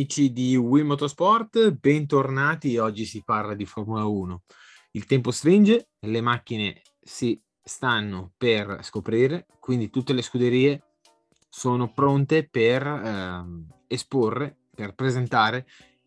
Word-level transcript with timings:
Amici 0.00 0.32
di 0.32 0.56
Wii 0.56 0.82
Motorsport, 0.82 1.72
bentornati. 1.72 2.78
Oggi 2.78 3.04
si 3.04 3.22
parla 3.22 3.52
di 3.52 3.66
Formula 3.66 4.06
1. 4.06 4.44
Il 4.92 5.04
tempo 5.04 5.30
stringe, 5.30 5.90
le 5.98 6.22
macchine 6.22 6.80
si 6.98 7.38
stanno 7.62 8.32
per 8.38 8.78
scoprire, 8.80 9.44
quindi 9.60 9.90
tutte 9.90 10.14
le 10.14 10.22
scuderie 10.22 10.84
sono 11.50 11.92
pronte 11.92 12.48
per 12.48 12.86
ehm, 12.86 13.66
esporre, 13.88 14.56
per 14.74 14.94
presentare 14.94 15.66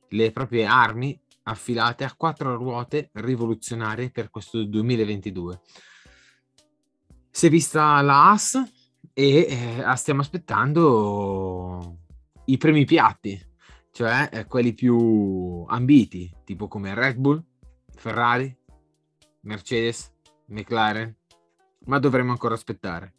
le 0.10 0.32
proprie 0.32 0.66
armi 0.66 1.16
affilate 1.44 2.04
a 2.04 2.16
quattro 2.18 2.55
ruote 2.55 3.12
rivoluzionarie 3.13 4.10
per 4.10 4.32
questo 4.32 4.63
2022. 4.63 5.62
Si 7.30 7.46
è 7.46 7.50
vista 7.50 8.02
la 8.02 8.32
AS 8.32 8.60
e 9.13 9.84
eh, 9.85 9.96
stiamo 9.98 10.22
aspettando 10.22 12.00
i 12.46 12.57
primi 12.57 12.85
piatti, 12.85 13.52
cioè 13.94 14.27
eh, 14.32 14.46
quelli 14.48 14.74
più 14.74 15.63
ambiti, 15.68 16.36
tipo 16.44 16.68
come 16.68 16.96
Red 16.96 17.18
Bull, 17.18 17.41
Ferrari, 17.94 18.54
Mercedes, 19.41 20.12
McLaren, 20.48 21.16
ma 21.85 22.00
dovremo 22.00 22.32
ancora 22.32 22.55
aspettare. 22.55 23.13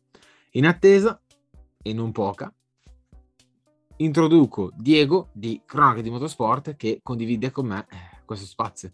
In 0.53 0.67
attesa, 0.67 1.21
e 1.81 1.93
non 1.93 2.11
poca, 2.11 2.53
introduco 3.99 4.73
Diego 4.75 5.29
di 5.33 5.63
Cronache 5.65 6.03
di 6.03 6.11
Motorsport 6.11 6.75
che 6.75 6.99
condivide 7.05 7.53
con 7.53 7.67
me 7.67 7.87
eh, 7.89 8.23
questo 8.25 8.45
spazio. 8.45 8.91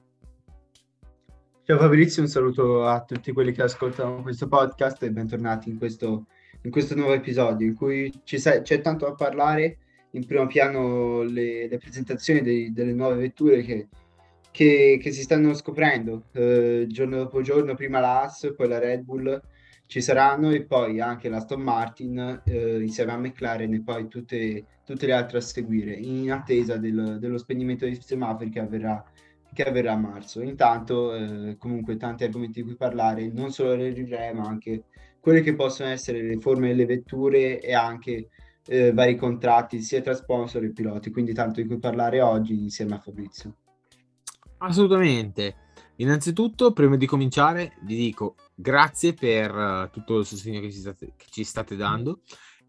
Ciao 1.63 1.79
Fabrizio, 1.79 2.21
un 2.21 2.29
saluto 2.29 2.85
a 2.85 3.03
tutti 3.05 3.33
quelli 3.33 3.53
che 3.53 3.63
ascoltano 3.63 4.21
questo 4.21 4.49
podcast 4.49 5.03
e 5.03 5.13
bentornati 5.13 5.71
in 5.71 5.79
questo, 5.79 6.27
in 6.61 6.71
questo 6.71 6.95
nuovo 6.95 7.15
episodio 7.15 7.67
in 7.67 7.75
cui 7.75 8.13
c'è 8.23 8.81
tanto 8.83 9.07
da 9.07 9.15
parlare. 9.15 9.79
In 10.13 10.27
primo 10.27 10.47
piano 10.47 11.23
le, 11.23 11.69
le 11.69 11.79
presentazioni 11.79 12.43
dei- 12.43 12.73
delle 12.73 12.93
nuove 12.93 13.17
vetture 13.17 13.63
che, 13.63 13.89
che- 14.51 14.99
che 15.01 15.13
si 15.13 15.23
stanno 15.23 15.55
scoprendo 15.55 16.25
eh, 16.33 16.87
giorno 16.89 17.17
dopo 17.19 17.41
giorno, 17.43 17.75
prima 17.75 18.01
la 18.01 18.21
Haas, 18.23 18.53
poi 18.57 18.69
la 18.69 18.79
Red 18.79 19.03
Bull 19.03 19.41
ci 19.87 20.01
saranno 20.01 20.51
e 20.51 20.65
poi 20.65 21.01
anche 21.01 21.29
la 21.29 21.37
Aston 21.39 21.61
Martin 21.63 22.43
eh, 22.45 22.81
insieme 22.83 23.13
a 23.13 23.19
McLaren 23.19 23.73
e 23.75 23.83
poi 23.83 24.09
tutte, 24.09 24.65
tutte 24.85 25.07
le 25.07 25.13
altre 25.13 25.39
a 25.39 25.41
seguire 25.41 25.93
in 25.95 26.31
attesa 26.33 26.77
del- 26.77 27.19
dello 27.21 27.39
spegnimento 27.39 27.85
dei 27.85 28.01
semafori 28.01 28.51
che 28.51 28.61
avverrà 28.61 29.03
che 29.53 29.65
avverrà 29.65 29.93
a 29.93 29.97
marzo. 29.97 30.43
Intanto, 30.43 31.15
eh, 31.15 31.57
comunque, 31.59 31.97
tanti 31.97 32.25
argomenti 32.25 32.61
di 32.61 32.67
cui 32.67 32.77
parlare, 32.77 33.29
non 33.33 33.51
solo 33.51 33.75
le 33.75 33.91
livree, 33.91 34.33
ma 34.33 34.45
anche 34.45 34.85
quelle 35.19 35.41
che 35.43 35.55
possono 35.55 35.89
essere 35.91 36.23
le 36.23 36.39
forme 36.39 36.69
delle 36.69 36.87
vetture 36.87 37.61
e 37.61 37.75
anche 37.75 38.29
eh, 38.67 38.93
vari 38.93 39.17
contratti 39.17 39.81
sia 39.83 40.01
tra 40.01 40.15
sponsor 40.15 40.65
e 40.65 40.73
piloti. 40.73 41.11
Quindi, 41.11 41.33
tanto 41.33 41.61
di 41.61 41.67
cui 41.67 41.79
parlare 41.79 42.21
oggi 42.21 42.55
insieme 42.55 42.95
a 42.95 42.99
Fabrizio. 42.99 43.57
Assolutamente. 44.59 45.57
Innanzitutto, 45.97 46.73
prima 46.73 46.97
di 46.97 47.07
cominciare, 47.07 47.75
vi 47.83 47.97
dico 47.97 48.37
grazie 48.55 49.13
per 49.13 49.55
eh, 49.55 49.91
tutto 49.93 50.19
il 50.19 50.27
sostegno 50.27 50.61
che 50.61 50.71
ci 50.71 50.79
state, 50.79 51.13
che 51.17 51.27
ci 51.31 51.45
state 51.45 51.77
dando 51.77 52.21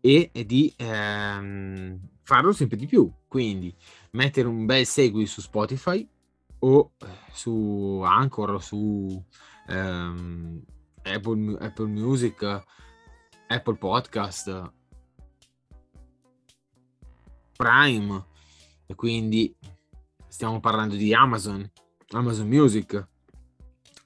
e 0.01 0.31
e 0.33 0.45
di 0.45 0.73
ehm, 0.75 1.99
farlo 2.23 2.51
sempre 2.51 2.77
di 2.77 2.87
più. 2.87 3.09
Quindi 3.27 3.73
mettere 4.11 4.47
un 4.47 4.65
bel 4.65 4.85
segui 4.85 5.25
su 5.25 5.39
Spotify 5.39 6.05
o 6.59 6.91
eh, 6.99 7.07
su 7.31 8.01
Anchor 8.03 8.51
o 8.51 8.59
su 8.59 9.23
ehm, 9.67 10.61
Apple, 11.03 11.57
Apple 11.59 11.87
Music, 11.87 12.63
Apple 13.47 13.77
Podcast, 13.77 14.73
Prime. 17.61 18.25
E 18.87 18.95
quindi 18.95 19.55
stiamo 20.27 20.59
parlando 20.59 20.95
di 20.95 21.13
Amazon, 21.13 21.69
Amazon 22.09 22.47
Music, 22.47 23.07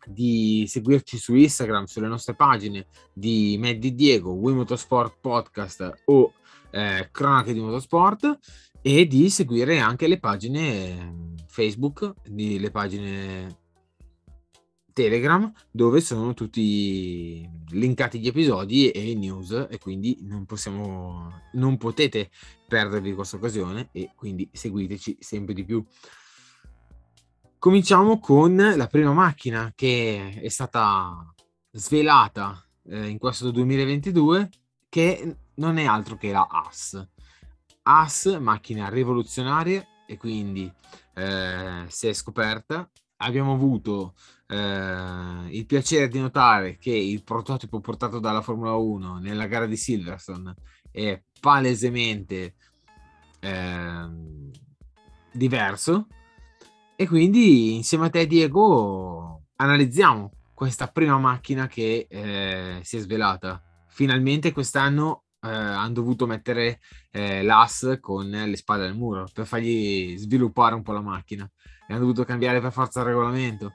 di 0.05 0.65
seguirci 0.67 1.17
su 1.17 1.33
Instagram, 1.35 1.85
sulle 1.85 2.07
nostre 2.07 2.35
pagine 2.35 2.87
di 3.13 3.57
Matt 3.57 3.75
di 3.75 3.95
Diego, 3.95 4.31
Wii 4.33 4.55
Motorsport 4.55 5.15
Podcast 5.21 6.01
o 6.05 6.33
eh, 6.69 7.07
Cronache 7.11 7.53
di 7.53 7.61
Motorsport 7.61 8.39
e 8.81 9.07
di 9.07 9.29
seguire 9.29 9.79
anche 9.79 10.07
le 10.07 10.19
pagine 10.19 10.59
eh, 10.59 11.13
Facebook, 11.47 12.13
di, 12.27 12.59
le 12.59 12.71
pagine 12.71 13.59
Telegram 14.95 15.51
dove 15.69 15.99
sono 15.99 16.33
tutti 16.33 17.45
linkati 17.71 18.17
gli 18.17 18.27
episodi 18.27 18.89
e 18.91 19.11
i 19.11 19.15
news 19.15 19.67
e 19.69 19.77
quindi 19.77 20.19
non 20.21 20.45
possiamo 20.45 21.41
non 21.55 21.75
potete 21.75 22.29
perdervi 22.65 23.13
questa 23.13 23.35
occasione 23.35 23.89
e 23.91 24.11
quindi 24.15 24.49
seguiteci 24.53 25.17
sempre 25.19 25.53
di 25.53 25.65
più. 25.65 25.85
Cominciamo 27.59 28.19
con 28.19 28.55
la 28.55 28.87
prima 28.87 29.11
macchina 29.11 29.73
che 29.75 30.39
è 30.41 30.47
stata 30.47 31.29
svelata 31.71 32.65
eh, 32.87 33.07
in 33.07 33.17
questo 33.17 33.51
2022 33.51 34.49
che 34.87 35.35
non 35.55 35.77
è 35.77 35.83
altro 35.83 36.15
che 36.15 36.31
la 36.31 36.47
AS. 36.49 37.05
AS, 37.81 38.37
macchina 38.39 38.87
rivoluzionaria 38.87 39.85
e 40.07 40.15
quindi 40.15 40.71
eh, 41.15 41.83
si 41.89 42.07
è 42.07 42.13
scoperta. 42.13 42.89
Abbiamo 43.17 43.53
avuto 43.53 44.13
eh, 44.47 45.47
il 45.49 45.65
piacere 45.65 46.07
di 46.07 46.19
notare 46.19 46.77
che 46.77 46.91
il 46.91 47.23
prototipo 47.23 47.79
portato 47.79 48.19
dalla 48.19 48.41
Formula 48.41 48.75
1 48.75 49.17
nella 49.19 49.47
gara 49.47 49.65
di 49.65 49.77
Silverstone 49.77 50.53
è 50.91 51.21
palesemente 51.39 52.55
ehm, 53.39 54.51
diverso 55.31 56.07
e 56.95 57.07
quindi 57.07 57.75
insieme 57.75 58.05
a 58.05 58.09
te 58.09 58.25
Diego 58.25 59.41
analizziamo 59.57 60.31
questa 60.53 60.87
prima 60.87 61.17
macchina 61.17 61.67
che 61.67 62.07
eh, 62.09 62.79
si 62.81 62.97
è 62.97 62.99
svelata. 62.99 63.61
Finalmente 63.87 64.53
quest'anno 64.53 65.25
eh, 65.41 65.49
hanno 65.49 65.93
dovuto 65.93 66.25
mettere 66.25 66.79
eh, 67.11 67.43
l'AS 67.43 67.97
con 67.99 68.29
le 68.29 68.55
spalle 68.55 68.87
al 68.87 68.95
muro 68.95 69.27
per 69.33 69.45
fargli 69.45 70.17
sviluppare 70.17 70.75
un 70.75 70.81
po' 70.81 70.93
la 70.93 71.01
macchina 71.01 71.49
e 71.87 71.93
hanno 71.93 71.99
dovuto 71.99 72.23
cambiare 72.23 72.61
per 72.61 72.71
forza 72.71 73.01
il 73.01 73.07
regolamento. 73.07 73.73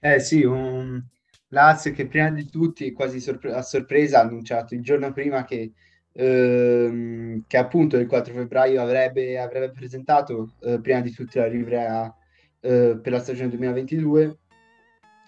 Eh 0.00 0.20
sì, 0.20 0.42
un... 0.44 1.02
Lazio 1.50 1.92
che 1.92 2.06
prima 2.06 2.30
di 2.30 2.48
tutti, 2.48 2.92
quasi 2.92 3.20
sorpre- 3.20 3.52
a 3.52 3.62
sorpresa, 3.62 4.18
ha 4.18 4.22
annunciato 4.22 4.74
il 4.74 4.82
giorno 4.82 5.12
prima 5.12 5.44
che, 5.44 5.72
ehm, 6.12 7.44
che 7.46 7.56
appunto 7.56 7.96
il 7.96 8.06
4 8.06 8.34
febbraio 8.34 8.82
avrebbe, 8.82 9.38
avrebbe 9.38 9.70
presentato 9.70 10.54
eh, 10.60 10.80
prima 10.80 11.00
di 11.00 11.12
tutti 11.12 11.38
la 11.38 11.46
livrea 11.46 12.12
eh, 12.60 12.98
per 13.00 13.12
la 13.12 13.20
stagione 13.20 13.48
2022. 13.48 14.38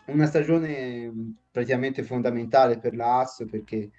Una 0.06 0.26
stagione 0.26 1.08
mh, 1.10 1.36
praticamente 1.50 2.02
fondamentale 2.02 2.78
per 2.78 2.94
la 2.96 3.20
AS 3.20 3.44
perché 3.50 3.90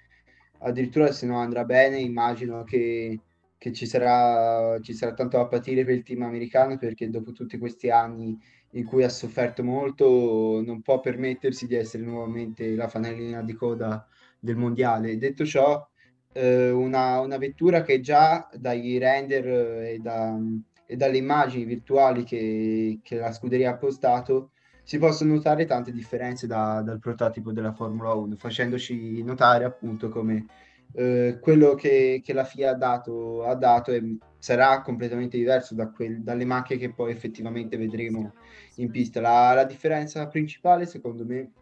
addirittura 0.58 1.10
se 1.12 1.26
non 1.26 1.36
andrà 1.38 1.64
bene 1.64 1.98
immagino 1.98 2.64
che, 2.64 3.18
che 3.56 3.72
ci 3.72 3.86
sarà, 3.86 4.78
ci 4.80 4.92
sarà 4.94 5.14
tanto 5.14 5.36
da 5.38 5.46
patire 5.46 5.84
per 5.84 5.94
il 5.94 6.02
team 6.02 6.22
americano 6.22 6.76
perché 6.78 7.08
dopo 7.10 7.32
tutti 7.32 7.58
questi 7.58 7.90
anni 7.90 8.38
in 8.72 8.84
cui 8.84 9.02
ha 9.04 9.08
sofferto 9.08 9.62
molto, 9.64 10.62
non 10.64 10.82
può 10.82 11.00
permettersi 11.00 11.66
di 11.66 11.74
essere 11.74 12.04
nuovamente 12.04 12.74
la 12.74 12.88
fanalina 12.88 13.42
di 13.42 13.54
coda 13.54 14.06
del 14.38 14.56
mondiale. 14.56 15.18
Detto 15.18 15.44
ciò, 15.44 15.86
eh, 16.32 16.70
una, 16.70 17.20
una 17.20 17.36
vettura 17.38 17.82
che 17.82 18.00
già 18.00 18.48
dai 18.54 18.98
render 18.98 19.46
eh, 19.46 19.94
e, 19.94 19.98
da- 19.98 20.38
e 20.86 20.96
dalle 20.96 21.16
immagini 21.18 21.64
virtuali 21.64 22.24
che, 22.24 23.00
che 23.02 23.16
la 23.16 23.32
scuderia 23.32 23.70
ha 23.70 23.76
postato 23.76 24.50
si 24.82 24.98
possono 24.98 25.34
notare 25.34 25.66
tante 25.66 25.92
differenze 25.92 26.46
da- 26.46 26.82
dal 26.82 26.98
prototipo 26.98 27.52
della 27.52 27.72
Formula 27.72 28.12
1, 28.14 28.36
facendoci 28.36 29.22
notare 29.22 29.64
appunto 29.64 30.08
come 30.08 30.46
eh, 30.94 31.38
quello 31.40 31.74
che, 31.74 32.20
che, 32.24 32.32
la 32.32 32.44
FIA 32.44 32.70
ha 32.70 32.74
dato, 32.74 33.44
ha 33.44 33.54
dato 33.54 33.92
è, 33.92 34.02
sarà 34.38 34.80
completamente 34.82 35.36
diverso 35.36 35.74
da 35.74 35.88
quel, 35.90 36.22
dalle 36.22 36.44
macchine 36.44 36.80
che 36.80 36.92
poi 36.92 37.12
effettivamente 37.12 37.76
vedremo 37.76 38.32
in 38.80 38.90
pista. 38.90 39.20
La, 39.20 39.52
la, 39.54 39.64
differenza 39.64 40.26
principale, 40.28 40.86
secondo 40.86 41.24
me, 41.24 41.52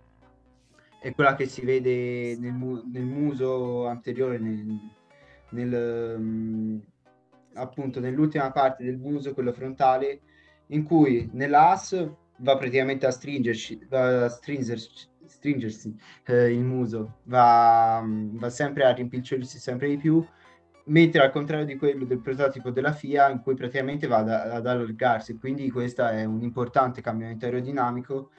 è 1.01 1.13
quella 1.15 1.35
che 1.35 1.47
si 1.47 1.65
vede 1.65 2.37
nel, 2.39 2.55
nel 2.91 3.05
muso 3.05 3.87
anteriore, 3.87 4.39
nel, 4.39 4.79
nel, 5.51 6.15
um, 6.17 6.81
appunto 7.55 8.01
nell'ultima 8.01 8.51
parte 8.51 8.85
del 8.85 8.99
muso, 8.99 9.35
quello 9.35 9.53
frontale, 9.53 10.21
in 10.69 10.83
cui 10.85 11.29
nell'AS 11.33 12.11
va 12.39 12.57
praticamente 12.57 13.07
a 13.07 13.11
stringersi, 13.11 13.87
va 13.89 14.25
a 14.25 14.29
stringersi, 14.29 15.09
stringersi 15.25 15.97
eh, 16.27 16.53
il 16.53 16.63
muso, 16.63 17.19
va, 17.25 18.05
va 18.05 18.51
sempre 18.51 18.85
a 18.85 18.93
rimpicciolirsi 18.93 19.59
sempre 19.59 19.89
di 19.89 19.97
più, 19.97 20.25
mentre 20.89 21.23
al 21.23 21.31
contrario 21.31 21.65
di 21.65 21.77
quello 21.77 22.05
del 22.05 22.21
prototipo 22.21 22.71
della 22.71 22.93
FIA 22.93 23.31
in 23.31 23.41
cui 23.41 23.55
praticamente 23.55 24.07
va 24.07 24.19
ad, 24.19 24.29
ad 24.29 24.67
allargarsi, 24.67 25.39
quindi 25.39 25.71
questo 25.71 26.07
è 26.07 26.25
un 26.25 26.43
importante 26.43 27.01
cambiamento 27.01 27.45
aerodinamico, 27.45 28.31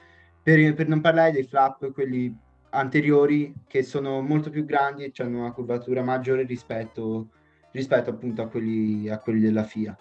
per, 0.42 0.74
per 0.74 0.88
non 0.88 1.00
parlare 1.00 1.32
dei 1.32 1.44
flap, 1.44 1.92
quelli 1.92 2.34
anteriori 2.70 3.52
che 3.66 3.82
sono 3.82 4.20
molto 4.20 4.50
più 4.50 4.64
grandi 4.64 5.04
e 5.04 5.12
hanno 5.18 5.40
una 5.40 5.52
curvatura 5.52 6.02
maggiore 6.02 6.44
rispetto, 6.44 7.30
rispetto 7.72 8.10
appunto 8.10 8.42
a 8.42 8.48
quelli, 8.48 9.08
a 9.08 9.18
quelli 9.18 9.40
della 9.40 9.64
FIA. 9.64 9.96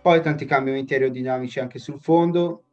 Poi 0.00 0.20
tanti 0.20 0.44
cambiamenti 0.44 0.94
aerodinamici 0.94 1.60
anche 1.60 1.78
sul 1.78 2.00
fondo 2.00 2.64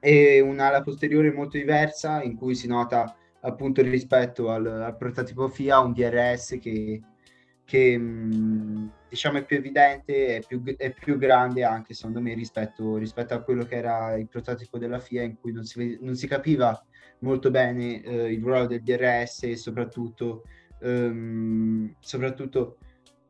e 0.00 0.40
un'ala 0.40 0.82
posteriore 0.82 1.32
molto 1.32 1.56
diversa 1.56 2.22
in 2.22 2.36
cui 2.36 2.54
si 2.54 2.66
nota 2.66 3.14
appunto 3.40 3.82
rispetto 3.82 4.50
al, 4.50 4.66
al 4.66 4.96
prototipo 4.96 5.48
FIA 5.48 5.80
un 5.80 5.92
DRS 5.92 6.58
che, 6.60 7.00
che 7.64 8.00
diciamo 9.08 9.38
è 9.38 9.44
più 9.44 9.56
evidente, 9.56 10.36
è 10.36 10.40
più, 10.46 10.62
più, 10.62 11.18
grande 11.18 11.64
anche 11.64 11.94
secondo 11.94 12.20
me 12.20 12.34
rispetto, 12.34 12.96
rispetto, 12.96 13.34
a 13.34 13.42
quello 13.42 13.64
che 13.64 13.76
era 13.76 14.16
il 14.16 14.28
prototipo 14.28 14.78
della 14.78 14.98
FIA 14.98 15.22
in 15.22 15.38
cui 15.38 15.52
non 15.52 15.64
si, 15.64 15.98
non 16.00 16.14
si 16.14 16.26
capiva 16.26 16.82
molto 17.20 17.50
bene 17.50 18.02
eh, 18.02 18.32
il 18.32 18.42
ruolo 18.42 18.66
del 18.66 18.82
DRS 18.82 19.44
e 19.44 19.56
soprattutto, 19.56 20.44
ehm, 20.80 21.94
soprattutto 22.00 22.78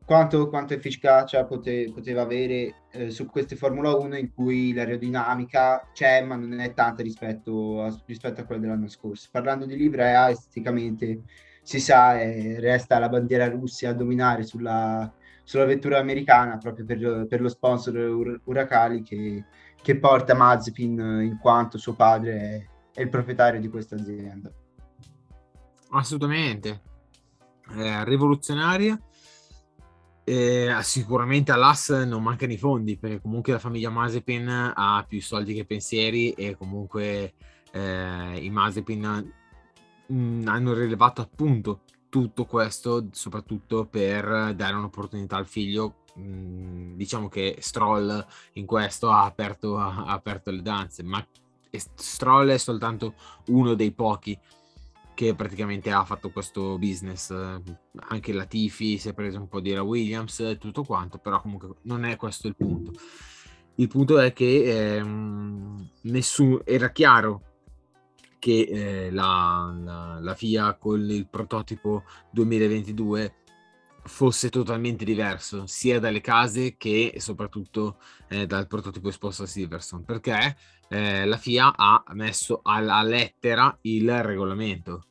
quanto, 0.04 0.48
quanto 0.48 0.74
efficacia 0.74 1.44
pote, 1.44 1.90
poteva 1.92 2.22
avere 2.22 2.84
eh, 2.92 3.10
su 3.10 3.26
queste 3.26 3.56
Formula 3.56 3.94
1 3.94 4.16
in 4.16 4.32
cui 4.32 4.72
l'aerodinamica 4.72 5.90
c'è 5.92 6.22
ma 6.22 6.36
non 6.36 6.58
è 6.60 6.72
tanta 6.72 7.02
rispetto 7.02 7.82
a, 7.82 8.02
rispetto 8.06 8.40
a 8.40 8.44
quella 8.44 8.60
dell'anno 8.60 8.88
scorso. 8.88 9.28
Parlando 9.30 9.64
di 9.66 9.76
livrea, 9.76 10.30
esteticamente 10.30 11.22
si 11.62 11.80
sa, 11.80 12.20
eh, 12.20 12.58
resta 12.58 12.98
la 12.98 13.08
bandiera 13.08 13.48
Russia 13.48 13.90
a 13.90 13.94
dominare 13.94 14.42
sulla, 14.42 15.10
sulla 15.44 15.64
vettura 15.64 15.98
americana 15.98 16.58
proprio 16.58 16.84
per, 16.84 17.26
per 17.28 17.40
lo 17.40 17.48
sponsor 17.48 17.96
Ur- 17.96 18.40
Uracali 18.44 19.02
che, 19.02 19.44
che, 19.80 19.98
porta 19.98 20.34
Mazepin 20.34 20.98
in 21.22 21.38
quanto 21.40 21.78
suo 21.78 21.94
padre 21.94 22.66
è, 22.92 22.98
è 22.98 23.02
il 23.02 23.08
proprietario 23.08 23.60
di 23.60 23.68
questa 23.68 23.94
azienda. 23.94 24.50
Assolutamente, 25.90 26.80
eh, 27.76 28.04
rivoluzionaria. 28.04 29.00
Eh, 30.24 30.72
sicuramente 30.82 31.50
all'AS 31.50 31.88
non 32.06 32.22
mancano 32.22 32.52
i 32.52 32.56
fondi 32.56 32.96
perché 32.96 33.20
comunque 33.20 33.52
la 33.52 33.58
famiglia 33.58 33.90
Mazepin 33.90 34.72
ha 34.72 35.04
più 35.06 35.20
soldi 35.20 35.52
che 35.52 35.64
pensieri 35.64 36.30
e 36.30 36.56
comunque 36.56 37.34
eh, 37.72 38.38
i 38.40 38.48
Mazepin 38.48 39.32
mh, 40.12 40.42
mm, 40.42 40.48
hanno 40.48 40.74
rilevato 40.74 41.22
appunto 41.22 41.80
tutto 42.08 42.44
questo 42.44 43.08
soprattutto 43.12 43.86
per 43.86 44.54
dare 44.54 44.74
un'opportunità 44.74 45.36
al 45.36 45.46
figlio 45.46 46.02
mm, 46.18 46.94
diciamo 46.94 47.28
che 47.28 47.56
Stroll 47.60 48.24
in 48.54 48.66
questo 48.66 49.10
ha 49.10 49.24
aperto, 49.24 49.78
ha 49.78 50.04
aperto 50.06 50.50
le 50.50 50.62
danze 50.62 51.02
ma 51.02 51.24
Stroll 51.94 52.50
è 52.50 52.58
soltanto 52.58 53.14
uno 53.46 53.74
dei 53.74 53.92
pochi 53.92 54.38
che 55.14 55.34
praticamente 55.34 55.90
ha 55.90 56.04
fatto 56.04 56.30
questo 56.30 56.78
business. 56.78 57.30
Anche 57.30 58.32
la 58.32 58.44
Tifi 58.44 58.98
si 58.98 59.08
è 59.08 59.14
preso 59.14 59.38
un 59.38 59.48
po' 59.48 59.60
di 59.60 59.72
la 59.72 59.82
Williams 59.82 60.56
tutto 60.58 60.84
quanto, 60.84 61.18
però 61.18 61.40
comunque 61.40 61.76
non 61.82 62.04
è 62.04 62.16
questo 62.16 62.46
il 62.46 62.56
punto. 62.56 62.92
Il 63.76 63.88
punto 63.88 64.18
è 64.18 64.32
che 64.32 64.96
ehm, 64.96 65.88
nessuno 66.02 66.60
era 66.64 66.90
chiaro 66.90 67.51
che 68.42 68.62
eh, 68.62 69.10
la, 69.12 69.72
la, 69.84 70.18
la, 70.20 70.34
FIA 70.34 70.74
con 70.74 70.98
il 71.08 71.28
prototipo 71.28 72.02
2022 72.32 73.34
fosse 74.02 74.50
totalmente 74.50 75.04
diverso 75.04 75.68
sia 75.68 76.00
dalle 76.00 76.20
case 76.20 76.74
che 76.76 77.14
soprattutto 77.18 77.98
eh, 78.28 78.48
dal 78.48 78.66
prototipo 78.66 79.10
esposto 79.10 79.44
a 79.44 79.46
Silverstone. 79.46 80.02
Perché 80.02 80.56
eh, 80.88 81.24
la 81.24 81.36
FIA 81.36 81.72
ha 81.76 82.02
messo 82.14 82.62
alla 82.64 83.00
lettera 83.02 83.78
il 83.82 84.22
regolamento 84.24 85.06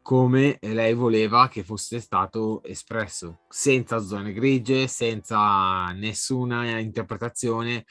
come 0.00 0.56
lei 0.62 0.94
voleva 0.94 1.48
che 1.48 1.62
fosse 1.62 2.00
stato 2.00 2.62
espresso, 2.64 3.40
senza 3.50 3.98
zone 3.98 4.32
grigie, 4.32 4.88
senza 4.88 5.92
nessuna 5.92 6.78
interpretazione 6.78 7.84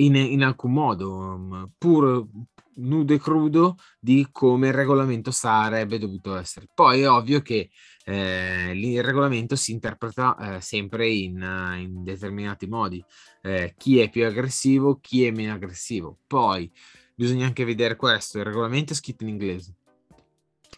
in, 0.00 0.16
in 0.16 0.42
alcun 0.42 0.72
modo, 0.72 1.70
puro, 1.78 2.28
nudo 2.76 3.14
e 3.14 3.18
crudo 3.18 3.76
di 3.98 4.28
come 4.30 4.68
il 4.68 4.74
regolamento 4.74 5.30
sarebbe 5.30 5.98
dovuto 5.98 6.36
essere. 6.36 6.68
Poi 6.72 7.02
è 7.02 7.10
ovvio 7.10 7.40
che 7.40 7.70
eh, 8.04 8.72
il 8.74 9.02
regolamento 9.02 9.56
si 9.56 9.72
interpreta 9.72 10.56
eh, 10.56 10.60
sempre 10.60 11.08
in, 11.08 11.36
in, 11.78 12.04
determinati 12.04 12.66
modi. 12.66 13.04
Eh, 13.42 13.74
chi 13.76 13.98
è 13.98 14.08
più 14.10 14.24
aggressivo, 14.24 14.98
chi 15.00 15.24
è 15.26 15.30
meno 15.30 15.54
aggressivo. 15.54 16.18
Poi 16.26 16.70
bisogna 17.14 17.46
anche 17.46 17.64
vedere 17.64 17.96
questo, 17.96 18.38
il 18.38 18.44
regolamento 18.44 18.92
è 18.92 18.96
scritto 18.96 19.24
in 19.24 19.30
inglese 19.30 19.74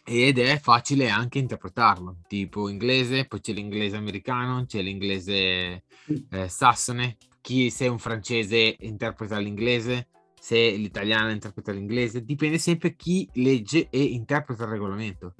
ed 0.02 0.38
è 0.38 0.58
facile 0.58 1.08
anche 1.08 1.38
interpretarlo, 1.38 2.20
tipo 2.26 2.68
inglese, 2.68 3.26
poi 3.26 3.40
c'è 3.40 3.52
l'inglese 3.52 3.96
americano, 3.96 4.64
c'è 4.66 4.80
l'inglese 4.80 5.84
eh, 6.30 6.48
sassone, 6.48 7.16
chi 7.40 7.70
se 7.70 7.88
un 7.88 7.98
francese 7.98 8.76
interpreta 8.80 9.38
l'inglese, 9.38 10.08
se 10.38 10.70
l'italiano 10.70 11.30
interpreta 11.30 11.72
l'inglese, 11.72 12.24
dipende 12.24 12.58
sempre 12.58 12.96
chi 12.96 13.28
legge 13.34 13.88
e 13.90 14.02
interpreta 14.02 14.64
il 14.64 14.70
regolamento 14.70 15.34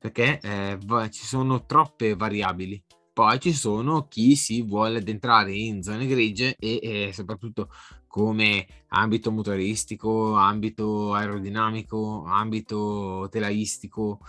perché 0.00 0.40
eh, 0.40 0.78
ci 1.10 1.24
sono 1.26 1.66
troppe 1.66 2.16
variabili. 2.16 2.82
Poi 3.12 3.38
ci 3.38 3.52
sono 3.52 4.08
chi 4.08 4.34
si 4.34 4.62
vuole 4.62 4.98
addentrare 4.98 5.52
in 5.52 5.82
zone 5.82 6.06
grigie 6.06 6.56
e, 6.58 6.78
e 6.82 7.12
soprattutto 7.12 7.68
come 8.06 8.66
ambito 8.88 9.30
motoristico, 9.30 10.34
ambito 10.36 11.12
aerodinamico, 11.12 12.24
ambito 12.24 13.28
telaistico 13.30 14.20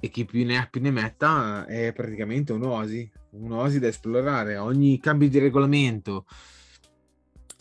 e 0.00 0.10
chi 0.10 0.24
più 0.24 0.44
ne 0.44 0.58
ha 0.58 0.68
più 0.70 0.80
ne 0.80 0.90
metta 0.90 1.66
è 1.66 1.92
praticamente 1.92 2.52
un'osi, 2.52 3.10
un'osi 3.30 3.78
da 3.80 3.88
esplorare. 3.88 4.56
Ogni 4.56 4.98
cambio 5.00 5.28
di 5.28 5.38
regolamento 5.38 6.24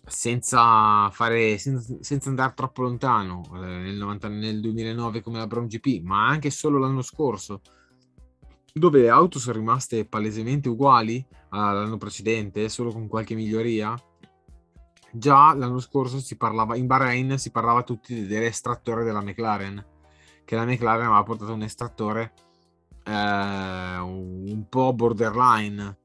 senza, 0.05 1.09
fare, 1.09 1.57
senza, 1.57 1.97
senza 1.99 2.29
andare 2.29 2.53
troppo 2.55 2.83
lontano, 2.83 3.43
eh, 3.55 3.59
nel, 3.59 3.95
90, 3.95 4.27
nel 4.29 4.59
2009 4.61 5.21
come 5.21 5.37
la 5.37 5.47
Brown 5.47 5.67
GP, 5.67 6.01
ma 6.03 6.27
anche 6.27 6.49
solo 6.49 6.77
l'anno 6.77 7.01
scorso, 7.01 7.61
dove 8.71 9.01
le 9.01 9.09
auto 9.09 9.39
sono 9.39 9.57
rimaste 9.57 10.05
palesemente 10.05 10.69
uguali 10.69 11.25
all'anno 11.49 11.97
precedente, 11.97 12.69
solo 12.69 12.91
con 12.91 13.07
qualche 13.07 13.35
miglioria. 13.35 13.95
Già 15.11 15.53
l'anno 15.55 15.79
scorso 15.79 16.19
si 16.19 16.37
parlava, 16.37 16.75
in 16.75 16.85
Bahrain 16.85 17.37
si 17.37 17.49
parlava 17.49 17.81
tutti 17.83 18.27
dell'estrattore 18.27 19.03
della 19.03 19.21
McLaren, 19.21 19.83
che 20.47 20.55
la 20.55 20.63
McLaren 20.63 21.07
aveva 21.07 21.23
portato 21.23 21.51
un 21.51 21.61
estrattore 21.61 22.31
eh, 23.03 23.11
un 23.97 24.65
po' 24.69 24.93
borderline, 24.93 25.97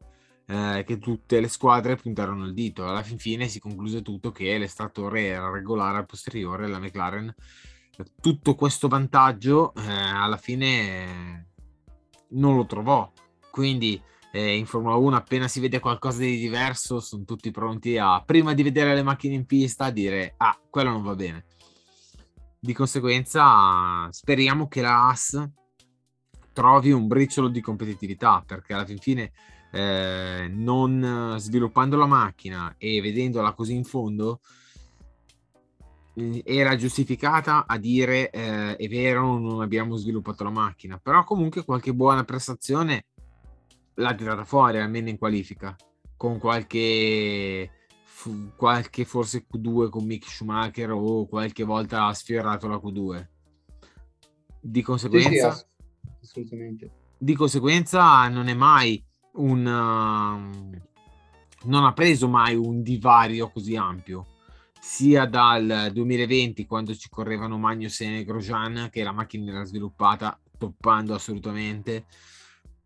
eh, 0.47 0.83
che 0.85 0.99
tutte 0.99 1.39
le 1.39 1.47
squadre 1.47 1.95
puntarono 1.95 2.47
il 2.47 2.53
dito. 2.53 2.85
Alla 2.85 3.05
fin 3.05 3.19
fine 3.19 3.47
si 3.47 3.61
concluse 3.61 4.03
tutto 4.03 4.33
che 4.33 4.59
l'estrattore 4.59 5.27
era 5.27 5.49
regolare 5.49 5.99
al 5.99 6.07
posteriore, 6.07 6.67
la 6.67 6.81
McLaren. 6.81 7.33
Tutto 8.21 8.57
questo 8.57 8.89
vantaggio 8.89 9.73
eh, 9.75 9.83
alla 9.89 10.39
fine 10.39 11.51
non 12.31 12.57
lo 12.57 12.67
trovò. 12.67 13.09
Quindi 13.49 14.03
eh, 14.33 14.57
in 14.57 14.67
Formula 14.67 14.97
1 14.97 15.15
appena 15.15 15.47
si 15.47 15.61
vede 15.61 15.79
qualcosa 15.79 16.19
di 16.19 16.37
diverso 16.37 16.99
sono 16.99 17.23
tutti 17.23 17.53
pronti 17.53 17.97
a, 17.97 18.21
prima 18.27 18.55
di 18.55 18.65
vedere 18.65 18.93
le 18.93 19.05
macchine 19.05 19.35
in 19.35 19.47
pista, 19.47 19.85
a 19.85 19.91
dire 19.91 20.35
ah, 20.39 20.59
quello 20.69 20.91
non 20.91 21.05
va 21.05 21.15
bene. 21.15 21.45
Di 22.65 22.75
conseguenza 22.75 24.07
speriamo 24.13 24.69
che 24.69 24.83
la 24.83 25.09
AS 25.09 25.51
trovi 26.53 26.93
un 26.93 27.09
briciolo 27.09 27.49
di 27.49 27.61
competitività 27.61 28.41
perché 28.47 28.73
alla 28.73 28.85
fin 28.85 28.99
fine 28.99 29.33
eh, 29.73 30.47
non 30.49 31.35
sviluppando 31.39 31.97
la 31.97 32.07
macchina 32.07 32.77
e 32.79 33.01
vedendola 33.01 33.53
così 33.53 33.75
in 33.75 33.83
fondo, 33.83 34.39
eh, 36.15 36.43
era 36.47 36.77
giustificata 36.77 37.67
a 37.67 37.79
dire 37.79 38.31
eh, 38.31 38.77
è 38.77 38.87
vero 38.87 39.39
non 39.39 39.61
abbiamo 39.61 39.97
sviluppato 39.97 40.45
la 40.45 40.51
macchina 40.51 40.99
però 40.99 41.25
comunque 41.25 41.65
qualche 41.65 41.93
buona 41.93 42.23
prestazione 42.23 43.07
l'ha 43.95 44.15
tirata 44.15 44.45
fuori 44.45 44.79
almeno 44.79 45.09
in 45.09 45.19
qualifica 45.19 45.75
con 46.17 46.39
qualche 46.39 47.82
qualche 48.57 49.05
forse 49.05 49.47
Q2 49.51 49.89
con 49.89 50.05
Mick 50.05 50.29
Schumacher 50.29 50.91
o 50.93 51.27
qualche 51.27 51.65
volta 51.65 52.07
ha 52.07 52.15
sfiorato 52.15 52.69
la 52.69 52.77
Q2 52.77 53.27
di 54.61 54.71
Sì, 54.71 54.79
sì, 54.79 54.83
conseguenza? 54.83 55.49
ass- 55.49 55.67
assolutamente. 56.23 56.91
di 57.19 57.35
conseguenza 57.35 58.29
non 58.29 58.49
è 58.49 58.55
mai 58.55 59.03
un 59.35 59.65
um, 59.67 60.71
non 61.65 61.85
ha 61.85 61.93
preso 61.93 62.29
mai 62.29 62.57
un 62.57 62.83
divario 62.83 63.51
così 63.51 63.77
ampio. 63.77 64.27
Sia 64.81 65.27
dal 65.27 65.91
2020 65.93 66.67
quando 66.67 66.93
ci 66.95 67.09
correvano 67.09 67.57
Magnussen 67.57 68.15
e 68.15 68.25
Grosjean 68.25 68.89
che 68.91 69.05
la 69.05 69.13
macchina 69.13 69.53
era 69.53 69.63
sviluppata 69.65 70.37
toppando 70.59 71.15
assolutamente 71.15 72.07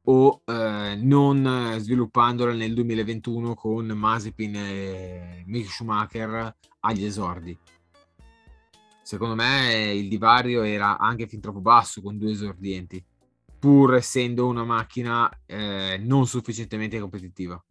o 0.09 0.43
eh, 0.45 0.97
non 0.97 1.77
sviluppandola 1.79 2.53
nel 2.53 2.75
2021 2.75 3.55
con 3.55 3.87
Mazepin 3.87 4.57
e 4.57 5.43
Mick 5.47 5.69
Schumacher 5.69 6.55
agli 6.81 7.05
esordi 7.05 7.57
secondo 9.03 9.35
me 9.35 9.93
il 9.95 10.09
divario 10.09 10.63
era 10.63 10.99
anche 10.99 11.27
fin 11.27 11.41
troppo 11.41 11.61
basso 11.61 12.03
con 12.03 12.19
due 12.19 12.33
esordienti 12.33 13.05
pur 13.59 13.95
essendo 13.95 14.47
una 14.47 14.65
macchina 14.65 15.31
eh, 15.47 15.99
non 16.01 16.27
sufficientemente 16.27 17.01
competitiva. 17.01 17.63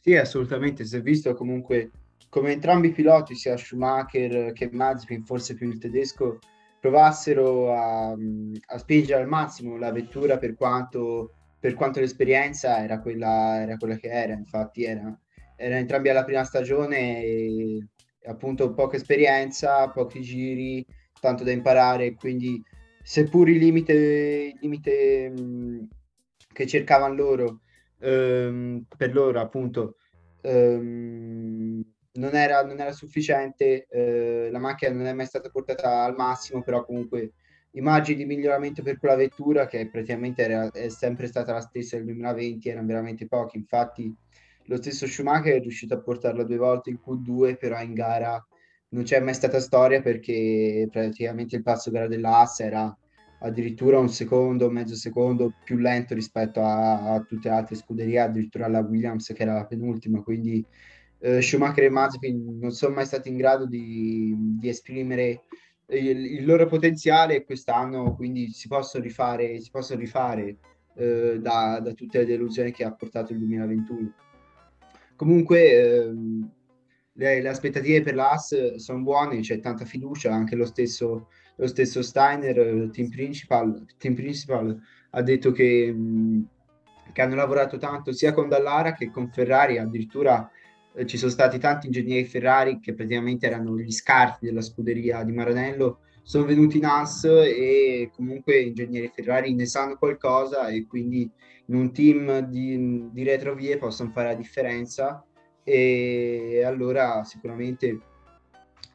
Sì, 0.00 0.16
assolutamente. 0.16 0.84
Si 0.84 0.96
è 0.96 1.02
visto 1.02 1.34
comunque 1.34 1.90
come 2.28 2.52
entrambi 2.52 2.88
i 2.88 2.92
piloti, 2.92 3.34
sia 3.34 3.56
Schumacher 3.56 4.52
che 4.52 4.70
Mazepin, 4.72 5.24
forse 5.24 5.54
più 5.54 5.68
il 5.68 5.78
tedesco, 5.78 6.38
provassero 6.80 7.72
a, 7.72 8.10
a 8.10 8.78
spingere 8.78 9.20
al 9.20 9.28
massimo 9.28 9.76
la 9.76 9.92
vettura 9.92 10.38
per 10.38 10.54
quanto, 10.54 11.34
per 11.60 11.74
quanto 11.74 12.00
l'esperienza 12.00 12.82
era 12.82 13.00
quella, 13.00 13.60
era 13.60 13.76
quella 13.76 13.96
che 13.96 14.08
era. 14.08 14.32
Infatti, 14.32 14.84
era, 14.84 15.16
era 15.56 15.76
entrambi 15.76 16.08
alla 16.08 16.24
prima 16.24 16.44
stagione 16.44 17.22
e 17.22 17.86
appunto 18.26 18.72
poca 18.72 18.96
esperienza, 18.96 19.88
pochi 19.90 20.22
giri, 20.22 20.84
tanto 21.20 21.44
da 21.44 21.52
imparare. 21.52 22.14
Quindi, 22.14 22.62
seppur 23.02 23.48
il 23.48 23.58
limite, 23.58 23.92
il 23.92 24.58
limite 24.60 25.32
che 26.52 26.66
cercavano 26.66 27.14
loro 27.14 27.60
ehm, 28.00 28.84
per 28.96 29.14
loro 29.14 29.40
appunto 29.40 29.96
ehm, 30.42 31.82
non, 32.20 32.34
era, 32.34 32.62
non 32.62 32.78
era 32.78 32.92
sufficiente, 32.92 33.86
eh, 33.88 34.50
la 34.50 34.58
macchina 34.58 34.92
non 34.92 35.06
è 35.06 35.12
mai 35.14 35.26
stata 35.26 35.48
portata 35.48 36.04
al 36.04 36.14
massimo, 36.14 36.62
però 36.62 36.84
comunque 36.84 37.32
i 37.72 37.80
margini 37.80 38.18
di 38.18 38.24
miglioramento 38.26 38.82
per 38.82 38.98
quella 38.98 39.16
vettura 39.16 39.66
che 39.66 39.88
praticamente 39.88 40.42
era, 40.42 40.70
è 40.70 40.88
sempre 40.90 41.26
stata 41.26 41.52
la 41.52 41.60
stessa 41.60 41.96
del 41.96 42.04
2020 42.04 42.68
erano 42.68 42.86
veramente 42.86 43.26
pochi, 43.26 43.56
infatti 43.56 44.14
lo 44.64 44.76
stesso 44.76 45.06
Schumacher 45.06 45.54
è 45.54 45.60
riuscito 45.60 45.94
a 45.94 46.00
portarla 46.00 46.44
due 46.44 46.58
volte 46.58 46.90
in 46.90 46.98
Q2, 47.04 47.56
però 47.56 47.80
in 47.80 47.94
gara 47.94 48.44
non 48.90 49.04
c'è 49.04 49.20
mai 49.20 49.34
stata 49.34 49.58
storia 49.58 50.02
perché 50.02 50.88
praticamente 50.90 51.56
il 51.56 51.62
passo 51.62 51.90
gara 51.90 52.06
della 52.06 52.38
Haas 52.38 52.60
era 52.60 52.96
addirittura 53.42 53.98
un 53.98 54.10
secondo, 54.10 54.68
mezzo 54.70 54.94
secondo 54.94 55.54
più 55.64 55.78
lento 55.78 56.14
rispetto 56.14 56.60
a, 56.60 57.14
a 57.14 57.20
tutte 57.20 57.48
le 57.48 57.54
altre 57.54 57.76
scuderie, 57.76 58.20
addirittura 58.20 58.66
alla 58.66 58.80
Williams 58.80 59.32
che 59.34 59.42
era 59.42 59.54
la 59.54 59.66
penultima, 59.66 60.22
quindi 60.22 60.64
eh, 61.20 61.42
Schumacher 61.42 61.84
e 61.84 61.90
Mazepin 61.90 62.58
non 62.58 62.70
sono 62.70 62.94
mai 62.94 63.06
stati 63.06 63.28
in 63.28 63.36
grado 63.36 63.66
di, 63.66 64.34
di 64.58 64.68
esprimere 64.68 65.42
il, 65.86 66.24
il, 66.24 66.44
loro 66.44 66.66
potenziale 66.66 67.44
quest'anno, 67.44 68.14
quindi 68.14 68.48
si 68.50 68.68
possono 68.68 69.02
rifare, 69.02 69.60
si 69.60 69.70
possono 69.70 70.00
rifare 70.00 70.56
eh, 70.96 71.38
da, 71.40 71.80
da, 71.80 71.92
tutte 71.92 72.18
le 72.18 72.26
delusioni 72.26 72.70
che 72.72 72.84
ha 72.84 72.92
portato 72.92 73.32
il 73.32 73.38
2021. 73.38 74.12
Comunque 75.16 76.04
ehm, 76.04 76.50
le, 77.12 77.42
le, 77.42 77.48
aspettative 77.48 78.02
per 78.02 78.14
l'AS 78.14 78.76
sono 78.76 79.02
buone, 79.02 79.40
c'è 79.40 79.60
tanta 79.60 79.84
fiducia, 79.84 80.32
anche 80.32 80.56
lo 80.56 80.64
stesso 80.64 81.28
lo 81.60 81.66
stesso 81.66 82.02
Steiner, 82.02 82.88
team 82.90 83.10
principal, 83.10 83.84
team 83.98 84.14
principal 84.14 84.80
ha 85.10 85.22
detto 85.22 85.52
che, 85.52 85.92
mh, 85.92 86.48
che, 87.12 87.20
hanno 87.20 87.34
lavorato 87.34 87.76
tanto 87.76 88.12
sia 88.12 88.32
con 88.32 88.48
Dallara 88.48 88.94
che 88.94 89.10
con 89.10 89.30
Ferrari, 89.30 89.76
addirittura 89.76 90.50
eh, 90.94 91.06
ci 91.06 91.16
sono 91.16 91.30
stati 91.30 91.58
tanti 91.58 91.86
ingegneri 91.86 92.24
Ferrari 92.24 92.80
che 92.80 92.94
praticamente 92.94 93.46
erano 93.46 93.78
gli 93.78 93.92
scarti 93.92 94.46
della 94.46 94.60
scuderia 94.60 95.22
di 95.24 95.32
Maranello, 95.32 96.00
sono 96.22 96.44
venuti 96.44 96.76
in 96.76 96.84
AS 96.84 97.24
e 97.24 98.10
comunque 98.14 98.60
ingegneri 98.60 99.10
Ferrari 99.12 99.54
ne 99.54 99.66
sanno 99.66 99.96
qualcosa 99.96 100.68
e 100.68 100.86
quindi 100.86 101.28
in 101.66 101.74
un 101.74 101.92
team 101.92 102.40
di, 102.40 103.08
di 103.10 103.22
retrovie 103.22 103.78
possono 103.78 104.10
fare 104.10 104.28
la 104.28 104.34
differenza 104.34 105.24
e 105.64 106.62
allora 106.64 107.24
sicuramente 107.24 107.98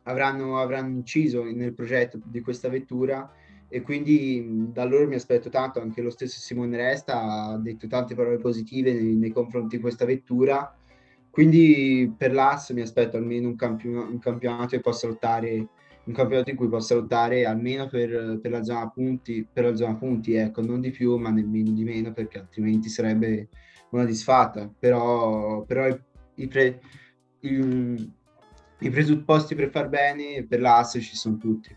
avranno, 0.03 0.59
avranno 0.59 0.95
inciso 0.97 1.43
nel 1.43 1.73
progetto 1.73 2.19
di 2.23 2.41
questa 2.41 2.69
vettura 2.69 3.31
e 3.67 3.81
quindi 3.81 4.69
da 4.71 4.83
loro 4.83 5.07
mi 5.07 5.15
aspetto 5.15 5.49
tanto, 5.49 5.81
anche 5.81 6.01
lo 6.01 6.09
stesso 6.09 6.39
Simone 6.39 6.77
Resta 6.77 7.21
ha 7.21 7.57
detto 7.57 7.87
tante 7.87 8.15
parole 8.15 8.37
positive 8.37 8.93
nei, 8.93 9.15
nei 9.15 9.31
confronti 9.31 9.75
di 9.75 9.81
questa 9.81 10.05
vettura, 10.05 10.73
quindi 11.35 12.15
per 12.17 12.31
l'AS 12.31 12.69
mi 12.69 12.79
aspetto 12.79 13.17
almeno 13.17 13.49
un, 13.49 13.57
campionato, 13.57 14.09
un 14.09 14.19
campionato 14.19 14.67
che 14.67 14.79
possa 14.79 15.05
lottare 15.05 15.67
un 16.05 16.13
campionato 16.13 16.49
in 16.49 16.55
cui 16.55 16.69
possa 16.69 16.95
lottare 16.95 17.45
almeno 17.45 17.89
per, 17.89 18.39
per, 18.41 18.51
la 18.51 18.63
zona 18.63 18.87
punti, 18.89 19.45
per 19.51 19.65
la 19.65 19.75
zona 19.75 19.95
punti, 19.95 20.35
ecco, 20.35 20.61
non 20.61 20.79
di 20.79 20.91
più, 20.91 21.17
ma 21.17 21.31
nemmeno 21.31 21.71
di 21.71 21.83
meno, 21.83 22.13
perché 22.13 22.39
altrimenti 22.39 22.87
sarebbe 22.87 23.49
una 23.89 24.05
disfatta. 24.05 24.71
Però, 24.79 25.63
però 25.63 25.89
i, 25.89 25.99
i, 26.35 26.47
pre, 26.47 26.79
i, 27.41 28.13
i 28.79 28.89
presupposti 28.89 29.55
per 29.55 29.69
far 29.71 29.89
bene 29.89 30.45
per 30.47 30.61
l'AS 30.61 30.99
ci 31.01 31.17
sono 31.17 31.35
tutti. 31.35 31.75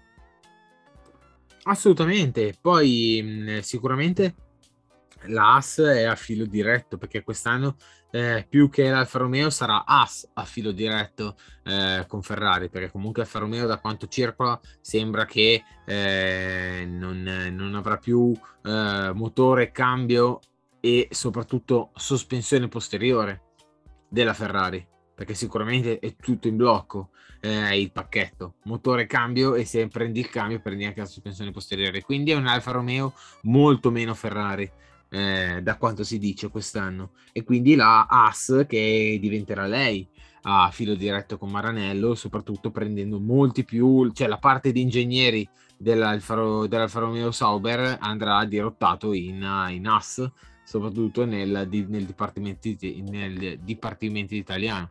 Assolutamente, 1.65 2.55
poi 2.61 3.59
sicuramente 3.63 4.35
l'AS 5.25 5.81
è 5.81 6.05
a 6.05 6.15
filo 6.15 6.47
diretto 6.47 6.97
perché 6.97 7.25
quest'anno 7.25 7.77
eh, 8.11 8.47
più 8.49 8.71
che 8.71 8.89
l'Alfa 8.89 9.19
Romeo 9.19 9.51
sarà 9.51 9.85
AS 9.85 10.29
a 10.35 10.45
filo 10.45 10.73
diretto 10.73 11.37
eh, 11.65 12.05
con 12.07 12.23
Ferrari 12.23 12.69
perché 12.69 12.91
comunque 12.91 13.23
Alfa 13.23 13.39
Romeo 13.39 13.67
da 13.67 13.79
quanto 13.79 14.09
circola 14.09 14.59
sembra 14.81 15.25
che 15.25 15.63
eh, 15.85 16.87
non, 16.89 17.23
non, 17.53 17.75
avrà 17.75 17.97
più 17.97 18.33
eh, 18.65 19.11
motore, 19.15 19.71
cambio 19.71 20.41
e 20.81 21.09
soprattutto 21.11 21.91
sospensione 21.95 22.69
posteriore 22.69 23.43
della 24.09 24.35
Ferrari 24.35 24.87
perché 25.15 25.35
sicuramente 25.35 25.99
è 25.99 26.15
tutto 26.15 26.47
in 26.47 26.57
blocco 26.57 27.11
eh, 27.41 27.81
il 27.81 27.91
pacchetto. 27.91 28.55
Motore 28.65 29.07
cambio 29.07 29.55
e 29.55 29.65
se 29.65 29.87
prendi 29.89 30.21
il 30.21 30.31
cambio 30.31 30.61
prendi 30.61 30.85
anche 30.85 31.01
la 31.01 31.07
sospensione 31.07 31.51
posteriore. 31.51 32.03
Quindi 32.03 32.31
è 32.31 32.37
un 32.37 32.47
Alfa 32.47 32.71
Romeo 32.71 33.15
molto 33.43 33.91
meno 33.91 34.15
Ferrari 34.15 34.71
eh, 35.11 35.61
da 35.63 35.77
quanto 35.77 36.05
si 36.05 36.19
dice 36.19 36.49
quest'anno 36.49 37.13
e 37.33 37.43
quindi 37.45 37.75
la 37.75 38.07
AS 38.07 38.65
che 38.69 39.19
diventerà 39.21 39.67
lei 39.67 40.07
a 40.43 40.71
filo 40.71 40.95
diretto 40.95 41.39
con 41.39 41.51
Maranello 41.51 42.15
soprattutto 42.15 42.71
prendendo 42.71 43.19
molti 43.19 43.65
più 43.65 44.11
cioè 44.13 44.29
la 44.29 44.39
parte 44.39 44.71
di 44.73 44.81
ingegneri 44.81 45.49
dell'Alfa, 45.77 46.67
dell'Alfa 46.67 47.01
Romeo 47.01 47.31
Sauber 47.31 47.99
andrà 48.01 48.45
dirottato 48.45 49.13
in, 49.13 49.47
in 49.71 49.87
AS 49.87 50.31
soprattutto 50.69 51.25
nel, 51.25 51.67
nel, 51.89 52.05
dipartimento, 52.05 52.69
nel 53.09 53.59
dipartimento 53.61 54.35
italiano. 54.35 54.91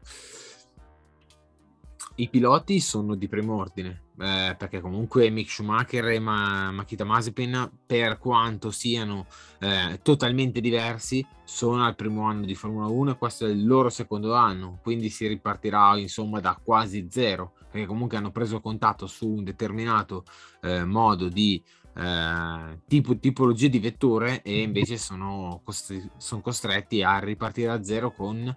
I 2.16 2.30
piloti 2.30 2.80
sono 2.80 3.14
di 3.14 3.28
primo 3.28 3.58
ordine, 3.58 4.06
eh, 4.20 4.56
perché 4.58 4.82
comunque 4.82 5.30
Mick 5.30 5.50
Schumacher 5.50 6.08
e 6.08 6.20
Ma- 6.20 6.72
Makita 6.72 7.04
Mazepin, 7.04 7.70
per 7.86 8.18
quanto 8.18 8.72
siano 8.72 9.28
eh, 9.60 10.00
totalmente 10.02 10.60
diversi, 10.60 11.26
sono 11.44 11.86
al 11.86 11.96
primo 11.96 12.24
anno 12.24 12.46
di 12.46 12.56
Formula 12.56 12.88
1 12.88 13.12
e 13.12 13.18
questo 13.18 13.46
è 13.46 13.50
il 13.50 13.66
loro 13.66 13.90
secondo 13.90 14.34
anno, 14.34 14.80
quindi 14.82 15.10
si 15.10 15.28
ripartirà 15.28 15.98
insomma 15.98 16.40
da 16.40 16.60
quasi 16.62 17.08
zero, 17.10 17.54
perché 17.70 17.86
comunque 17.86 18.18
hanno 18.18 18.32
preso 18.32 18.60
contatto 18.60 19.08
su 19.08 19.28
un 19.28 19.44
determinato 19.44 20.24
eh, 20.62 20.84
modo 20.84 21.30
di 21.30 21.64
eh, 21.98 22.80
tipo, 22.88 23.18
tipologie 23.18 23.70
di 23.70 23.80
vetture 23.80 24.42
e 24.42 24.62
invece 24.62 24.98
sono, 24.98 25.62
costri- 25.64 26.10
sono, 26.18 26.42
costretti 26.42 27.02
a 27.02 27.20
ripartire 27.20 27.68
da 27.68 27.84
zero 27.84 28.12
con 28.12 28.56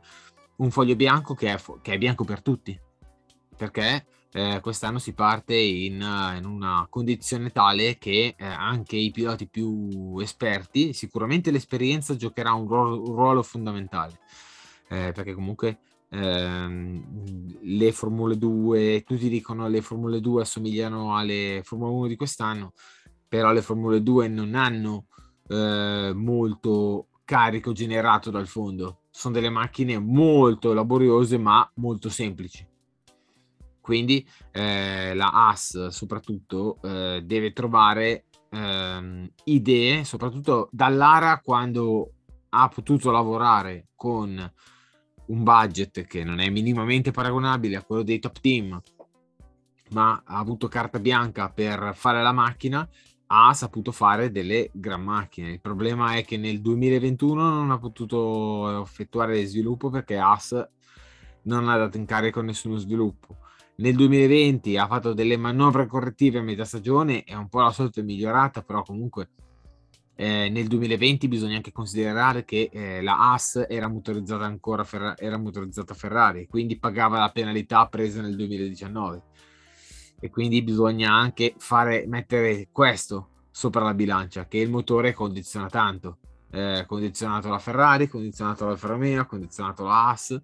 un 0.56 0.70
foglio 0.70 0.96
bianco 0.96 1.34
che 1.34 1.52
è, 1.52 1.56
fo- 1.58 1.78
che 1.80 1.94
è 1.94 1.98
bianco 1.98 2.24
per 2.24 2.42
tutti. 2.42 2.78
Perché 3.56 4.06
eh, 4.32 4.60
quest'anno 4.60 4.98
si 4.98 5.12
parte 5.12 5.56
in, 5.56 5.94
in, 6.36 6.44
una 6.44 6.86
condizione 6.88 7.50
tale 7.50 7.98
che 7.98 8.34
eh, 8.36 8.44
anche 8.44 8.96
i 8.96 9.10
piloti 9.10 9.48
più 9.48 10.18
esperti 10.20 10.92
sicuramente 10.92 11.50
l'esperienza 11.50 12.14
giocherà 12.14 12.52
un 12.52 12.68
ruolo, 12.68 13.02
un 13.02 13.14
ruolo 13.14 13.42
fondamentale 13.42 14.20
eh, 14.88 15.12
perché 15.12 15.34
comunque 15.34 15.78
ehm, 16.10 17.58
le 17.62 17.92
Formule 17.92 18.38
2 18.38 19.02
tutti 19.04 19.28
dicono 19.28 19.68
le 19.68 19.82
Formule 19.82 20.20
2 20.20 20.42
assomigliano 20.42 21.16
alle 21.16 21.62
Formule 21.64 21.92
1 21.92 22.06
di 22.06 22.16
quest'anno 22.16 22.72
però 23.28 23.52
le 23.52 23.62
Formule 23.62 24.02
2 24.02 24.28
non 24.28 24.54
hanno 24.54 25.06
eh, 25.48 26.12
molto 26.14 27.06
carico 27.24 27.70
generato 27.70 28.30
dal 28.30 28.48
fondo. 28.48 29.02
Sono 29.10 29.34
delle 29.34 29.50
macchine 29.50 30.00
molto 30.00 30.72
laboriose 30.72 31.38
ma 31.38 31.68
molto 31.74 32.08
semplici. 32.08 32.69
Quindi 33.80 34.26
eh, 34.52 35.14
la 35.14 35.48
AS 35.48 35.88
soprattutto 35.88 36.78
eh, 36.82 37.22
deve 37.24 37.52
trovare 37.52 38.26
ehm, 38.50 39.30
idee, 39.44 40.04
soprattutto 40.04 40.68
dall'ARA 40.72 41.40
quando 41.40 42.12
ha 42.50 42.68
potuto 42.68 43.10
lavorare 43.10 43.88
con 43.94 44.52
un 45.26 45.42
budget 45.44 46.02
che 46.02 46.24
non 46.24 46.40
è 46.40 46.50
minimamente 46.50 47.12
paragonabile 47.12 47.76
a 47.76 47.84
quello 47.84 48.02
dei 48.02 48.18
top 48.18 48.40
team, 48.40 48.80
ma 49.90 50.22
ha 50.24 50.38
avuto 50.38 50.68
carta 50.68 50.98
bianca 50.98 51.50
per 51.50 51.92
fare 51.94 52.22
la 52.22 52.32
macchina, 52.32 52.88
ha 53.32 53.52
saputo 53.54 53.92
fare 53.92 54.32
delle 54.32 54.70
gran 54.72 55.02
macchine. 55.02 55.50
Il 55.50 55.60
problema 55.60 56.14
è 56.16 56.24
che 56.24 56.36
nel 56.36 56.60
2021 56.60 57.48
non 57.50 57.70
ha 57.70 57.78
potuto 57.78 58.82
effettuare 58.82 59.44
sviluppo 59.44 59.88
perché 59.88 60.18
AS 60.18 60.68
non 61.42 61.68
ha 61.68 61.76
dato 61.76 61.96
in 61.96 62.06
carico 62.06 62.40
nessuno 62.40 62.76
sviluppo. 62.76 63.36
Nel 63.80 63.96
2020 63.96 64.76
ha 64.76 64.86
fatto 64.86 65.14
delle 65.14 65.38
manovre 65.38 65.86
correttive 65.86 66.40
a 66.40 66.42
metà 66.42 66.66
stagione 66.66 67.24
e 67.24 67.34
un 67.34 67.48
po' 67.48 67.60
la 67.60 67.74
è 67.74 68.02
migliorata, 68.02 68.60
però 68.62 68.82
comunque 68.82 69.30
eh, 70.16 70.50
nel 70.50 70.66
2020 70.66 71.28
bisogna 71.28 71.56
anche 71.56 71.72
considerare 71.72 72.44
che 72.44 72.68
eh, 72.70 73.00
la 73.00 73.32
AS 73.32 73.64
era 73.66 73.88
motorizzata 73.88 74.44
ancora 74.44 74.84
Ferra- 74.84 75.16
era 75.16 75.38
motorizzata 75.38 75.94
Ferrari, 75.94 76.46
quindi 76.46 76.78
pagava 76.78 77.20
la 77.20 77.30
penalità 77.30 77.86
presa 77.86 78.20
nel 78.20 78.36
2019 78.36 79.22
e 80.20 80.28
quindi 80.28 80.60
bisogna 80.62 81.14
anche 81.14 81.54
fare 81.56 82.04
mettere 82.06 82.68
questo 82.70 83.46
sopra 83.50 83.82
la 83.82 83.94
bilancia 83.94 84.46
che 84.46 84.58
il 84.58 84.68
motore 84.68 85.14
condiziona 85.14 85.70
tanto. 85.70 86.18
Eh, 86.50 86.84
condizionato 86.86 87.48
la 87.48 87.60
Ferrari 87.60 88.08
condizionato 88.08 88.66
la 88.66 88.76
Romeo 88.78 89.24
condizionato 89.24 89.84
la 89.84 90.08
AS 90.08 90.38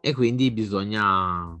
e 0.00 0.14
quindi 0.14 0.52
bisogna 0.52 1.58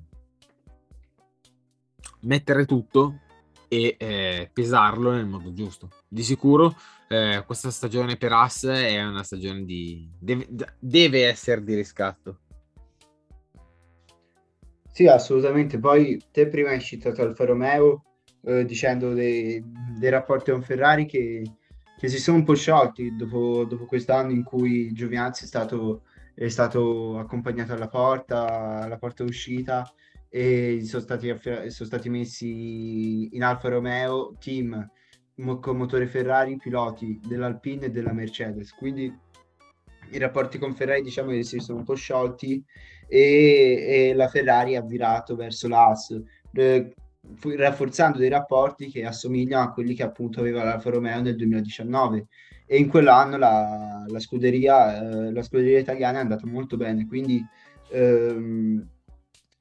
mettere 2.22 2.66
tutto 2.66 3.20
e 3.68 3.96
eh, 3.98 4.50
pesarlo 4.52 5.12
nel 5.12 5.26
modo 5.26 5.52
giusto. 5.52 5.88
Di 6.06 6.22
sicuro 6.22 6.74
eh, 7.08 7.42
questa 7.46 7.70
stagione 7.70 8.16
per 8.16 8.32
As 8.32 8.64
è 8.64 9.02
una 9.02 9.22
stagione 9.22 9.64
di... 9.64 10.10
deve, 10.18 10.46
deve 10.78 11.26
essere 11.26 11.62
di 11.64 11.74
riscatto. 11.74 12.40
Sì, 14.90 15.06
assolutamente. 15.06 15.78
Poi 15.78 16.22
te 16.30 16.48
prima 16.48 16.68
hai 16.68 16.80
citato 16.80 17.22
Alfa 17.22 17.46
Romeo 17.46 18.04
eh, 18.44 18.66
dicendo 18.66 19.14
dei, 19.14 19.64
dei, 19.98 20.10
rapporti 20.10 20.50
con 20.50 20.62
Ferrari 20.62 21.06
che, 21.06 21.42
che, 21.98 22.08
si 22.08 22.18
sono 22.18 22.36
un 22.38 22.44
po' 22.44 22.54
sciolti 22.54 23.16
dopo, 23.16 23.64
dopo 23.64 23.86
quest'anno 23.86 24.32
in 24.32 24.42
cui 24.42 24.92
Giovinazzi 24.92 25.44
è 25.44 25.46
stato, 25.46 26.02
è 26.34 26.48
stato 26.48 27.18
accompagnato 27.18 27.72
alla 27.72 27.88
porta, 27.88 28.82
alla 28.82 28.98
porta 28.98 29.24
uscita 29.24 29.90
e 30.34 30.80
sono 30.84 31.02
stati, 31.02 31.28
sono 31.38 31.70
stati 31.70 32.08
messi 32.08 33.28
in 33.36 33.42
Alfa 33.42 33.68
Romeo 33.68 34.34
team 34.40 34.90
con 35.60 35.76
motore 35.76 36.06
Ferrari 36.06 36.56
piloti 36.56 37.20
dell'Alpine 37.22 37.86
e 37.86 37.90
della 37.90 38.14
Mercedes. 38.14 38.72
Quindi 38.72 39.14
i 40.10 40.18
rapporti 40.18 40.56
con 40.56 40.74
Ferrari 40.74 41.02
diciamo 41.02 41.32
che 41.32 41.42
si 41.42 41.58
sono 41.58 41.80
un 41.80 41.84
po' 41.84 41.94
sciolti 41.94 42.64
e, 43.06 44.08
e 44.08 44.14
la 44.14 44.28
Ferrari 44.28 44.74
ha 44.74 44.80
virato 44.80 45.36
verso 45.36 45.68
l'AS 45.68 46.18
eh, 46.54 46.94
rafforzando 47.54 48.16
dei 48.16 48.30
rapporti 48.30 48.88
che 48.88 49.04
assomigliano 49.04 49.64
a 49.64 49.72
quelli 49.72 49.94
che 49.94 50.02
appunto 50.02 50.40
aveva 50.40 50.64
l'Alfa 50.64 50.88
Romeo 50.88 51.20
nel 51.20 51.36
2019 51.36 52.26
e 52.64 52.78
in 52.78 52.88
quell'anno 52.88 53.36
la, 53.36 54.04
la, 54.06 54.18
scuderia, 54.18 55.26
eh, 55.26 55.32
la 55.32 55.42
scuderia 55.42 55.78
italiana 55.78 56.18
è 56.18 56.22
andata 56.22 56.46
molto 56.46 56.78
bene. 56.78 57.06
Quindi 57.06 57.44
ehm, 57.90 58.88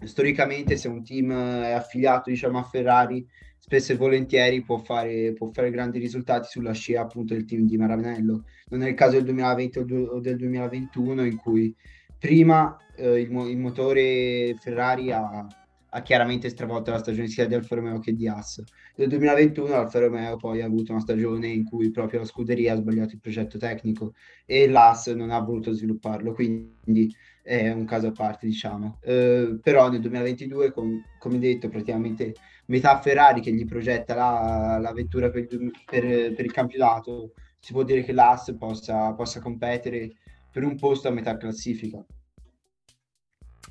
storicamente 0.03 0.77
se 0.77 0.87
un 0.87 1.03
team 1.03 1.31
è 1.31 1.71
affiliato 1.71 2.29
diciamo 2.29 2.59
a 2.59 2.63
Ferrari 2.63 3.25
spesso 3.57 3.93
e 3.93 3.95
volentieri 3.95 4.63
può 4.63 4.79
fare, 4.79 5.33
può 5.33 5.49
fare 5.53 5.69
grandi 5.69 5.99
risultati 5.99 6.47
sulla 6.49 6.73
scia 6.73 7.01
appunto 7.01 7.33
del 7.33 7.45
team 7.45 7.65
di 7.65 7.77
Maranello. 7.77 8.43
Non 8.69 8.81
è 8.81 8.89
il 8.89 8.95
caso 8.95 9.11
del 9.13 9.23
2020 9.25 9.79
o 9.79 10.19
del 10.19 10.35
2021 10.35 11.25
in 11.25 11.37
cui 11.37 11.73
prima 12.17 12.75
eh, 12.97 13.21
il, 13.21 13.31
il, 13.31 13.57
motore 13.57 14.55
Ferrari 14.59 15.11
ha, 15.11 15.47
ha, 15.89 16.01
chiaramente 16.01 16.49
stravolto 16.49 16.91
la 16.91 16.97
stagione 16.97 17.27
sia 17.27 17.45
di 17.45 17.53
Alfa 17.53 17.75
Romeo 17.75 17.99
che 17.99 18.13
di 18.13 18.27
Haas. 18.27 18.63
Nel 18.95 19.07
2021 19.07 19.73
Alfa 19.73 19.99
Romeo 19.99 20.37
poi 20.37 20.61
ha 20.61 20.65
avuto 20.65 20.91
una 20.91 21.01
stagione 21.01 21.47
in 21.47 21.63
cui 21.63 21.91
proprio 21.91 22.19
la 22.19 22.25
scuderia 22.25 22.73
ha 22.73 22.77
sbagliato 22.77 23.13
il 23.13 23.21
progetto 23.21 23.57
tecnico 23.57 24.13
e 24.45 24.67
l'Haas 24.67 25.07
non 25.07 25.29
ha 25.29 25.39
voluto 25.39 25.71
svilupparlo. 25.71 26.33
Quindi 26.33 27.13
è 27.41 27.71
un 27.71 27.85
caso 27.85 28.07
a 28.07 28.11
parte, 28.11 28.45
diciamo. 28.45 28.99
Eh, 29.01 29.59
però 29.61 29.89
nel 29.89 30.01
2022, 30.01 30.71
com- 30.71 31.03
come 31.19 31.39
detto, 31.39 31.69
praticamente 31.69 32.33
metà 32.67 32.99
Ferrari 32.99 33.41
che 33.41 33.51
gli 33.51 33.65
progetta 33.65 34.15
la, 34.15 34.77
la 34.79 34.93
vettura 34.93 35.29
per, 35.29 35.47
per, 35.47 36.33
per, 36.33 36.45
il 36.45 36.51
campionato, 36.51 37.33
si 37.59 37.73
può 37.73 37.83
dire 37.83 38.03
che 38.03 38.13
l'AS 38.13 38.55
possa, 38.57 39.13
possa 39.13 39.41
competere 39.41 40.11
per 40.51 40.63
un 40.63 40.77
posto 40.77 41.07
a 41.07 41.11
metà 41.11 41.37
classifica. 41.37 42.03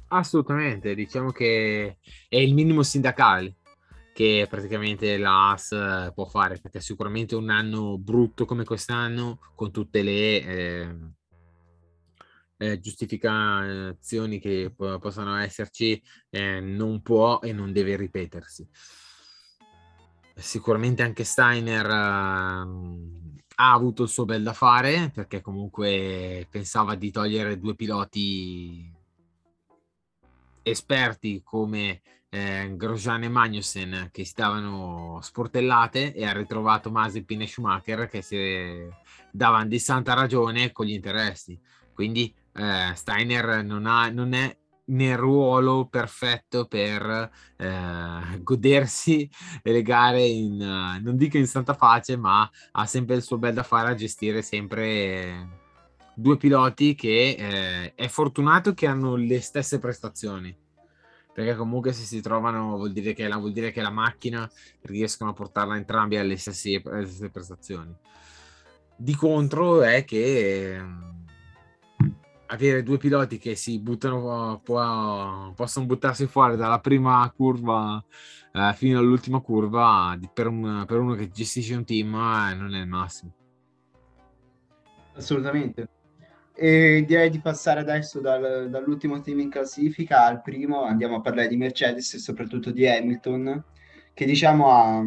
Assolutamente, 0.09 0.94
diciamo 0.94 1.30
che 1.30 1.98
è 2.28 2.37
il 2.37 2.54
minimo 2.54 2.83
sindacale 2.83 3.54
che 4.12 4.46
praticamente 4.50 5.16
la 5.16 5.52
AS 5.52 6.11
può 6.14 6.26
fare 6.26 6.59
perché 6.59 6.80
sicuramente 6.80 7.37
un 7.37 7.48
anno 7.48 7.96
brutto 7.96 8.44
come 8.44 8.64
quest'anno 8.64 9.38
con 9.54 9.70
tutte 9.70 10.02
le 10.02 10.42
eh, 10.42 10.96
eh, 12.61 12.79
giustificazioni 12.79 14.38
che 14.38 14.70
po- 14.77 14.99
possono 14.99 15.37
esserci 15.37 16.01
eh, 16.29 16.61
non 16.61 17.01
può 17.01 17.40
e 17.40 17.53
non 17.55 17.73
deve 17.73 17.96
ripetersi. 17.96 18.68
Sicuramente 20.35 21.03
anche 21.03 21.25
Steiner 21.25 21.87
uh, 21.87 23.31
ha 23.57 23.73
avuto 23.73 24.03
il 24.03 24.09
suo 24.09 24.27
bel 24.27 24.42
da 24.42 24.53
fare 24.53 25.11
perché 25.12 25.40
comunque 25.40 26.46
pensava 26.51 26.94
di 26.94 27.11
togliere 27.11 27.59
due 27.59 27.75
piloti 27.75 28.92
esperti 30.62 31.42
come 31.42 32.03
eh, 32.29 32.75
Grosjean 32.77 33.25
e 33.25 33.29
Magnussen 33.29 34.09
che 34.12 34.25
stavano 34.25 35.18
sportellate 35.23 36.14
e 36.14 36.27
ha 36.27 36.33
ritrovato 36.33 36.90
Mazepin 36.90 37.42
e 37.42 37.46
Schumacher 37.46 38.09
che 38.09 38.23
si 38.23 38.37
davano 39.31 39.66
di 39.66 39.79
santa 39.79 40.12
ragione 40.12 40.73
con 40.73 40.87
gli 40.87 40.92
interessi. 40.92 41.59
Quindi 41.92 42.35
eh, 42.55 42.93
Steiner 42.95 43.65
non, 43.65 43.87
ha, 43.87 44.11
non 44.11 44.33
è 44.33 44.57
nel 44.91 45.17
ruolo 45.17 45.87
perfetto 45.87 46.67
per 46.67 47.31
eh, 47.57 48.43
godersi 48.43 49.29
le 49.63 49.83
gare 49.83 50.23
in, 50.23 50.61
uh, 50.61 51.03
non 51.03 51.17
dico 51.17 51.37
in 51.37 51.47
santa 51.47 51.75
pace, 51.75 52.17
ma 52.17 52.49
ha 52.73 52.87
sempre 52.87 53.17
il 53.17 53.23
suo 53.23 53.39
bel 53.39 53.55
da 53.55 53.63
fare 53.63 53.91
a 53.91 53.95
gestire 53.95 54.43
sempre 54.43 55.59
due 56.15 56.37
piloti 56.37 56.95
che 56.95 57.37
eh, 57.39 57.95
è 57.95 58.09
fortunato 58.09 58.75
che 58.75 58.87
hanno 58.87 59.17
le 59.17 59.41
stesse 59.41 59.79
prestazioni. 59.79 60.57
Perché 61.33 61.55
comunque 61.55 61.93
se 61.93 62.03
si 62.03 62.21
trovano 62.21 62.77
vuol 62.77 62.93
dire 62.93 63.15
che 63.15 63.29
la, 63.29 63.37
vuol 63.37 63.53
dire 63.53 63.71
che 63.71 63.81
la 63.81 63.91
macchina 63.91 64.51
riescono 64.83 65.31
a 65.31 65.33
portarla 65.33 65.77
entrambi 65.77 66.17
alle 66.17 66.37
stesse, 66.37 66.83
alle 66.85 67.07
stesse 67.07 67.31
prestazioni. 67.31 67.95
Di 68.97 69.15
contro 69.15 69.83
è 69.83 70.05
che 70.05 70.75
ehm, 70.75 71.10
avere 72.51 72.83
due 72.83 72.99
piloti 72.99 73.39
che 73.39 73.55
si 73.55 73.79
buttano, 73.79 74.61
può, 74.65 75.53
possono 75.55 75.87
buttarsi 75.87 76.27
fuori 76.27 76.57
dalla 76.57 76.81
prima 76.81 77.33
curva 77.35 78.03
eh, 78.53 78.73
fino 78.75 78.99
all'ultima 78.99 79.41
curva 79.41 80.19
per, 80.33 80.49
un, 80.49 80.85
per, 80.87 80.99
uno 80.99 81.15
che 81.15 81.29
gestisce 81.29 81.75
un 81.75 81.85
team 81.85 82.15
eh, 82.15 82.55
non 82.55 82.75
è 82.75 82.81
il 82.81 82.89
massimo. 82.89 83.33
Assolutamente. 85.15 85.89
E 86.55 87.05
direi 87.07 87.31
di 87.31 87.41
passare 87.41 87.81
adesso 87.81 88.21
dal, 88.21 88.69
dall'ultimo 88.69 89.21
team 89.21 89.41
in 89.41 89.51
classifica 89.51 90.25
al 90.25 90.43
primo, 90.43 90.83
andiamo 90.83 91.17
a 91.17 91.21
parlare 91.21 91.49
di 91.49 91.57
Mercedes 91.57 92.15
e 92.15 92.19
soprattutto 92.19 92.71
di 92.71 92.87
Hamilton, 92.87 93.65
che 94.13 94.25
diciamo 94.27 94.71
ha, 94.71 95.03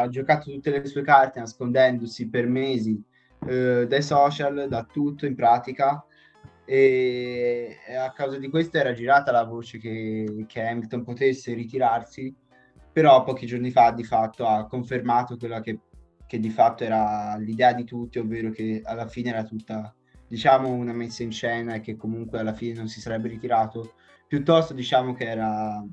ha, 0.00 0.08
giocato 0.08 0.50
tutte 0.50 0.70
le 0.70 0.84
sue 0.86 1.02
carte 1.02 1.38
nascondendosi 1.38 2.28
per 2.28 2.48
mesi 2.48 3.00
eh, 3.46 3.86
dai 3.86 4.02
social, 4.02 4.66
da 4.68 4.84
tutto 4.84 5.26
in 5.26 5.34
pratica 5.34 6.04
e, 6.64 7.76
a 7.98 8.10
causa 8.12 8.38
di 8.38 8.48
questo 8.48 8.78
era 8.78 8.94
girata 8.94 9.30
la 9.30 9.44
voce 9.44 9.78
che, 9.78 10.46
che, 10.48 10.62
Hamilton 10.62 11.04
potesse 11.04 11.52
ritirarsi, 11.52 12.34
però 12.90 13.22
pochi 13.22 13.46
giorni 13.46 13.70
fa 13.70 13.90
di 13.90 14.04
fatto 14.04 14.46
ha 14.46 14.66
confermato 14.66 15.36
quella 15.36 15.60
che, 15.60 15.80
che 16.26 16.38
di 16.38 16.50
fatto 16.50 16.84
era 16.84 17.36
l'idea 17.36 17.74
di 17.74 17.84
tutti, 17.84 18.18
ovvero 18.18 18.50
che 18.50 18.80
alla 18.84 19.06
fine 19.06 19.30
era 19.30 19.44
tutta 19.44 19.94
diciamo 20.26 20.70
una 20.70 20.92
messa 20.92 21.22
in 21.22 21.30
scena 21.30 21.74
e 21.74 21.80
che 21.80 21.96
comunque 21.96 22.38
alla 22.38 22.54
fine 22.54 22.74
non 22.74 22.88
si 22.88 23.00
sarebbe 23.00 23.28
ritirato, 23.28 23.94
piuttosto 24.26 24.72
diciamo 24.72 25.12
che 25.12 25.28
era 25.28 25.84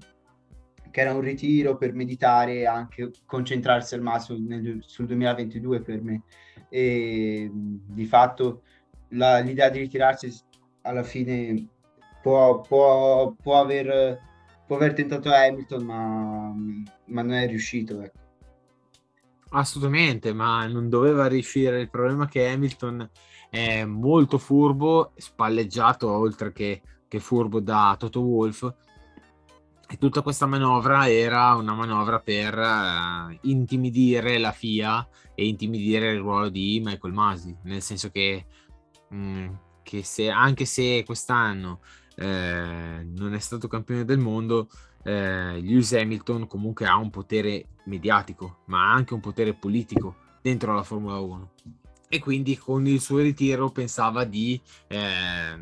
che 0.90 1.00
era 1.00 1.14
un 1.14 1.22
ritiro 1.22 1.78
per 1.78 1.94
meditare 1.94 2.56
e 2.56 2.66
anche 2.66 3.12
concentrarsi 3.26 3.96
al 3.96 4.02
massimo 4.02 4.38
nel, 4.42 4.80
sul 4.86 5.06
2022 5.06 5.82
per 5.82 6.02
me. 6.02 6.24
E 6.74 7.52
di 7.52 8.06
fatto 8.06 8.62
la, 9.10 9.40
l'idea 9.40 9.70
di 9.70 9.80
ritirarsi 9.80 10.34
alla 10.84 11.04
fine 11.04 11.68
può, 12.22 12.62
può, 12.62 13.34
può, 13.42 13.60
aver, 13.60 14.20
può 14.66 14.78
aver 14.78 14.94
tentato 14.94 15.30
Hamilton, 15.34 15.84
ma, 15.84 16.54
ma 17.06 17.22
non 17.22 17.34
è 17.34 17.48
riuscito. 17.48 18.02
Ecco. 18.02 18.20
Assolutamente, 19.50 20.34
ma 20.34 20.66
non 20.68 20.88
doveva 20.88 21.28
riuscire. 21.28 21.82
Il 21.82 21.90
problema 21.90 22.26
è 22.26 22.30
che 22.30 22.48
Hamilton 22.48 23.10
è 23.50 23.84
molto 23.84 24.38
furbo, 24.38 25.12
spalleggiato 25.18 26.10
oltre 26.10 26.54
che, 26.54 26.82
che 27.08 27.20
furbo 27.20 27.60
da 27.60 27.96
Toto 28.00 28.22
Wolff. 28.22 28.74
E 29.92 29.98
tutta 29.98 30.22
questa 30.22 30.46
manovra 30.46 31.10
era 31.10 31.54
una 31.56 31.74
manovra 31.74 32.22
per 32.22 32.58
uh, 32.58 33.38
intimidire 33.42 34.38
la 34.38 34.54
FIA 34.54 35.06
e 35.36 35.46
intimidire 35.46 36.14
il 36.14 36.20
ruolo 36.20 36.48
di 36.48 36.82
Michael 36.82 37.12
Masi, 37.12 37.54
nel 37.64 37.82
senso 37.82 38.10
che, 38.10 38.46
mh, 39.10 39.18
mm, 39.18 39.50
che 39.84 40.02
se, 40.06 40.30
anche 40.30 40.64
se 40.64 41.04
quest'anno 41.06 41.82
eh, 42.16 43.06
non 43.06 43.34
è 43.34 43.40
stato 43.40 43.68
campione 43.68 44.06
del 44.06 44.18
mondo, 44.18 44.70
eh, 45.04 45.60
Lewis 45.60 45.92
Hamilton 45.92 46.48
comunque 46.48 46.86
ha 46.86 46.96
un 46.96 47.10
potere 47.10 47.72
mediatico, 47.88 48.60
ma 48.68 48.94
anche 48.94 49.14
un 49.14 49.20
potere 49.20 49.54
politico 49.54 50.16
dentro 50.42 50.74
la 50.74 50.84
Formula 50.84 51.20
1. 51.20 51.52
E 52.08 52.20
quindi 52.20 52.58
con 52.58 52.88
il 52.88 53.02
suo 53.02 53.18
ritiro 53.18 53.70
pensava 53.72 54.24
di 54.24 54.58
eh, 54.88 55.60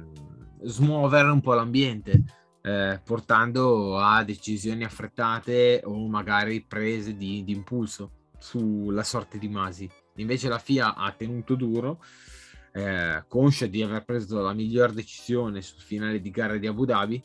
smuovere 0.61 1.31
un 1.31 1.41
po' 1.41 1.55
l'ambiente, 1.55 2.23
eh, 2.61 2.99
portando 3.03 3.97
a 3.97 4.23
decisioni 4.23 4.83
affrettate 4.83 5.81
o 5.83 6.07
magari 6.07 6.61
prese 6.61 7.15
di, 7.15 7.43
di 7.43 7.53
impulso 7.53 8.11
sulla 8.37 9.03
sorte 9.03 9.37
di 9.37 9.47
Masi. 9.47 9.89
Invece 10.15 10.49
la 10.49 10.59
FIA 10.59 10.95
ha 10.95 11.11
tenuto 11.11 11.55
duro, 11.55 12.03
eh, 12.73 13.23
conscia 13.27 13.67
di 13.67 13.81
aver 13.81 14.03
preso 14.03 14.41
la 14.41 14.53
miglior 14.53 14.91
decisione 14.91 15.61
sul 15.61 15.81
finale 15.81 16.19
di 16.19 16.29
gara 16.29 16.57
di 16.57 16.67
Abu 16.67 16.85
Dhabi, 16.85 17.23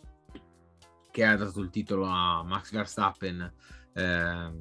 che 1.11 1.25
ha 1.25 1.37
dato 1.37 1.61
il 1.61 1.71
titolo 1.71 2.05
a 2.07 2.43
Max 2.43 2.73
Verstappen 2.73 3.53
eh, 3.93 4.53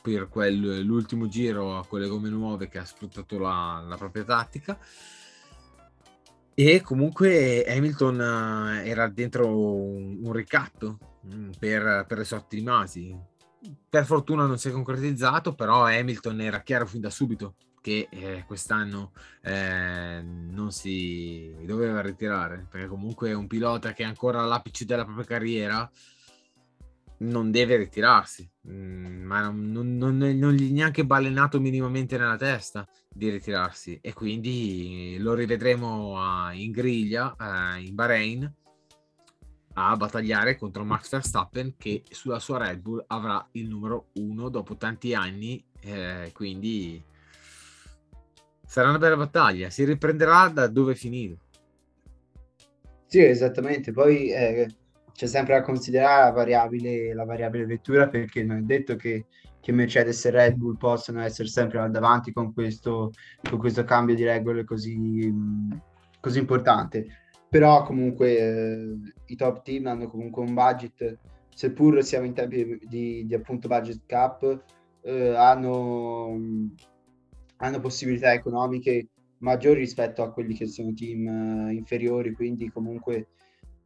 per 0.00 0.28
quel, 0.28 0.80
l'ultimo 0.80 1.28
giro 1.28 1.84
con 1.88 2.00
le 2.00 2.08
gomme 2.08 2.28
nuove 2.28 2.68
che 2.68 2.78
ha 2.78 2.84
sfruttato 2.84 3.38
la, 3.38 3.84
la 3.86 3.96
propria 3.96 4.24
tattica. 4.24 4.78
E 6.56 6.80
comunque 6.82 7.64
Hamilton 7.66 8.20
eh, 8.20 8.88
era 8.88 9.08
dentro 9.08 9.48
un, 9.48 10.20
un 10.22 10.32
ricatto 10.32 10.98
mm, 11.26 11.50
per, 11.58 12.04
per 12.06 12.18
le 12.18 12.24
sorti 12.24 12.56
di 12.56 12.62
Masi. 12.62 13.18
Per 13.88 14.04
fortuna 14.04 14.46
non 14.46 14.58
si 14.58 14.68
è 14.68 14.70
concretizzato, 14.70 15.54
però 15.54 15.84
Hamilton 15.84 16.40
era 16.40 16.60
chiaro 16.60 16.86
fin 16.86 17.00
da 17.00 17.10
subito 17.10 17.54
che 17.80 18.08
eh, 18.10 18.44
quest'anno 18.46 19.12
eh, 19.42 20.22
non 20.22 20.70
si 20.70 21.54
doveva 21.64 22.00
ritirare, 22.00 22.66
perché 22.70 22.86
comunque 22.86 23.30
è 23.30 23.34
un 23.34 23.46
pilota 23.46 23.92
che 23.92 24.04
è 24.04 24.06
ancora 24.06 24.40
all'apice 24.40 24.86
della 24.86 25.04
propria 25.04 25.26
carriera 25.26 25.90
non 27.28 27.50
deve 27.50 27.76
ritirarsi, 27.76 28.48
mm, 28.68 29.24
ma 29.24 29.40
non, 29.40 29.96
non, 29.96 30.16
non, 30.16 30.52
gli 30.52 30.70
è 30.70 30.72
neanche 30.72 31.04
balenato 31.04 31.60
minimamente 31.60 32.16
nella 32.16 32.36
testa 32.36 32.86
di 33.12 33.30
ritirarsi. 33.30 33.98
E 34.00 34.12
quindi 34.12 35.16
lo 35.18 35.34
rivedremo 35.34 36.50
in 36.52 36.70
griglia 36.70 37.34
eh, 37.38 37.84
in 37.84 37.94
Bahrain 37.94 38.52
a 39.74 39.96
battagliare 39.96 40.56
contro 40.56 40.84
Max 40.84 41.10
Verstappen 41.10 41.74
che 41.76 42.04
sulla 42.10 42.38
sua 42.38 42.58
Red 42.58 42.80
Bull 42.80 43.04
avrà 43.08 43.46
il 43.52 43.68
numero 43.68 44.10
uno 44.14 44.48
dopo 44.48 44.76
tanti 44.76 45.14
anni, 45.14 45.64
eh, 45.80 46.30
quindi 46.32 47.02
sarà 48.64 48.88
una 48.88 48.98
bella 48.98 49.16
battaglia, 49.16 49.70
si 49.70 49.84
riprenderà 49.84 50.48
da 50.48 50.68
dove 50.68 50.92
è 50.92 50.96
finito. 50.96 51.38
Sì, 53.06 53.24
esattamente, 53.24 53.92
poi 53.92 54.32
eh, 54.32 54.68
c'è 55.14 55.26
sempre 55.26 55.54
da 55.54 55.62
considerare 55.62 56.24
la 56.24 56.30
variabile, 56.32 57.14
la 57.14 57.24
variabile 57.24 57.66
vettura 57.66 58.08
perché 58.08 58.42
non 58.42 58.58
è 58.58 58.60
detto 58.62 58.96
che, 58.96 59.26
che, 59.60 59.72
Mercedes 59.72 60.24
e 60.24 60.30
Red 60.30 60.56
Bull 60.56 60.76
possano 60.76 61.22
essere 61.22 61.48
sempre 61.48 61.78
al 61.78 61.90
davanti 61.90 62.32
con 62.32 62.52
questo, 62.52 63.12
con 63.48 63.58
questo 63.58 63.84
cambio 63.84 64.16
di 64.16 64.24
regole 64.24 64.64
così, 64.64 65.32
così 66.20 66.38
importante. 66.38 67.06
Però 67.48 67.84
comunque 67.84 68.38
eh, 68.38 68.96
i 69.26 69.36
top 69.36 69.62
team 69.62 69.86
hanno 69.86 70.08
comunque 70.08 70.42
un 70.42 70.54
budget, 70.54 71.18
seppur 71.54 72.02
siamo 72.02 72.26
in 72.26 72.34
tempi 72.34 72.78
di, 72.82 73.24
di 73.24 73.34
appunto 73.34 73.68
budget 73.68 74.02
cap, 74.06 74.62
eh, 75.02 75.34
hanno 75.36 76.36
hanno 77.58 77.80
possibilità 77.80 78.32
economiche 78.32 79.08
maggiori 79.38 79.80
rispetto 79.80 80.22
a 80.22 80.32
quelli 80.32 80.54
che 80.54 80.66
sono 80.66 80.92
team 80.94 81.26
uh, 81.26 81.70
inferiori, 81.70 82.32
quindi 82.32 82.70
comunque 82.70 83.28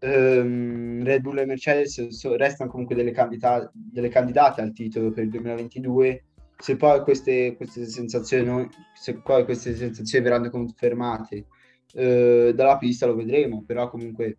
um, 0.00 1.02
Red 1.02 1.20
Bull 1.22 1.38
e 1.38 1.46
Mercedes 1.46 2.08
so, 2.08 2.36
restano 2.36 2.70
comunque 2.70 2.94
delle, 2.94 3.12
candidate, 3.12 3.70
delle 3.72 4.08
candidate 4.08 4.60
al 4.60 4.72
titolo 4.72 5.10
per 5.10 5.24
il 5.24 5.30
2022. 5.30 6.24
Se 6.58 6.76
poi 6.76 7.02
queste, 7.02 7.54
queste 7.56 7.86
sensazioni, 7.86 8.68
se 8.94 9.14
poi 9.20 9.44
queste 9.44 9.74
sensazioni 9.76 10.24
verranno 10.24 10.50
confermate 10.50 11.46
uh, 11.94 12.52
dalla 12.52 12.78
pista, 12.78 13.06
lo 13.06 13.14
vedremo, 13.14 13.62
però 13.64 13.88
comunque 13.88 14.38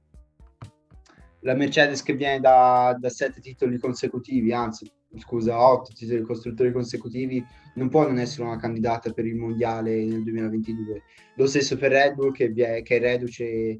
la 1.41 1.53
Mercedes 1.53 2.03
che 2.03 2.13
viene 2.13 2.39
da, 2.39 2.95
da 2.99 3.09
sette 3.09 3.39
titoli 3.39 3.77
consecutivi, 3.77 4.51
anzi 4.51 4.91
scusa, 5.17 5.59
otto 5.59 5.91
titoli 5.93 6.21
costruttori 6.21 6.71
consecutivi, 6.71 7.43
non 7.75 7.89
può 7.89 8.03
non 8.03 8.19
essere 8.19 8.43
una 8.43 8.57
candidata 8.57 9.11
per 9.11 9.25
il 9.25 9.35
mondiale 9.35 10.03
nel 10.05 10.23
2022. 10.23 11.01
Lo 11.35 11.47
stesso 11.47 11.77
per 11.77 11.91
Red 11.91 12.15
Bull 12.15 12.31
che, 12.31 12.53
è, 12.53 12.81
che 12.83 12.97
è 12.97 12.99
reduce 12.99 13.77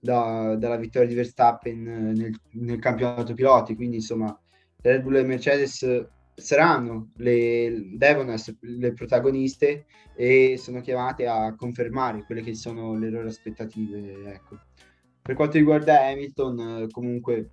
da, 0.00 0.56
dalla 0.56 0.76
vittoria 0.76 1.06
di 1.06 1.14
Verstappen 1.14 1.82
nel, 1.82 2.34
nel, 2.52 2.78
campionato 2.78 3.34
piloti, 3.34 3.76
quindi 3.76 3.96
insomma 3.96 4.36
Red 4.80 5.02
Bull 5.02 5.16
e 5.16 5.22
Mercedes 5.24 6.06
saranno 6.34 7.10
le, 7.16 7.90
devono 7.96 8.32
essere 8.32 8.56
le 8.60 8.94
protagoniste 8.94 9.84
e 10.16 10.56
sono 10.56 10.80
chiamate 10.80 11.26
a 11.26 11.54
confermare 11.54 12.24
quelle 12.24 12.40
che 12.40 12.54
sono 12.54 12.96
le 12.96 13.10
loro 13.10 13.28
aspettative. 13.28 14.32
Ecco. 14.32 14.58
Per 15.20 15.34
quanto 15.34 15.58
riguarda 15.58 16.06
Hamilton, 16.06 16.86
comunque 16.90 17.50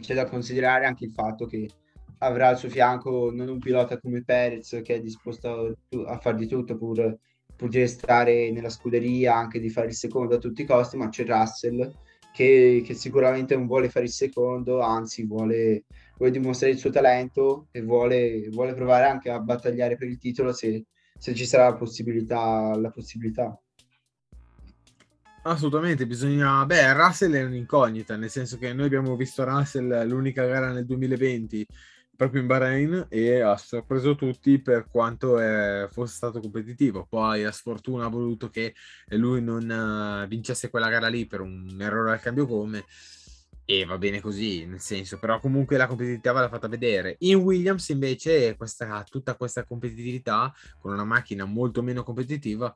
c'è 0.00 0.14
da 0.14 0.26
considerare 0.26 0.84
anche 0.84 1.06
il 1.06 1.12
fatto 1.12 1.46
che 1.46 1.68
avrà 2.18 2.48
al 2.48 2.58
suo 2.58 2.68
fianco 2.68 3.30
non 3.32 3.48
un 3.48 3.58
pilota 3.58 3.98
come 3.98 4.22
Perez 4.22 4.80
che 4.82 4.96
è 4.96 5.00
disposto 5.00 5.48
a, 5.48 6.12
a 6.12 6.18
far 6.18 6.34
di 6.34 6.46
tutto 6.46 6.76
pur, 6.76 7.18
pur 7.64 7.68
di 7.70 7.78
restare 7.78 8.50
nella 8.50 8.68
scuderia, 8.68 9.34
anche 9.34 9.58
di 9.58 9.70
fare 9.70 9.86
il 9.86 9.94
secondo 9.94 10.34
a 10.34 10.38
tutti 10.38 10.62
i 10.62 10.66
costi, 10.66 10.98
ma 10.98 11.08
c'è 11.08 11.24
Russell 11.24 11.90
che, 12.32 12.82
che 12.84 12.94
sicuramente 12.94 13.54
non 13.54 13.66
vuole 13.66 13.88
fare 13.88 14.04
il 14.04 14.10
secondo, 14.10 14.80
anzi 14.80 15.24
vuole, 15.24 15.84
vuole 16.18 16.32
dimostrare 16.32 16.74
il 16.74 16.78
suo 16.78 16.90
talento 16.90 17.68
e 17.70 17.80
vuole, 17.80 18.48
vuole, 18.50 18.74
provare 18.74 19.06
anche 19.06 19.30
a 19.30 19.38
battagliare 19.38 19.96
per 19.96 20.08
il 20.08 20.18
titolo 20.18 20.52
se, 20.52 20.84
se 21.18 21.34
ci 21.34 21.46
sarà 21.46 21.70
la 21.70 21.74
possibilità. 21.74 22.76
La 22.76 22.90
possibilità. 22.90 23.58
Assolutamente, 25.44 26.06
bisogna... 26.06 26.66
Beh, 26.66 26.92
Russell 26.92 27.32
è 27.32 27.44
un'incognita, 27.44 28.16
nel 28.16 28.30
senso 28.30 28.58
che 28.58 28.74
noi 28.74 28.86
abbiamo 28.86 29.16
visto 29.16 29.44
Russell 29.44 30.06
l'unica 30.06 30.44
gara 30.44 30.70
nel 30.70 30.84
2020 30.84 31.66
proprio 32.16 32.40
in 32.40 32.46
Bahrain 32.46 33.06
e 33.08 33.40
ha 33.40 33.56
sorpreso 33.56 34.14
tutti 34.14 34.60
per 34.60 34.88
quanto 34.90 35.38
è, 35.38 35.88
fosse 35.90 36.14
stato 36.14 36.40
competitivo. 36.40 37.06
Poi 37.08 37.44
a 37.44 37.52
sfortuna 37.52 38.06
ha 38.06 38.08
voluto 38.08 38.48
che 38.48 38.74
lui 39.08 39.42
non 39.42 39.68
uh, 39.68 40.26
vincesse 40.26 40.70
quella 40.70 40.88
gara 40.88 41.08
lì 41.08 41.26
per 41.26 41.40
un 41.40 41.76
errore 41.80 42.12
al 42.12 42.20
cambio 42.20 42.46
come 42.46 42.84
e 43.66 43.84
va 43.86 43.96
bene 43.96 44.20
così, 44.20 44.66
nel 44.66 44.80
senso, 44.80 45.18
però 45.18 45.40
comunque 45.40 45.78
la 45.78 45.86
competitività 45.86 46.32
l'ha 46.32 46.48
fatta 46.48 46.68
vedere. 46.68 47.16
In 47.20 47.36
Williams 47.36 47.88
invece 47.88 48.56
questa, 48.56 49.02
tutta 49.08 49.36
questa 49.36 49.64
competitività 49.64 50.52
con 50.78 50.92
una 50.92 51.04
macchina 51.04 51.44
molto 51.44 51.82
meno 51.82 52.02
competitiva 52.02 52.72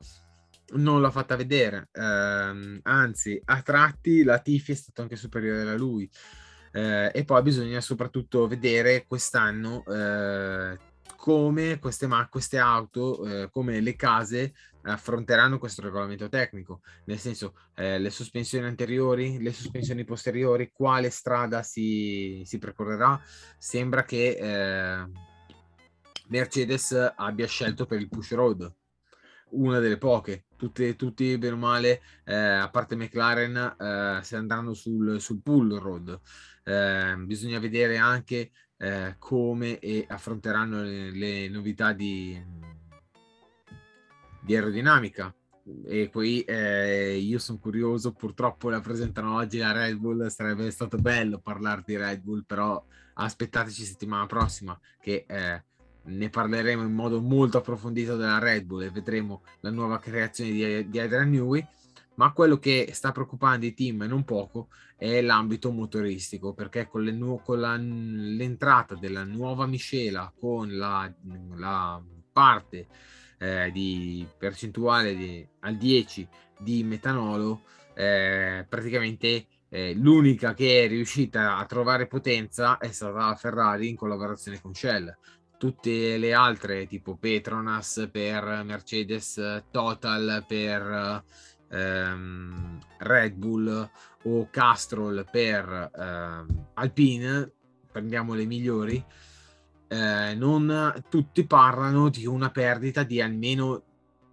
non 0.71 1.01
l'ha 1.01 1.11
fatta 1.11 1.35
vedere, 1.35 1.89
ehm, 1.91 2.79
anzi 2.83 3.41
a 3.45 3.61
tratti 3.61 4.23
la 4.23 4.39
Tifi 4.39 4.71
è 4.71 4.75
stato 4.75 5.01
anche 5.01 5.15
superiore 5.15 5.69
a 5.69 5.75
lui. 5.75 6.09
Eh, 6.71 7.11
e 7.13 7.23
poi 7.25 7.41
bisogna 7.41 7.81
soprattutto 7.81 8.47
vedere 8.47 9.05
quest'anno 9.07 9.83
eh, 9.85 10.77
come 11.15 11.79
queste, 11.79 12.07
ma- 12.07 12.27
queste 12.29 12.57
auto, 12.57 13.25
eh, 13.25 13.49
come 13.51 13.79
le 13.81 13.95
case 13.95 14.53
affronteranno 14.83 15.59
questo 15.59 15.81
regolamento 15.81 16.29
tecnico, 16.29 16.81
nel 17.05 17.19
senso 17.19 17.55
eh, 17.75 17.99
le 17.99 18.09
sospensioni 18.09 18.65
anteriori, 18.65 19.41
le 19.41 19.51
sospensioni 19.51 20.05
posteriori, 20.05 20.71
quale 20.71 21.09
strada 21.09 21.61
si, 21.63 22.41
si 22.45 22.57
percorrerà. 22.57 23.21
Sembra 23.57 24.03
che 24.03 24.37
eh, 24.39 25.11
Mercedes 26.29 27.13
abbia 27.15 27.47
scelto 27.47 27.85
per 27.85 27.99
il 27.99 28.07
push 28.07 28.31
road 28.33 28.73
una 29.51 29.79
delle 29.79 29.97
poche. 29.97 30.45
Tutti, 30.55 30.95
tutti 30.95 31.37
bene 31.37 31.53
o 31.53 31.57
male, 31.57 32.01
eh, 32.25 32.35
a 32.35 32.69
parte 32.69 32.95
McLaren, 32.95 33.75
eh, 33.79 34.19
si 34.23 34.35
andranno 34.35 34.73
sul, 34.73 35.21
sul 35.21 35.41
pull 35.41 35.77
road. 35.79 36.19
Eh, 36.69 37.15
bisogna 37.25 37.57
vedere 37.57 37.97
anche 37.97 38.51
eh, 38.77 39.15
come 39.17 39.79
e 39.79 40.05
affronteranno 40.07 40.83
le, 40.83 41.09
le 41.09 41.49
novità 41.49 41.93
di, 41.93 42.39
di 44.39 44.55
aerodinamica. 44.55 45.33
E 45.87 46.09
poi 46.09 46.41
eh, 46.41 47.17
io 47.17 47.39
sono 47.39 47.57
curioso, 47.57 48.11
purtroppo 48.11 48.69
la 48.69 48.81
presentano 48.81 49.35
oggi 49.35 49.57
la 49.57 49.71
Red 49.71 49.97
Bull, 49.97 50.27
sarebbe 50.27 50.69
stato 50.69 50.97
bello 50.97 51.39
parlare 51.39 51.81
di 51.85 51.97
Red 51.97 52.21
Bull, 52.21 52.43
però 52.45 52.83
aspettateci 53.13 53.83
settimana 53.83 54.27
prossima 54.27 54.79
che 55.01 55.25
eh, 55.27 55.63
ne 56.03 56.29
parleremo 56.29 56.83
in 56.83 56.93
modo 56.93 57.19
molto 57.19 57.57
approfondito 57.57 58.15
della 58.15 58.39
Red 58.39 58.65
Bull 58.65 58.83
e 58.83 58.91
vedremo 58.91 59.43
la 59.61 59.71
nuova 59.71 59.97
creazione 59.97 60.51
di, 60.51 60.89
di 60.89 60.99
Adrian 60.99 61.29
Newey, 61.29 61.67
ma 62.19 62.33
quello 62.33 62.57
che 62.57 62.89
sta 62.91 63.13
preoccupando 63.13 63.65
i 63.65 63.73
team 63.73 64.01
non 64.01 64.25
poco 64.25 64.67
è 64.97 65.21
l'ambito 65.21 65.71
motoristico, 65.71 66.53
perché 66.53 66.85
con, 66.89 67.01
le 67.01 67.13
nu- 67.13 67.41
con 67.41 67.61
la, 67.61 67.77
l'entrata 67.77 68.95
della 68.95 69.23
nuova 69.23 69.65
miscela, 69.65 70.31
con 70.37 70.75
la, 70.75 71.09
la 71.55 72.03
parte 72.33 72.87
eh, 73.37 73.71
di 73.71 74.27
percentuale 74.37 75.15
di, 75.15 75.47
al 75.61 75.77
10 75.77 76.27
di 76.59 76.83
metanolo, 76.83 77.61
eh, 77.93 78.65
praticamente 78.67 79.45
eh, 79.69 79.93
l'unica 79.93 80.53
che 80.53 80.83
è 80.83 80.87
riuscita 80.89 81.55
a 81.55 81.65
trovare 81.65 82.07
potenza 82.07 82.79
è 82.79 82.91
stata 82.91 83.27
la 83.27 83.35
Ferrari 83.35 83.87
in 83.87 83.95
collaborazione 83.95 84.59
con 84.59 84.73
Shell. 84.73 85.17
Tutte 85.57 86.17
le 86.17 86.33
altre, 86.33 86.85
tipo 86.85 87.15
Petronas 87.15 88.09
per 88.11 88.63
Mercedes, 88.65 89.63
Total 89.71 90.43
per 90.45 91.23
ehm, 91.69 92.79
Red 92.97 93.33
Bull 93.35 93.89
o 94.23 94.47
Castrol 94.49 95.25
per 95.29 95.91
ehm, 95.95 96.67
Alpine, 96.75 97.51
prendiamo 97.91 98.33
le 98.33 98.45
migliori, 98.45 99.03
eh, 99.87 100.35
non 100.35 101.03
tutti 101.09 101.45
parlano 101.45 102.09
di 102.09 102.25
una 102.25 102.51
perdita 102.51 103.03
di 103.03 103.21
almeno 103.21 103.83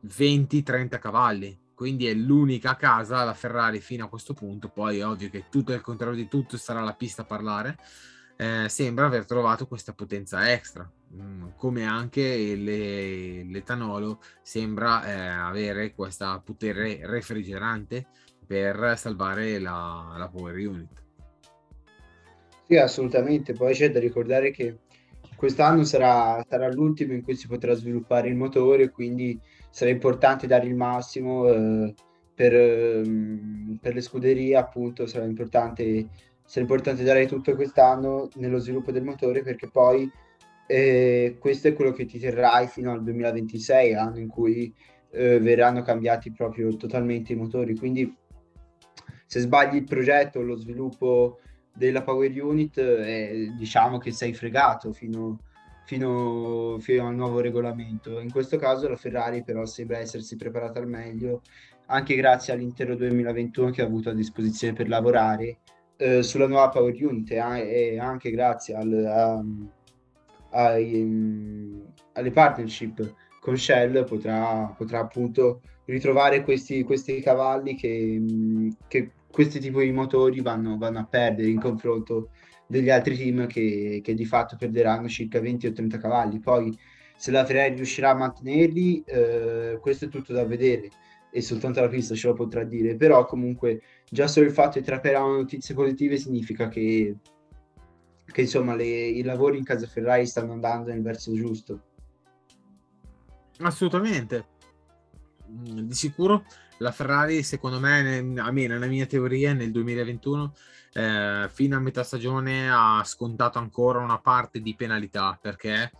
20-30 0.07 0.99
cavalli. 0.99 1.65
Quindi 1.75 2.07
è 2.07 2.15
l'unica 2.15 2.75
casa 2.75 3.23
la 3.23 3.35
Ferrari 3.35 3.81
fino 3.81 4.07
a 4.07 4.09
questo 4.09 4.33
punto. 4.33 4.69
Poi 4.69 4.99
è 4.99 5.07
ovvio 5.07 5.29
che 5.29 5.45
tutto 5.51 5.73
il 5.73 5.83
contrario 5.83 6.17
di 6.17 6.29
tutto 6.29 6.57
sarà 6.57 6.81
la 6.81 6.95
pista 6.95 7.23
a 7.23 7.27
parlare. 7.27 7.77
Eh, 8.39 8.69
sembra 8.69 9.07
aver 9.07 9.25
trovato 9.25 9.67
questa 9.67 9.95
potenza 9.95 10.53
extra, 10.53 10.89
mm, 11.15 11.49
come 11.57 11.87
anche 11.87 12.55
le, 12.55 13.45
l'etanolo 13.45 14.21
sembra 14.43 15.07
eh, 15.07 15.27
avere 15.27 15.95
questo 15.95 16.43
potere 16.45 17.01
refrigerante 17.03 18.07
per 18.47 18.95
salvare 18.97 19.59
la, 19.59 20.15
la 20.19 20.29
power 20.29 20.55
unit. 20.55 21.05
Sì, 22.67 22.77
assolutamente. 22.77 23.53
Poi 23.53 23.73
c'è 23.73 23.91
da 23.91 24.01
ricordare 24.01 24.51
che 24.51 24.79
quest'anno 25.37 25.85
sarà, 25.85 26.45
sarà, 26.49 26.69
l'ultimo 26.71 27.13
in 27.13 27.23
cui 27.23 27.37
si 27.37 27.47
potrà 27.47 27.75
sviluppare 27.75 28.29
il 28.29 28.35
motore, 28.35 28.91
quindi 28.91 29.39
sarà 29.71 29.91
importante 29.91 30.47
dare 30.47 30.67
il 30.67 30.75
massimo 30.75 31.49
eh, 31.49 31.95
per, 32.35 32.55
eh, 32.55 33.03
per, 33.81 33.95
le 33.95 34.01
scuderie, 34.01 34.57
appunto, 34.57 35.07
sarà 35.07 35.25
importante, 35.25 36.09
sarà 36.47 36.61
importante 36.61 37.03
dare 37.03 37.27
tutto 37.27 37.55
quest'anno 37.55 38.29
nello 38.37 38.59
sviluppo 38.59 38.93
del 38.93 39.03
motore 39.03 39.43
perché 39.43 39.69
poi 39.69 40.11
eh, 40.67 41.37
questo 41.39 41.69
è 41.69 41.75
quello 41.75 41.93
che 41.93 42.07
ti 42.07 42.19
terrai 42.19 42.67
fino 42.67 42.93
al 42.93 43.03
2026, 43.03 43.95
anno 43.95 44.19
in 44.19 44.29
cui 44.29 44.73
eh, 45.11 45.39
verranno 45.41 45.83
cambiati 45.83 46.33
proprio 46.33 46.75
totalmente 46.77 47.33
i 47.33 47.37
motori. 47.37 47.77
Quindi 47.77 48.15
se 49.25 49.41
sbagli 49.41 49.77
il 49.77 49.85
progetto, 49.85 50.41
lo 50.43 50.57
sviluppo 50.57 51.41
della 51.73 52.03
Power 52.03 52.43
Unit, 52.43 52.79
eh, 52.79 53.53
diciamo 53.57 53.99
che 53.99 54.11
sei 54.11 54.35
fregato 54.35 54.93
fino, 54.93 55.41
fino, 55.85 56.79
fino, 56.81 57.09
al 57.09 57.15
nuovo 57.15 57.41
regolamento. 57.41 58.21
In 58.21 58.31
questo 58.31 58.57
caso 58.57 58.89
la 58.89 58.97
Ferrari 58.97 59.45
però 59.45 59.65
sembra 59.67 59.99
essersi 59.99 60.37
preparata 60.37 60.79
al 60.79 60.89
meglio, 60.89 61.43
anche 61.87 62.17
grazie 62.17 62.53
all'intero 62.53 62.97
2021 62.97 63.71
che 63.71 63.83
ha 63.83 63.85
avuto 63.85 64.11
a 64.11 64.15
disposizione 64.15 64.75
per 64.75 64.89
lavorare 64.89 65.59
eh, 65.97 66.23
sulla 66.23 66.47
nuova 66.47 66.69
Power 66.69 66.95
Unit 67.05 67.31
e 67.31 67.99
anche 67.99 68.31
grazie 68.31 68.75
al, 68.75 69.05
a, 69.05 69.45
ai, 70.51 71.03
um, 71.03 71.93
alle 72.13 72.31
partnership 72.31 73.15
con 73.41 73.57
Shell 73.57 74.05
potrà, 74.05 74.75
potrà 74.77 75.01
appunto 75.01 75.61
ritrovare 75.85 76.43
questi, 76.43 76.83
questi 76.83 77.21
cavalli 77.21 77.77
che, 77.77 78.21
che 78.89 79.11
questi 79.31 79.61
tipi 79.61 79.85
di 79.85 79.93
motori 79.93 80.41
vanno, 80.41 80.77
vanno, 80.79 80.99
a 80.99 81.07
perdere 81.07 81.49
in 81.49 81.61
confronto 81.61 82.31
degli 82.67 82.91
altri 82.91 83.17
team 83.17 83.47
che, 83.47 84.01
che, 84.03 84.15
di 84.15 84.25
fatto 84.25 84.57
perderanno 84.57 85.09
circa 85.09 85.41
20 85.41 85.69
o 85.69 85.73
30 85.73 85.99
cavalli. 85.99 86.41
Poi 86.41 86.77
se 87.17 87.31
la 87.31 87.45
Ferrari 87.45 87.77
riuscirà 87.77 88.11
a 88.11 88.15
mantenerli, 88.15 89.05
eh, 89.07 89.79
questo 89.81 90.07
è 90.07 90.09
tutto 90.09 90.33
da 90.33 90.45
vedere 90.45 90.91
e 91.31 91.41
soltanto 91.43 91.81
la 91.81 91.89
pista 91.89 92.15
ce 92.15 92.29
lo 92.29 92.35
potrà 92.35 92.65
dire, 92.65 92.97
però 92.97 93.27
comunque 93.27 93.81
già 94.09 94.27
solo 94.29 94.47
il 94.47 94.53
fatto 94.53 94.79
che 94.79 94.85
trapperanno 94.85 95.37
notizie 95.37 95.75
positive 95.75 96.17
significa 96.17 96.69
che, 96.69 97.17
che 98.25 98.41
insomma 98.41 98.75
le, 98.75 98.85
i 98.85 99.23
lavori 99.23 99.59
in 99.59 99.65
casa 99.65 99.87
Ferrari 99.87 100.27
stanno 100.27 100.53
andando 100.53 100.91
nel 100.91 101.03
verso 101.03 101.33
giusto. 101.35 101.81
Assolutamente, 103.59 104.47
mm, 105.51 105.81
di 105.81 105.95
sicuro 105.95 106.45
la 106.79 106.93
Ferrari, 106.93 107.43
secondo 107.43 107.81
me, 107.81 108.19
almeno 108.39 108.75
nella 108.75 108.87
mia 108.87 109.07
teoria, 109.07 109.55
nel 109.55 109.71
2021, 109.71 110.53
eh, 110.93 111.49
fino 111.51 111.77
a 111.77 111.81
metà 111.81 112.03
stagione 112.03 112.71
ha 112.71 113.03
scontato 113.05 113.59
ancora 113.59 114.01
una 114.01 114.19
parte 114.19 114.61
di 114.61 114.75
penalità 114.75 115.39
perché 115.41 115.91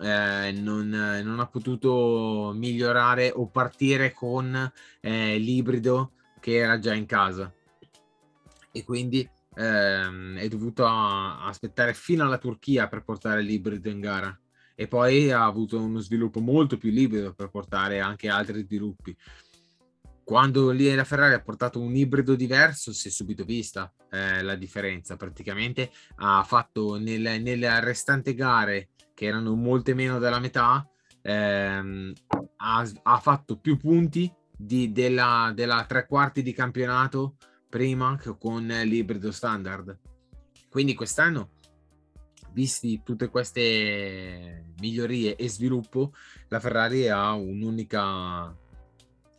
eh, 0.00 0.52
non, 0.52 0.88
non, 0.88 1.40
ha 1.40 1.46
potuto 1.46 2.52
migliorare 2.54 3.32
o 3.34 3.48
partire 3.48 4.12
con 4.12 4.72
eh, 5.00 5.38
l'ibrido 5.38 6.12
che 6.40 6.56
era 6.56 6.78
già 6.78 6.94
in 6.94 7.06
casa. 7.06 7.52
E 8.70 8.84
quindi 8.84 9.28
ehm, 9.54 10.36
è 10.36 10.48
dovuto 10.48 10.86
a, 10.86 11.46
aspettare 11.46 11.94
fino 11.94 12.24
alla 12.24 12.38
Turchia 12.38 12.88
per 12.88 13.02
portare 13.02 13.42
l'ibrido 13.42 13.88
in 13.88 14.00
gara 14.00 14.38
e 14.74 14.86
poi 14.86 15.32
ha 15.32 15.44
avuto 15.44 15.82
uno 15.82 15.98
sviluppo 15.98 16.38
molto 16.38 16.76
più 16.76 16.90
libero 16.90 17.34
per 17.34 17.48
portare 17.50 17.98
anche 17.98 18.28
altri 18.28 18.62
sviluppi. 18.62 19.16
Quando 20.22 20.70
lì 20.70 20.94
la 20.94 21.04
Ferrari 21.04 21.34
ha 21.34 21.40
portato 21.40 21.80
un 21.80 21.96
ibrido 21.96 22.36
diverso 22.36 22.92
si 22.92 23.08
è 23.08 23.10
subito 23.10 23.44
vista 23.44 23.92
eh, 24.10 24.42
la 24.42 24.54
differenza. 24.54 25.16
Praticamente 25.16 25.90
ha 26.16 26.44
fatto 26.44 26.96
nel, 26.96 27.42
nelle 27.42 27.80
restanti 27.80 28.34
gare 28.34 28.90
che 29.14 29.24
erano 29.24 29.56
molte 29.56 29.94
meno 29.94 30.20
della 30.20 30.38
metà 30.38 30.88
ehm, 31.22 32.12
ha, 32.58 32.90
ha, 33.02 33.18
fatto 33.18 33.58
più 33.58 33.76
punti 33.76 34.32
di, 34.58 34.90
della, 34.90 35.52
della 35.54 35.84
tre 35.86 36.06
quarti 36.06 36.42
di 36.42 36.52
campionato 36.52 37.36
prima 37.68 38.18
con 38.38 38.66
l'ibrido 38.66 39.30
standard. 39.30 39.96
Quindi 40.68 40.94
quest'anno 40.94 41.50
visti 42.52 43.02
tutte 43.04 43.28
queste 43.28 44.72
migliorie 44.80 45.36
e 45.36 45.48
sviluppo 45.48 46.12
la 46.48 46.58
Ferrari 46.58 47.08
ha 47.08 47.32
un'unica 47.32 48.56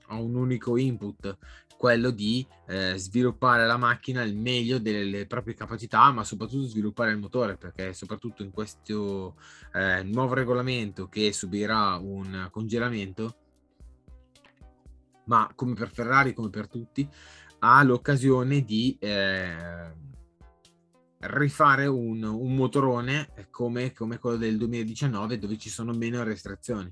ha 0.10 0.16
un 0.16 0.36
unico 0.36 0.78
input, 0.78 1.38
quello 1.78 2.10
di 2.10 2.46
eh, 2.68 2.96
sviluppare 2.98 3.66
la 3.66 3.78
macchina 3.78 4.22
al 4.22 4.34
meglio 4.34 4.80
delle 4.80 5.26
proprie 5.28 5.54
capacità, 5.54 6.12
ma 6.12 6.24
soprattutto 6.24 6.68
sviluppare 6.68 7.12
il 7.12 7.20
motore, 7.20 7.58
perché 7.58 7.94
soprattutto 7.94 8.44
in 8.44 8.52
questo 8.52 9.36
eh, 9.74 10.04
nuovo 10.04 10.34
regolamento 10.34 11.08
che 11.08 11.32
subirà 11.32 11.96
un 11.96 12.50
congelamento, 12.52 13.36
ma 15.30 15.50
come 15.56 15.76
per 15.76 15.90
Ferrari, 15.90 16.34
come 16.34 16.50
per 16.50 16.68
tutti, 16.68 17.08
ha 17.60 17.84
l'occasione 17.84 18.64
di 18.64 18.98
eh, 19.00 19.94
rifare 21.20 21.86
un, 21.86 22.24
un 22.24 22.56
motorone 22.56 23.30
come, 23.52 23.94
come 23.94 24.18
quello 24.18 24.38
del 24.38 24.58
2019 24.58 25.38
dove 25.38 25.58
ci 25.58 25.70
sono 25.70 25.94
meno 25.94 26.24
restrizioni. 26.24 26.92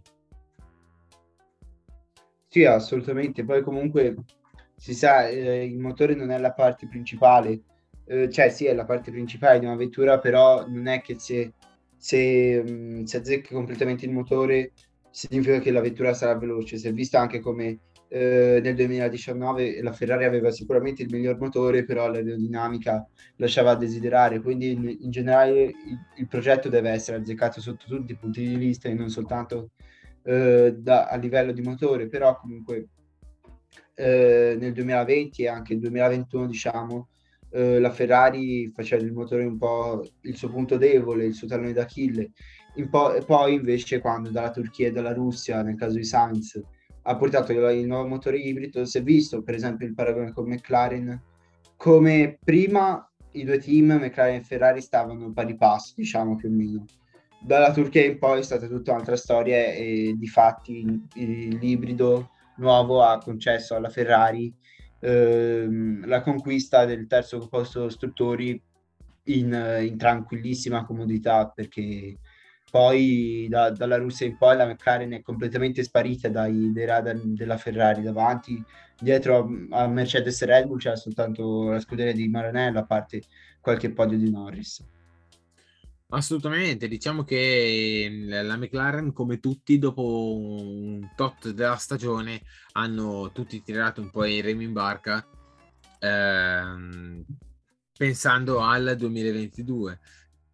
Sì, 2.47 2.63
assolutamente. 2.63 3.43
Poi 3.43 3.63
comunque 3.63 4.15
si 4.75 4.93
sa, 4.93 5.27
eh, 5.27 5.65
il 5.65 5.79
motore 5.79 6.13
non 6.13 6.29
è 6.29 6.37
la 6.37 6.53
parte 6.53 6.87
principale, 6.87 7.61
eh, 8.05 8.29
cioè 8.29 8.49
sì 8.49 8.65
è 8.65 8.73
la 8.73 8.85
parte 8.85 9.11
principale 9.11 9.59
di 9.59 9.65
una 9.65 9.75
vettura, 9.75 10.19
però 10.19 10.67
non 10.67 10.85
è 10.87 11.01
che 11.01 11.17
se, 11.17 11.53
se, 11.97 12.63
mm, 12.63 13.03
se 13.03 13.17
azzecchi 13.17 13.53
completamente 13.53 14.05
il 14.05 14.11
motore 14.11 14.73
significa 15.09 15.59
che 15.59 15.71
la 15.71 15.81
vettura 15.81 16.13
sarà 16.13 16.37
veloce. 16.37 16.77
Si 16.77 16.87
è 16.87 16.93
visto 16.93 17.17
anche 17.17 17.39
come 17.39 17.79
eh, 18.09 18.59
nel 18.63 18.75
2019 18.75 19.81
la 19.81 19.91
Ferrari 19.91 20.25
aveva 20.25 20.51
sicuramente 20.51 21.03
il 21.03 21.09
miglior 21.11 21.37
motore, 21.39 21.83
però 21.83 22.09
l'aerodinamica 22.09 23.05
lasciava 23.37 23.71
a 23.71 23.75
desiderare, 23.75 24.41
quindi 24.41 24.71
in, 24.71 24.97
in 25.01 25.11
generale 25.11 25.61
il, 25.63 25.75
il, 26.15 26.27
progetto 26.27 26.69
deve 26.69 26.89
essere 26.91 27.17
azzeccato 27.17 27.59
sotto 27.61 27.85
tutti 27.87 28.13
i 28.13 28.17
punti 28.17 28.47
di 28.47 28.55
vista 28.55 28.87
e 28.87 28.93
non 28.93 29.09
soltanto 29.09 29.71
eh, 30.23 30.75
da, 30.77 31.07
a 31.07 31.15
livello 31.17 31.51
di 31.51 31.61
motore, 31.61 32.07
però 32.07 32.37
comunque 32.39 32.87
eh, 33.95 34.55
nel 34.59 34.73
2020 34.73 35.43
e 35.43 35.47
anche 35.47 35.73
nel 35.73 35.81
2021 35.81 36.47
diciamo 36.47 37.09
eh, 37.49 37.79
la 37.79 37.91
Ferrari 37.91 38.69
faceva 38.69 39.03
il 39.03 39.13
motore 39.13 39.43
un 39.43 39.57
po' 39.57 40.05
il 40.21 40.35
suo 40.35 40.49
punto 40.49 40.77
debole, 40.77 41.25
il 41.25 41.33
suo 41.33 41.47
tallone 41.47 41.73
d'Achille, 41.73 42.31
po- 42.89 43.23
poi 43.25 43.55
invece 43.55 43.99
quando 43.99 44.29
dalla 44.29 44.51
Turchia 44.51 44.87
e 44.87 44.91
dalla 44.91 45.13
Russia, 45.13 45.61
nel 45.61 45.75
caso 45.75 45.95
di 45.97 46.03
Sainz, 46.03 46.61
ha 47.09 47.15
portato 47.15 47.53
il, 47.53 47.79
il 47.79 47.87
nuovo 47.87 48.07
motore 48.07 48.37
ibrido, 48.37 48.85
si 48.85 48.97
è 48.97 49.03
visto 49.03 49.41
per 49.41 49.55
esempio 49.55 49.87
il 49.87 49.93
paragone 49.93 50.33
con 50.33 50.47
McLaren, 50.47 51.21
come 51.77 52.37
prima 52.43 53.09
i 53.31 53.43
due 53.43 53.59
team, 53.59 53.93
McLaren 53.93 54.35
e 54.35 54.43
Ferrari, 54.43 54.81
stavano 54.81 55.31
pari 55.31 55.55
passo, 55.55 55.93
diciamo 55.95 56.35
più 56.35 56.49
o 56.49 56.51
meno. 56.51 56.85
Dalla 57.39 57.71
Turchia 57.71 58.03
in 58.03 58.17
poi 58.17 58.39
è 58.39 58.43
stata 58.43 58.67
tutta 58.67 58.91
un'altra 58.91 59.15
storia 59.15 59.57
e 59.57 60.15
di 60.17 60.27
fatti 60.27 61.07
l'ibrido 61.13 62.31
nuovo 62.57 63.03
ha 63.03 63.19
concesso 63.19 63.75
alla 63.75 63.89
Ferrari 63.89 64.53
ehm, 64.99 66.07
la 66.07 66.21
conquista 66.21 66.85
del 66.85 67.05
terzo 67.05 67.47
posto 67.47 67.81
costruttori 67.81 68.59
in, 69.25 69.79
in 69.81 69.97
tranquillissima 69.97 70.83
comodità 70.83 71.47
perché 71.53 72.17
poi 72.77 73.47
da, 73.49 73.71
dalla 73.71 73.97
Russia 73.97 74.27
in 74.27 74.37
poi 74.37 74.55
la 74.55 74.67
McLaren 74.67 75.11
è 75.13 75.23
completamente 75.23 75.81
sparita 75.81 76.29
dai, 76.29 76.71
dai 76.71 76.85
radar 76.85 77.19
della 77.23 77.57
Ferrari 77.57 78.03
davanti. 78.03 78.63
Dietro 78.99 79.49
a 79.71 79.87
Mercedes 79.87 80.39
e 80.43 80.45
Red 80.45 80.67
Bull 80.67 80.77
c'era 80.77 80.95
soltanto 80.95 81.71
la 81.71 81.79
scuderia 81.79 82.13
di 82.13 82.27
Maranello 82.27 82.77
a 82.77 82.85
parte 82.85 83.23
qualche 83.61 83.91
podio 83.91 84.19
di 84.19 84.29
Norris. 84.29 84.85
Assolutamente, 86.09 86.87
diciamo 86.87 87.23
che 87.23 88.25
la 88.27 88.55
McLaren, 88.55 89.11
come 89.11 89.39
tutti, 89.39 89.79
dopo 89.79 90.35
un 90.35 91.09
tot 91.15 91.49
della 91.49 91.77
stagione, 91.77 92.43
hanno 92.73 93.31
tutti 93.33 93.59
tirato 93.63 94.01
un 94.01 94.11
po' 94.11 94.23
i 94.23 94.39
remi 94.39 94.65
in 94.65 94.73
barca, 94.73 95.27
ehm, 95.99 97.25
pensando 97.97 98.59
al 98.59 98.93
2022, 98.95 99.99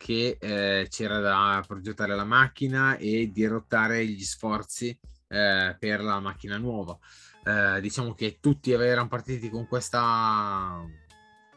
che 0.03 0.37
eh, 0.37 0.87
c'era 0.89 1.19
da 1.19 1.63
progettare 1.65 2.13
la 2.13 2.25
macchina 2.25 2.97
e 2.97 3.31
dirottare 3.31 4.05
gli 4.05 4.21
sforzi 4.21 4.89
eh, 5.29 5.77
per 5.79 6.03
la 6.03 6.19
macchina 6.19 6.57
nuova. 6.57 6.97
Eh, 7.45 7.79
diciamo 7.79 8.13
che 8.13 8.39
tutti 8.41 8.71
erano 8.71 9.07
partiti 9.07 9.49
con 9.49 9.65
questa, 9.65 10.85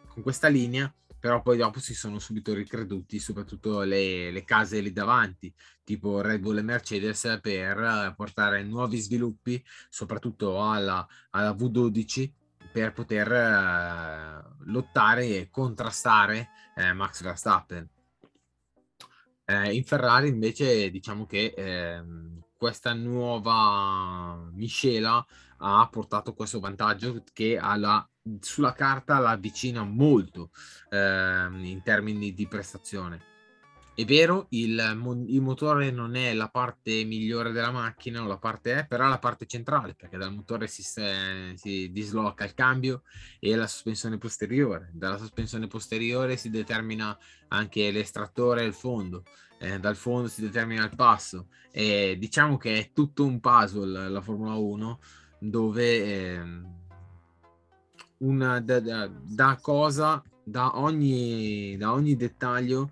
con 0.07 0.23
questa 0.23 0.47
linea 0.47 0.93
però 1.19 1.43
poi 1.43 1.57
dopo 1.57 1.81
si 1.81 1.93
sono 1.93 2.21
subito 2.21 2.55
ricreduti 2.55 3.19
soprattutto 3.19 3.81
le, 3.81 4.31
le, 4.31 4.45
case 4.45 4.79
lì 4.79 4.93
davanti, 4.93 5.53
tipo 5.83 6.21
Red 6.21 6.39
Bull 6.39 6.59
e 6.59 6.63
Mercedes, 6.63 7.41
per 7.43 8.15
portare 8.17 8.63
nuovi 8.63 8.99
sviluppi, 8.99 9.61
soprattutto 9.89 10.63
alla, 10.63 11.05
alla 11.31 11.51
V12, 11.51 12.31
per 12.71 12.93
poter 12.93 13.27
uh, 13.29 14.71
lottare 14.71 15.27
e 15.27 15.49
contrastare 15.51 16.51
eh, 16.77 16.93
Max 16.93 17.23
Verstappen. 17.23 17.89
Eh, 19.49 19.75
in 19.75 19.85
Ferrari 19.85 20.29
invece 20.29 20.91
diciamo 20.91 21.25
che 21.25 21.55
eh, 21.57 22.03
questa 22.57 22.93
nuova 22.95 24.51
miscela 24.53 25.25
ha 25.59 25.89
portato 25.89 26.35
questo 26.35 26.59
vantaggio 26.59 27.23
che 27.33 27.57
alla, 27.57 28.07
sulla 28.41 28.73
carta 28.73 29.19
la 29.19 29.31
avvicina 29.31 29.85
molto 29.85 30.51
eh, 30.91 31.49
in 31.53 31.81
termini 31.85 32.35
di 32.35 32.49
prestazione. 32.49 33.36
È 33.97 34.05
vero, 34.05 34.45
il, 34.51 35.25
il, 35.27 35.41
motore 35.41 35.91
non 35.91 36.17
è 36.17 36.35
la 36.35 36.49
parte 36.49 37.03
migliore 37.05 37.51
della 37.51 37.71
macchina, 37.71 38.23
o 38.23 38.27
la 38.27 38.37
parte 38.37 38.81
è, 38.81 38.87
però 38.87 39.07
è 39.07 39.09
la 39.09 39.19
parte 39.19 39.47
centrale, 39.47 39.95
perché 39.95 40.19
dal 40.19 40.35
motore 40.35 40.67
si, 40.67 40.83
si 40.83 41.91
disloca 41.91 42.45
il 42.45 42.53
cambio 42.53 43.05
e 43.41 43.57
la 43.57 43.67
sospensione 43.67 44.19
posteriore. 44.19 44.91
Dalla 44.93 45.17
sospensione 45.17 45.67
posteriore 45.67 46.37
si 46.37 46.51
determina 46.51 47.17
anche 47.49 47.91
l'estrattore 47.91 48.65
e 48.65 48.67
il 48.67 48.75
fondo, 48.75 49.23
eh, 49.59 49.81
dal 49.81 49.97
fondo 49.97 50.29
si 50.29 50.43
determina 50.43 50.85
il 50.85 50.95
passo. 50.95 51.47
E 51.71 52.17
diciamo 52.19 52.59
che 52.59 52.79
è 52.79 52.91
tutto 52.93 53.25
un 53.25 53.41
puzzle 53.41 54.11
la 54.11 54.21
Formula 54.21 54.57
1 54.57 55.01
dove 55.39 56.05
eh, 56.05 56.43
una, 58.19 58.61
da, 58.61 58.79
da, 58.79 59.11
da, 59.11 59.59
cosa, 59.59 60.23
da 60.45 60.79
ogni, 60.79 61.79
da 61.79 61.93
ogni 61.93 62.15
dettaglio 62.15 62.91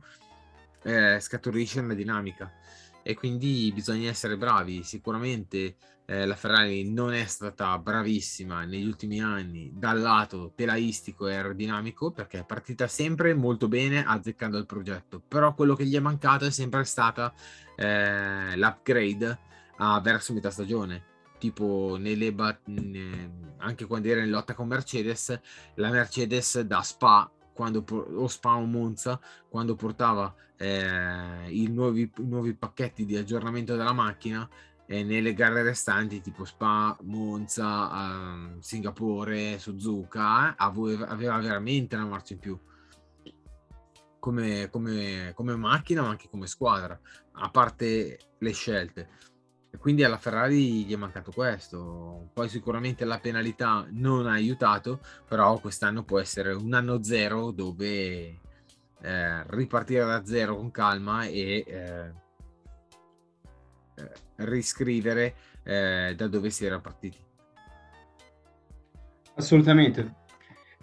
eh, 0.85 1.19
scaturisce 1.21 1.81
una 1.81 1.95
dinamica. 1.95 2.53
E 3.03 3.15
quindi 3.15 3.71
bisogna 3.75 4.09
essere 4.09 4.37
bravi. 4.37 4.83
Sicuramente 4.83 5.77
eh, 6.07 6.27
la 6.27 6.37
Ferrari 6.37 6.91
non 6.91 7.13
è 7.13 7.25
stata 7.25 7.79
bravissima 7.79 8.65
negli 8.65 8.87
ultimi 8.87 9.21
anni 9.21 9.71
dal 9.75 10.01
lato 10.01 10.53
telaistico 10.55 11.29
e 11.29 11.35
aerodinamico 11.35 12.11
perché 12.11 12.41
è 12.41 12.45
partita 12.45 12.87
sempre 12.89 13.35
molto 13.35 13.69
bene 13.69 14.05
azzeccando 14.05 14.59
il 14.59 14.67
progetto, 14.67 15.21
però 15.27 15.55
quello 15.55 15.75
che 15.75 15.87
gli 15.87 15.97
è 15.97 16.01
mancato 16.01 16.45
è 16.45 16.51
sempre 16.51 16.85
stata 16.85 17.33
eh, 17.77 18.57
l'upgrade 18.57 19.39
a 19.79 20.01
verso 20.01 20.33
metà 20.33 20.51
stagione. 20.51 21.13
Tipo 21.39 21.97
nelle 21.99 22.33
bat- 22.33 22.71
anche 23.59 23.85
quando 23.87 24.09
era 24.09 24.23
in 24.23 24.31
lotta 24.31 24.55
con 24.55 24.69
Mercedes, 24.69 25.39
la 25.75 25.91
Mercedes 25.91 26.61
da 26.61 26.81
Spa 26.81 27.31
quando, 27.55 27.85
o 27.89 28.27
Spa 28.29 28.55
o 28.57 28.65
Monza, 28.65 29.19
quando 29.49 29.75
portava 29.75 30.35
eh, 30.57 31.51
i, 31.51 31.69
nuovi, 31.69 32.03
i 32.03 32.27
nuovi 32.27 32.55
pacchetti 32.55 33.05
di 33.05 33.17
aggiornamento 33.17 33.77
della 33.77 33.93
macchina, 33.93 34.49
e 34.87 35.03
nelle 35.03 35.33
gare 35.33 35.63
restanti 35.63 36.21
tipo 36.21 36.45
Spa, 36.45 36.97
Monza, 37.03 38.55
uh, 38.55 38.61
Singapore, 38.61 39.59
Suzuka 39.59 40.51
eh, 40.51 40.55
aveva, 40.59 41.07
aveva, 41.09 41.39
veramente 41.39 41.97
una 41.97 42.07
marcia 42.07 42.35
in 42.35 42.39
più 42.39 42.59
come, 44.19 44.69
come, 44.71 45.33
come, 45.35 45.57
macchina 45.57 46.03
ma 46.03 46.09
anche 46.09 46.29
come 46.29 46.47
squadra 46.47 46.99
a 47.33 47.51
parte 47.51 48.19
le 48.39 48.53
scelte 48.53 49.09
quindi 49.79 50.05
alla 50.05 50.19
Ferrari 50.19 50.85
gli 50.85 50.93
è 50.93 50.97
mancato 50.97 51.33
questo. 51.33 52.31
Poi 52.33 52.49
sicuramente 52.49 53.05
la 53.05 53.19
penalità 53.19 53.87
non 53.91 54.27
ha 54.27 54.33
aiutato, 54.33 55.01
però 55.29 55.59
quest'anno 55.59 56.05
può 56.05 56.21
essere 56.21 56.53
un 56.53 56.73
anno 56.75 57.03
zero 57.03 57.51
dove 57.51 58.41
eh, 59.05 59.45
ripartire 59.49 60.05
da 60.05 60.25
zero 60.25 60.57
con 60.57 60.71
calma 60.71 61.25
e 61.25 61.65
eh, 61.67 62.13
eh 63.97 64.13
riscrivere 64.37 65.35
eh, 65.63 66.15
da 66.17 66.27
dove 66.27 66.51
si 66.51 66.65
era 66.65 66.81
partiti. 66.81 67.19
Assolutamente. 69.37 70.23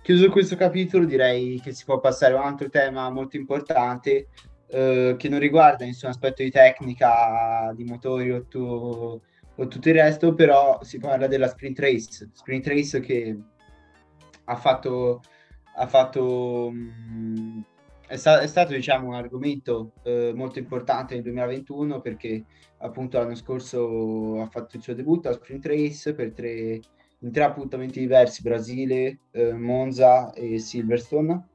Chiuso 0.02 0.30
questo 0.30 0.56
capitolo, 0.56 1.06
direi 1.06 1.60
che 1.62 1.74
si 1.74 1.86
può 1.86 2.00
passare 2.00 2.34
a 2.34 2.38
un 2.38 2.46
altro 2.46 2.70
tema 2.70 3.10
molto 3.10 3.38
importante, 3.38 4.30
eh, 4.68 5.16
che 5.18 5.30
non 5.30 5.40
riguarda 5.40 5.86
nessun 5.86 6.10
aspetto 6.10 6.44
di 6.44 6.50
tecnica, 6.50 7.72
di 7.76 7.84
motori 7.84 8.32
o, 8.32 8.46
tu, 8.46 8.60
o, 8.60 9.68
tutto 9.68 9.90
il 9.90 9.96
resto, 9.96 10.34
però 10.34 10.80
si 10.82 10.98
parla 10.98 11.28
della 11.28 11.48
sprint 11.48 11.80
race, 11.80 12.30
sprint 12.34 12.68
race 12.68 13.00
che 13.00 13.38
ha 14.46 14.56
fatto, 14.56 15.22
ha 15.76 15.88
fatto 15.88 16.70
mh, 16.72 16.94
mm, 17.12 17.62
è, 18.12 18.18
sta- 18.18 18.42
è, 18.42 18.48
stato 18.48 18.74
diciamo 18.74 19.08
un 19.08 19.14
argomento 19.14 19.94
eh, 20.04 20.34
molto 20.36 20.60
importante 20.60 21.14
nel 21.14 21.24
2021 21.24 22.02
perché 22.02 22.44
appunto 22.80 23.18
l'anno 23.18 23.36
scorso 23.36 24.42
ha 24.42 24.48
fatto 24.48 24.76
il 24.76 24.84
suo 24.84 24.94
debutto 24.94 25.30
a 25.30 25.34
sprint 25.34 25.66
race 25.66 26.14
per 26.14 26.34
tre, 26.34 26.82
in 27.20 27.32
tre 27.32 27.44
appuntamenti 27.44 28.02
diversi, 28.02 28.42
Brasile, 28.42 29.20
eh, 29.32 29.54
Monza 29.54 30.34
e 30.34 30.60
Silverstone. 30.60 31.48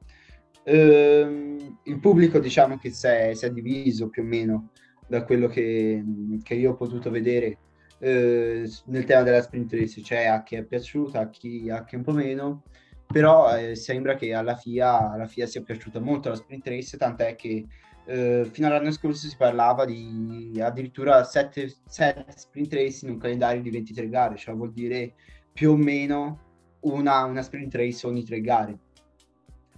Ehm, 0.63 1.79
il 1.83 1.99
pubblico 1.99 2.39
diciamo 2.39 2.79
che 2.79 2.89
si 2.89 3.05
è, 3.05 3.51
diviso 3.51 4.09
più 4.09 4.23
o 4.23 4.25
meno 4.25 4.71
da 5.07 5.23
quello 5.25 5.47
che, 5.47 6.03
che 6.41 6.55
io 6.55 6.71
ho 6.71 6.75
potuto 6.75 7.11
vedere 7.11 7.59
eh, 7.99 8.67
nel 8.85 9.05
tema 9.05 9.21
della 9.21 9.43
sprint 9.43 9.73
race, 9.73 10.01
cioè 10.01 10.25
a 10.25 10.41
chi 10.41 10.55
è 10.55 10.63
piaciuta, 10.63 11.19
a 11.19 11.29
chi, 11.29 11.69
a 11.69 11.83
chi 11.83 11.97
un 11.97 12.03
po' 12.03 12.13
meno, 12.13 12.63
però 13.07 13.55
eh, 13.57 13.75
sembra 13.75 14.15
che 14.15 14.33
alla 14.33 14.55
FIA, 14.55 15.11
alla 15.11 15.27
FIA 15.27 15.47
sia 15.47 15.61
piaciuta 15.61 15.99
molto 15.99 16.29
la 16.29 16.35
sprint 16.35 16.67
race, 16.67 16.97
tant'è 16.97 17.35
che 17.35 17.65
eh, 18.05 18.47
fino 18.51 18.67
all'anno 18.67 18.91
scorso 18.91 19.27
si 19.27 19.35
parlava 19.35 19.85
di 19.85 20.57
addirittura 20.61 21.23
7, 21.23 21.73
7 21.87 22.25
sprint 22.35 22.73
race 22.73 23.05
in 23.05 23.11
un 23.11 23.17
calendario 23.17 23.61
di 23.61 23.69
23 23.69 24.09
gare, 24.09 24.37
cioè 24.37 24.55
vuol 24.55 24.71
dire 24.71 25.13
più 25.51 25.71
o 25.71 25.75
meno 25.75 26.39
una, 26.81 27.23
una 27.23 27.41
sprint 27.41 27.75
race 27.75 28.05
ogni 28.05 28.23
tre 28.23 28.41
gare 28.41 28.77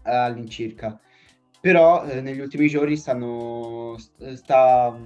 all'incirca. 0.04 1.00
Però 1.62 2.06
eh, 2.06 2.22
negli 2.22 2.40
ultimi 2.40 2.68
giorni 2.68 2.98
stanno, 2.98 3.96
sta, 3.98 4.98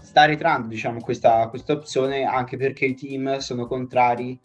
sta 0.00 0.24
ritrando 0.24 0.68
diciamo, 0.68 1.00
questa, 1.00 1.48
questa 1.48 1.72
opzione 1.72 2.24
anche 2.24 2.56
perché 2.56 2.86
i 2.86 2.94
team 2.94 3.38
sono 3.38 3.66
contrari 3.66 4.38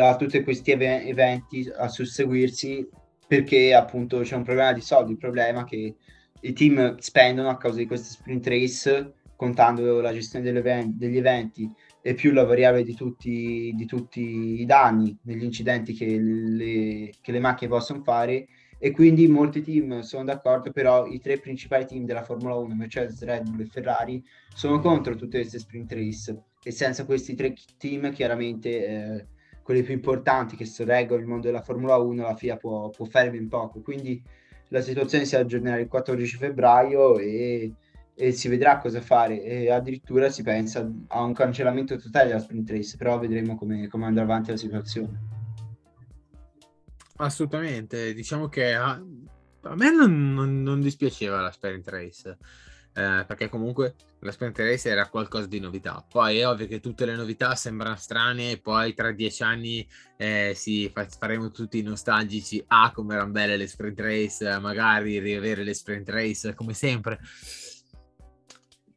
a 0.00 0.16
tutti 0.16 0.42
questi 0.42 0.72
ev- 0.72 1.06
eventi 1.06 1.70
a 1.76 1.88
susseguirsi 1.88 2.88
perché 3.26 3.74
appunto 3.74 4.20
c'è 4.20 4.36
un 4.36 4.42
problema 4.42 4.72
di 4.72 4.80
soldi, 4.80 5.12
il 5.12 5.18
problema 5.18 5.64
che 5.64 5.94
i 6.40 6.52
team 6.52 6.96
spendono 6.98 7.48
a 7.48 7.56
causa 7.56 7.78
di 7.78 7.86
queste 7.86 8.10
sprint 8.10 8.46
race 8.46 9.14
contando 9.36 10.00
la 10.00 10.12
gestione 10.12 10.52
degli 10.52 11.16
eventi 11.16 11.70
e 12.00 12.14
più 12.14 12.32
la 12.32 12.44
variabile 12.44 12.84
di 12.84 12.94
tutti, 12.94 13.72
di 13.74 13.86
tutti 13.86 14.60
i 14.60 14.64
danni 14.66 15.16
negli 15.22 15.42
incidenti 15.42 15.94
che 15.94 16.18
le, 16.18 17.10
che 17.20 17.32
le 17.32 17.40
macchine 17.40 17.70
possono 17.70 18.02
fare 18.02 18.46
e 18.78 18.90
quindi 18.90 19.26
molti 19.26 19.62
team 19.62 20.00
sono 20.00 20.24
d'accordo, 20.24 20.70
però 20.70 21.06
i 21.06 21.18
tre 21.18 21.38
principali 21.38 21.86
team 21.86 22.04
della 22.04 22.22
Formula 22.22 22.54
1, 22.56 22.74
Mercedes, 22.74 23.24
Red 23.24 23.48
Bull 23.48 23.60
e 23.62 23.66
Ferrari, 23.66 24.22
sono 24.54 24.78
contro 24.80 25.14
tutte 25.14 25.38
queste 25.38 25.58
sprint 25.58 25.92
race 25.92 26.42
e 26.62 26.70
senza 26.70 27.06
questi 27.06 27.34
tre 27.34 27.54
team 27.78 28.12
chiaramente 28.12 28.86
eh, 28.86 29.26
quelli 29.64 29.82
più 29.82 29.94
importanti 29.94 30.56
che 30.56 30.66
sorreggono 30.66 31.22
il 31.22 31.26
mondo 31.26 31.46
della 31.46 31.62
Formula 31.62 31.96
1 31.96 32.22
la 32.22 32.36
FIA 32.36 32.58
può, 32.58 32.90
può 32.90 33.06
fare 33.06 33.30
ben 33.30 33.48
poco, 33.48 33.80
quindi 33.80 34.22
la 34.68 34.82
situazione 34.82 35.24
si 35.24 35.36
aggiornerà 35.36 35.78
il 35.78 35.88
14 35.88 36.36
febbraio 36.36 37.18
e, 37.18 37.72
e 38.14 38.32
si 38.32 38.48
vedrà 38.48 38.78
cosa 38.78 39.00
fare. 39.00 39.42
E 39.42 39.70
addirittura 39.70 40.28
si 40.28 40.42
pensa 40.42 40.86
a 41.08 41.22
un 41.22 41.32
cancellamento 41.32 41.96
totale 41.96 42.28
della 42.28 42.40
sprint 42.40 42.70
race, 42.70 42.96
però 42.98 43.18
vedremo 43.18 43.56
come, 43.56 43.88
come 43.88 44.04
andrà 44.04 44.24
avanti 44.24 44.50
la 44.50 44.56
situazione. 44.58 45.42
Assolutamente, 47.16 48.12
diciamo 48.12 48.48
che 48.48 48.74
a, 48.74 48.90
a 48.90 49.74
me 49.76 49.90
non, 49.90 50.34
non, 50.34 50.62
non, 50.62 50.80
dispiaceva 50.80 51.40
la 51.40 51.52
sprint 51.52 51.88
race, 51.88 52.36
eh, 52.94 53.24
perché 53.26 53.48
comunque 53.48 53.96
la 54.20 54.30
sprint 54.30 54.58
race 54.58 54.88
era 54.88 55.08
qualcosa 55.08 55.46
di 55.46 55.58
novità. 55.58 56.04
Poi 56.08 56.38
è 56.38 56.48
ovvio 56.48 56.66
che 56.66 56.80
tutte 56.80 57.04
le 57.04 57.16
novità 57.16 57.54
sembrano 57.56 57.96
strane 57.96 58.52
e 58.52 58.60
poi 58.60 58.94
tra 58.94 59.10
dieci 59.12 59.42
anni 59.42 59.86
eh, 60.16 60.52
sì, 60.54 60.90
faremo 61.18 61.50
tutti 61.50 61.82
nostalgici, 61.82 62.62
ah 62.68 62.92
come 62.92 63.14
erano 63.14 63.32
belle 63.32 63.56
le 63.56 63.66
sprint 63.66 64.00
race, 64.00 64.58
magari 64.60 65.18
riavere 65.18 65.64
le 65.64 65.74
sprint 65.74 66.08
race 66.08 66.54
come 66.54 66.72
sempre. 66.72 67.18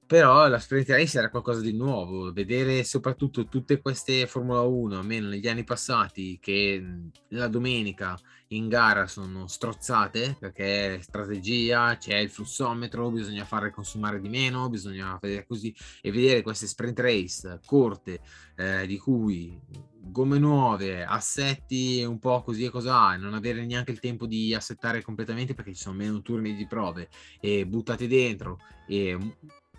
Però 0.05 0.47
la 0.47 0.59
sprint 0.59 0.87
race 0.89 1.17
era 1.17 1.29
qualcosa 1.29 1.59
di 1.59 1.75
nuovo, 1.75 2.31
vedere 2.31 2.85
soprattutto 2.85 3.47
tutte 3.47 3.81
queste 3.81 4.25
Formula 4.25 4.61
1, 4.61 4.99
almeno 4.99 5.27
negli 5.27 5.49
anni 5.49 5.65
passati, 5.65 6.39
che 6.39 6.81
la 7.29 7.47
domenica 7.49 8.17
in 8.49 8.67
gara 8.69 9.07
sono 9.07 9.47
strozzate 9.47 10.37
perché 10.39 10.99
strategia, 11.01 11.97
c'è 11.97 12.17
il 12.17 12.29
flussometro, 12.29 13.09
bisogna 13.09 13.45
fare 13.45 13.71
consumare 13.71 14.21
di 14.21 14.29
meno, 14.29 14.69
bisogna 14.69 15.17
vedere 15.21 15.45
così 15.45 15.75
e 16.01 16.11
vedere 16.11 16.41
queste 16.41 16.67
sprint 16.67 16.99
race 16.99 17.59
corte 17.65 18.21
eh, 18.55 18.87
di 18.87 18.97
cui 18.97 19.59
gomme 19.99 20.39
nuove, 20.39 21.03
assetti 21.03 22.03
un 22.03 22.19
po' 22.19 22.41
così 22.43 22.65
e 22.65 22.69
cos'ha, 22.69 23.17
non 23.17 23.33
avere 23.33 23.65
neanche 23.65 23.91
il 23.91 23.99
tempo 23.99 24.25
di 24.25 24.53
assettare 24.53 25.01
completamente 25.01 25.53
perché 25.53 25.73
ci 25.73 25.81
sono 25.81 25.97
meno 25.97 26.21
turni 26.21 26.55
di 26.55 26.65
prove 26.65 27.09
e 27.41 27.65
buttate 27.65 28.07
dentro 28.07 28.59
e 28.87 29.17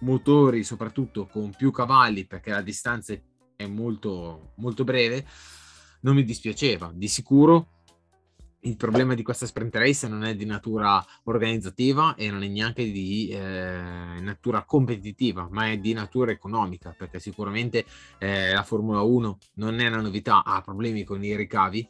motori 0.00 0.62
soprattutto 0.62 1.26
con 1.26 1.52
più 1.56 1.70
cavalli 1.70 2.26
perché 2.26 2.50
la 2.50 2.62
distanza 2.62 3.14
è 3.56 3.66
molto, 3.66 4.52
molto 4.56 4.84
breve, 4.84 5.26
non 6.02 6.14
mi 6.14 6.24
dispiaceva. 6.24 6.92
Di 6.94 7.08
sicuro 7.08 7.77
il 8.62 8.76
problema 8.76 9.14
di 9.14 9.22
questa 9.22 9.46
sprint 9.46 9.76
race 9.76 10.08
non 10.08 10.24
è 10.24 10.34
di 10.34 10.44
natura 10.44 11.04
organizzativa 11.24 12.14
e 12.16 12.30
non 12.30 12.42
è 12.42 12.48
neanche 12.48 12.90
di 12.90 13.28
eh, 13.28 13.38
natura 13.38 14.64
competitiva, 14.64 15.48
ma 15.50 15.70
è 15.70 15.78
di 15.78 15.92
natura 15.92 16.32
economica, 16.32 16.94
perché 16.96 17.20
sicuramente 17.20 17.84
eh, 18.18 18.52
la 18.52 18.62
Formula 18.62 19.02
1 19.02 19.38
non 19.54 19.78
è 19.78 19.86
una 19.86 20.00
novità, 20.00 20.42
ha 20.44 20.60
problemi 20.60 21.04
con 21.04 21.22
i 21.22 21.36
ricavi, 21.36 21.88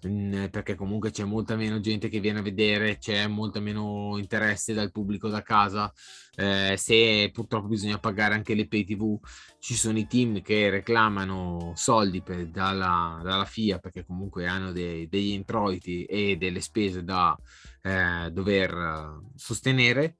perché 0.00 0.74
comunque 0.74 1.10
c'è 1.10 1.24
molta 1.24 1.56
meno 1.56 1.78
gente 1.80 2.08
che 2.08 2.20
viene 2.20 2.38
a 2.38 2.42
vedere, 2.42 2.96
c'è 2.96 3.26
molto 3.26 3.60
meno 3.60 4.16
interesse 4.16 4.72
dal 4.72 4.90
pubblico 4.90 5.28
da 5.28 5.42
casa. 5.42 5.92
Eh, 6.34 6.74
se 6.78 7.30
purtroppo 7.32 7.66
bisogna 7.66 7.98
pagare 7.98 8.34
anche 8.34 8.54
le 8.54 8.66
pay 8.66 8.84
TV, 8.84 9.18
ci 9.58 9.74
sono 9.74 9.98
i 9.98 10.06
team 10.06 10.40
che 10.40 10.70
reclamano 10.70 11.72
soldi 11.74 12.22
per, 12.22 12.46
dalla, 12.46 13.20
dalla, 13.22 13.44
FIA 13.44 13.78
perché 13.78 14.06
comunque 14.06 14.46
hanno 14.46 14.72
dei, 14.72 15.06
degli 15.08 15.32
introiti 15.32 16.04
e 16.04 16.36
delle 16.36 16.60
spese 16.60 17.04
da 17.04 17.36
eh, 17.82 18.30
dover 18.32 19.20
sostenere. 19.34 20.16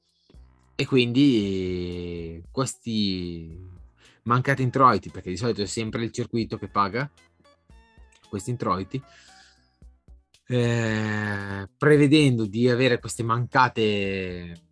E 0.75 0.87
quindi 0.87 2.43
questi 2.51 3.69
mancati 4.25 4.63
introiti, 4.63 5.11
perché 5.11 5.31
di 5.31 5.37
solito 5.37 5.63
è 5.63 5.67
sempre 5.67 6.05
il 6.05 6.13
circuito 6.13 6.59
che 6.59 6.69
paga 6.69 7.11
questi 8.31 8.51
introiti, 8.51 9.03
eh, 10.51 11.69
prevedendo 11.79 12.45
di 12.45 12.69
avere 12.69 12.99
queste 12.99 13.23
mancate 13.23 14.69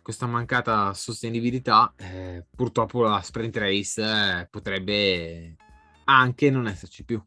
questa 0.00 0.26
mancata 0.26 0.94
sostenibilità 0.94 1.92
eh, 1.96 2.46
purtroppo 2.54 3.02
la 3.02 3.20
sprint 3.20 3.56
race 3.56 4.00
eh, 4.00 4.46
potrebbe 4.48 5.56
anche 6.04 6.48
non 6.48 6.66
esserci 6.68 7.04
più. 7.04 7.20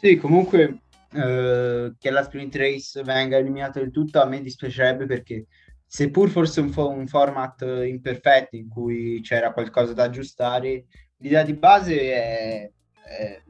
Sì 0.00 0.16
comunque 0.16 0.80
eh, 1.12 1.94
che 1.96 2.10
la 2.10 2.24
sprint 2.24 2.56
race 2.56 3.02
venga 3.04 3.36
eliminata 3.36 3.78
del 3.78 3.92
tutto 3.92 4.20
a 4.20 4.26
me 4.26 4.42
dispiacerebbe 4.42 5.06
perché 5.06 5.46
seppur 5.86 6.28
forse 6.28 6.60
un, 6.60 6.70
fo- 6.70 6.90
un 6.90 7.06
format 7.06 7.62
imperfetto 7.62 8.56
in 8.56 8.68
cui 8.68 9.20
c'era 9.22 9.52
qualcosa 9.52 9.92
da 9.92 10.02
aggiustare 10.02 10.86
l'idea 11.18 11.44
di 11.44 11.54
base 11.54 12.00
è, 12.00 12.70
è 13.04 13.42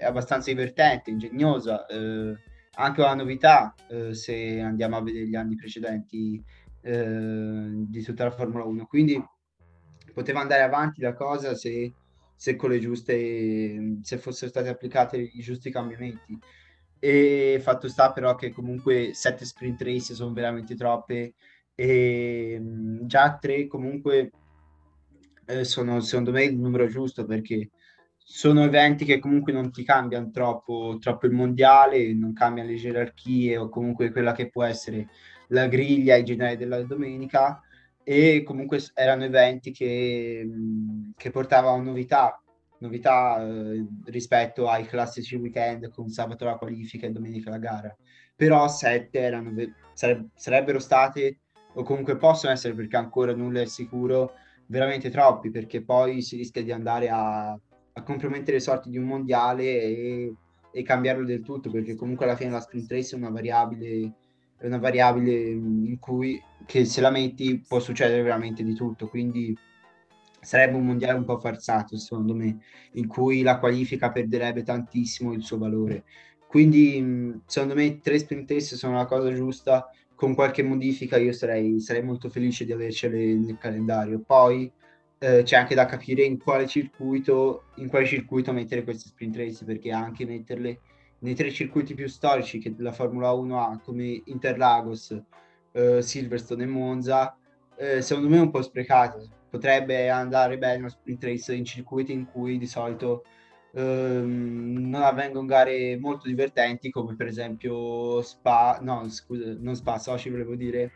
è 0.00 0.04
abbastanza 0.06 0.50
divertente, 0.50 1.10
ingegnosa, 1.10 1.86
eh, 1.86 2.34
anche 2.74 3.00
una 3.00 3.14
novità 3.14 3.74
eh, 3.88 4.14
se 4.14 4.60
andiamo 4.60 4.96
a 4.96 5.02
vedere 5.02 5.26
gli 5.26 5.36
anni 5.36 5.54
precedenti 5.56 6.42
eh, 6.80 7.68
di 7.86 8.02
tutta 8.02 8.24
la 8.24 8.30
Formula 8.30 8.64
1. 8.64 8.86
Quindi 8.86 9.22
poteva 10.14 10.40
andare 10.40 10.62
avanti 10.62 11.02
la 11.02 11.12
cosa 11.12 11.54
se, 11.54 11.92
se 12.34 12.56
giuste, 12.56 13.98
se 14.02 14.18
fossero 14.18 14.50
stati 14.50 14.68
applicati 14.68 15.32
i 15.34 15.40
giusti 15.40 15.70
cambiamenti. 15.70 16.38
E 16.98 17.60
fatto 17.62 17.88
sta 17.88 18.12
però 18.12 18.34
che 18.34 18.50
comunque 18.50 19.10
sette 19.14 19.44
sprint 19.44 19.82
race 19.82 20.14
sono 20.14 20.32
veramente 20.32 20.74
troppe 20.74 21.34
e 21.74 22.58
mm, 22.60 23.06
già 23.06 23.38
tre 23.38 23.66
comunque 23.66 24.30
eh, 25.46 25.64
sono 25.64 26.00
secondo 26.00 26.30
me 26.30 26.44
il 26.44 26.58
numero 26.58 26.86
giusto 26.88 27.24
perché 27.24 27.70
sono 28.22 28.64
eventi 28.64 29.04
che 29.04 29.18
comunque 29.18 29.52
non 29.52 29.70
ti 29.70 29.82
cambiano 29.82 30.30
troppo, 30.30 30.98
troppo 31.00 31.26
il 31.26 31.32
mondiale, 31.32 32.12
non 32.14 32.32
cambiano 32.32 32.68
le 32.68 32.76
gerarchie 32.76 33.56
o 33.56 33.68
comunque 33.68 34.10
quella 34.10 34.32
che 34.32 34.48
può 34.48 34.64
essere 34.64 35.08
la 35.48 35.66
griglia 35.66 36.16
in 36.16 36.24
generale 36.24 36.56
della 36.56 36.82
domenica 36.82 37.60
e 38.02 38.42
comunque 38.44 38.80
erano 38.94 39.24
eventi 39.24 39.72
che, 39.72 40.48
che 41.16 41.30
portavano 41.30 41.82
novità, 41.82 42.42
novità 42.78 43.42
eh, 43.44 43.84
rispetto 44.06 44.68
ai 44.68 44.84
classici 44.86 45.36
weekend 45.36 45.90
con 45.90 46.08
sabato 46.08 46.44
la 46.44 46.56
qualifica 46.56 47.06
e 47.06 47.10
domenica 47.10 47.50
la 47.50 47.58
gara. 47.58 47.96
Però 48.34 48.68
sette 48.68 49.18
erano, 49.18 49.52
sareb- 49.92 50.28
sarebbero 50.34 50.78
state 50.78 51.40
o 51.74 51.82
comunque 51.82 52.16
possono 52.16 52.52
essere 52.52 52.74
perché 52.74 52.96
ancora 52.96 53.34
nulla 53.34 53.60
è 53.60 53.66
sicuro, 53.66 54.34
veramente 54.66 55.10
troppi 55.10 55.50
perché 55.50 55.82
poi 55.82 56.22
si 56.22 56.36
rischia 56.36 56.62
di 56.62 56.72
andare 56.72 57.08
a 57.10 57.58
a 57.92 58.02
compromettere 58.02 58.52
le 58.52 58.60
sorti 58.60 58.90
di 58.90 58.98
un 58.98 59.04
mondiale 59.04 59.64
e, 59.64 60.34
e, 60.72 60.82
cambiarlo 60.82 61.24
del 61.24 61.42
tutto, 61.42 61.70
perché 61.70 61.94
comunque 61.94 62.24
alla 62.24 62.36
fine 62.36 62.50
la 62.50 62.60
sprint 62.60 62.90
race 62.90 63.14
è 63.14 63.18
una 63.18 63.30
variabile, 63.30 64.12
è 64.56 64.66
una 64.66 64.78
variabile 64.78 65.50
in 65.50 65.98
cui 65.98 66.40
se 66.66 67.00
la 67.00 67.10
metti 67.10 67.62
può 67.66 67.80
succedere 67.80 68.22
veramente 68.22 68.62
di 68.62 68.74
tutto, 68.74 69.08
quindi 69.08 69.56
sarebbe 70.40 70.76
un 70.76 70.86
mondiale 70.86 71.18
un 71.18 71.24
po' 71.24 71.38
farsato 71.38 71.98
secondo 71.98 72.34
me, 72.34 72.58
in 72.92 73.06
cui 73.06 73.42
la 73.42 73.58
qualifica 73.58 74.10
perderebbe 74.10 74.62
tantissimo 74.62 75.32
il 75.32 75.42
suo 75.42 75.58
valore. 75.58 76.04
Quindi 76.46 77.40
secondo 77.46 77.74
me 77.74 78.00
tre 78.00 78.18
sprint 78.18 78.50
race 78.50 78.76
sono 78.76 78.96
la 78.96 79.06
cosa 79.06 79.32
giusta, 79.32 79.88
con 80.14 80.34
qualche 80.34 80.62
modifica 80.62 81.16
io 81.16 81.32
sarei, 81.32 81.80
sarei 81.80 82.02
molto 82.02 82.28
felice 82.28 82.64
di 82.64 82.72
avercele 82.72 83.34
nel 83.34 83.56
calendario. 83.56 84.20
Poi 84.20 84.70
eh, 85.22 85.42
c'è 85.42 85.56
anche 85.56 85.74
da 85.74 85.84
capire 85.84 86.22
in 86.22 86.38
quale 86.38 86.66
circuito, 86.66 87.64
in 87.76 87.88
quale 87.88 88.06
circuito 88.06 88.52
mettere 88.52 88.82
queste 88.82 89.08
sprint 89.08 89.36
race, 89.36 89.64
perché 89.66 89.92
anche 89.92 90.24
metterle 90.24 90.80
nei 91.18 91.34
tre 91.34 91.50
circuiti 91.50 91.94
più 91.94 92.08
storici 92.08 92.58
che 92.58 92.74
la 92.78 92.92
Formula 92.92 93.30
1 93.32 93.60
ha, 93.60 93.78
come 93.84 94.22
Interlagos, 94.24 95.14
eh, 95.72 96.00
Silverstone 96.00 96.62
e 96.62 96.66
Monza, 96.66 97.36
eh, 97.76 98.00
secondo 98.00 98.30
me 98.30 98.38
è 98.38 98.40
un 98.40 98.50
po' 98.50 98.62
sprecato. 98.62 99.28
Potrebbe 99.50 100.08
andare 100.08 100.56
bene 100.56 100.78
una 100.78 100.88
sprint 100.88 101.24
race 101.24 101.54
in 101.54 101.66
circuiti 101.66 102.12
in 102.12 102.24
cui 102.24 102.56
di 102.56 102.66
solito 102.66 103.24
ehm, 103.74 104.88
non 104.88 105.02
avvengono 105.02 105.46
gare 105.46 105.98
molto 105.98 106.28
divertenti, 106.28 106.88
come 106.88 107.14
per 107.14 107.26
esempio 107.26 108.22
Spa, 108.22 108.78
no, 108.80 109.06
scusa, 109.10 109.54
non 109.58 109.74
Spa, 109.74 109.98
Sochi 109.98 110.30
volevo 110.30 110.54
dire, 110.54 110.92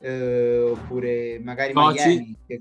eh, 0.00 0.58
oppure 0.58 1.38
magari 1.38 1.72
Sochi. 1.72 1.92
Miami. 1.92 2.36
Che 2.44 2.60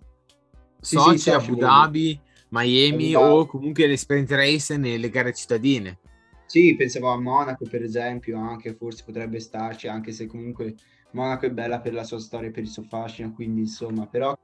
Sochi, 0.80 1.18
sì, 1.18 1.30
Abu 1.32 1.56
Dhabi, 1.56 2.20
Miami 2.50 3.16
o 3.16 3.46
comunque 3.46 3.88
le 3.88 3.98
sprint 3.98 4.32
race 4.32 4.78
nelle 4.78 5.10
gare 5.10 5.34
cittadine. 5.34 6.00
Sì, 6.46 6.76
pensavo 6.76 7.10
a 7.10 7.20
Monaco 7.20 7.66
per 7.70 7.84
esempio, 7.84 8.40
anche 8.40 8.74
forse 8.74 9.04
potrebbe 9.06 9.40
starci, 9.40 9.88
anche 9.88 10.14
se 10.14 10.28
comunque 10.28 10.76
Monaco 11.12 11.46
è 11.46 11.52
bella 11.52 11.80
per 11.80 11.94
la 11.94 12.04
sua 12.04 12.20
storia, 12.20 12.52
per 12.52 12.64
il 12.64 12.70
suo 12.70 12.84
fascino, 12.84 13.34
quindi 13.34 13.62
insomma, 13.62 14.08
però 14.08 14.38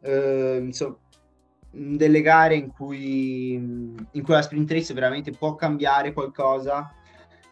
eh, 0.00 0.60
insomma, 0.62 0.96
delle 1.70 2.20
gare 2.22 2.54
in 2.54 2.70
cui, 2.70 3.52
in 3.52 4.22
cui 4.22 4.34
la 4.34 4.42
sprint 4.42 4.70
race 4.70 4.94
veramente 4.94 5.30
può 5.30 5.54
cambiare 5.54 6.12
qualcosa 6.12 6.94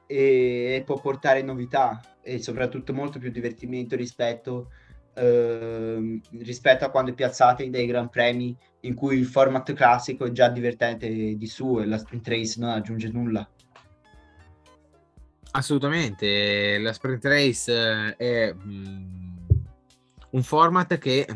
e, 0.07 0.77
e 0.77 0.83
può 0.85 0.99
portare 1.01 1.43
novità 1.43 2.01
e 2.23 2.39
soprattutto 2.39 2.93
molto 2.93 3.19
più 3.19 3.31
divertimento 3.31 3.97
rispetto, 3.97 4.71
eh, 5.21 6.21
rispetto 6.39 6.85
a 6.87 6.91
quando 6.91 7.15
in 7.59 7.71
dei 7.71 7.87
gran 7.87 8.09
premi 8.09 8.57
in 8.81 8.95
cui 8.95 9.19
il 9.19 9.27
format 9.27 9.71
classico 9.75 10.25
è 10.25 10.33
già 10.33 10.49
divertente 10.49 11.37
di 11.37 11.47
suo 11.47 11.83
e 11.83 11.87
la 11.87 11.99
sprint 11.99 12.27
race 12.29 12.59
non 12.59 12.71
aggiunge 12.71 13.09
nulla. 13.09 13.47
Assolutamente, 15.53 16.79
la 16.79 16.93
sprint 16.93 17.25
race 17.25 18.17
è 18.17 18.55
mm, 18.55 19.39
un 20.31 20.43
format 20.43 20.97
che 20.97 21.27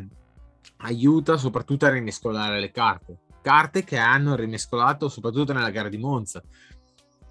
aiuta 0.78 1.37
soprattutto 1.37 1.85
a 1.85 1.91
rimescolare 1.91 2.61
le 2.61 2.70
carte, 2.70 3.18
carte 3.43 3.85
che 3.85 3.99
hanno 3.99 4.35
rimescolato 4.35 5.11
soprattutto 5.11 5.53
nella 5.53 5.70
gara 5.70 5.89
di 5.91 5.99
Monza, 5.99 6.43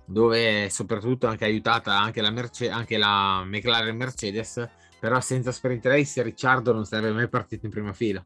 dove 0.06 0.70
soprattutto 0.70 1.26
anche 1.26 1.46
aiutata 1.46 1.98
anche 2.00 2.22
la, 2.22 2.30
Merce- 2.30 2.70
anche 2.70 2.98
la 2.98 3.44
McLaren 3.44 3.96
Mercedes, 3.96 4.70
però 5.04 5.20
senza 5.20 5.52
sprint 5.52 5.86
race 5.86 6.24
Ricciardo 6.24 6.72
non 6.72 6.86
sarebbe 6.86 7.12
mai 7.12 7.28
partito 7.28 7.66
in 7.66 7.74
prima 7.74 7.92
fila. 7.92 8.26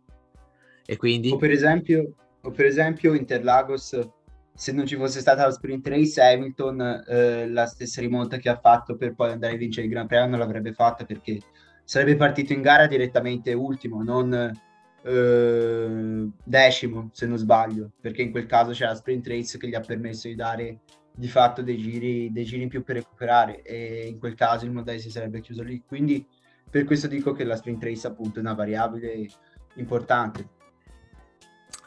E 0.86 0.96
quindi... 0.96 1.32
O 1.32 1.38
per 1.38 1.50
esempio, 1.50 2.14
o 2.40 2.52
per 2.52 2.66
esempio 2.68 3.16
Interlagos 3.16 4.00
se 4.54 4.72
non 4.74 4.86
ci 4.86 4.96
fosse 4.96 5.20
stata 5.20 5.44
la 5.44 5.52
sprint 5.52 5.88
race, 5.88 6.22
Hamilton 6.22 7.04
eh, 7.08 7.50
la 7.50 7.66
stessa 7.66 8.00
rimonta 8.00 8.38
che 8.38 8.50
ha 8.50 8.60
fatto 8.60 8.96
per 8.96 9.16
poi 9.16 9.32
andare 9.32 9.56
a 9.56 9.58
vincere 9.58 9.88
il 9.88 9.92
Gran 9.92 10.06
Premio 10.06 10.30
non 10.30 10.38
l'avrebbe 10.38 10.72
fatta 10.72 11.04
perché 11.04 11.40
sarebbe 11.84 12.16
partito 12.16 12.54
in 12.54 12.62
gara 12.62 12.86
direttamente 12.86 13.54
ultimo, 13.54 14.04
non 14.04 14.32
eh, 15.02 16.30
decimo 16.44 17.10
se 17.12 17.26
non 17.26 17.38
sbaglio, 17.40 17.90
perché 18.00 18.22
in 18.22 18.30
quel 18.30 18.46
caso 18.46 18.70
c'è 18.70 18.86
la 18.86 18.94
sprint 18.94 19.26
race 19.26 19.58
che 19.58 19.68
gli 19.68 19.74
ha 19.74 19.82
permesso 19.82 20.28
di 20.28 20.36
dare 20.36 20.82
di 21.12 21.28
fatto 21.28 21.64
dei 21.64 21.78
giri, 21.78 22.32
dei 22.32 22.44
giri 22.44 22.62
in 22.62 22.70
più 22.70 22.84
per 22.84 22.98
recuperare 22.98 23.64
e 23.64 24.06
in 24.06 24.20
quel 24.20 24.36
caso 24.36 24.66
il 24.66 24.72
modello 24.72 25.00
si 25.00 25.10
sarebbe 25.10 25.42
chiuso 25.42 25.64
lì. 25.64 25.82
Quindi 25.84 26.24
per 26.78 26.86
questo 26.86 27.08
dico 27.08 27.32
che 27.32 27.44
la 27.44 27.56
sprint 27.56 27.84
race 27.84 28.06
appunto 28.06 28.38
è 28.38 28.42
una 28.42 28.54
variabile 28.54 29.28
importante. 29.78 30.48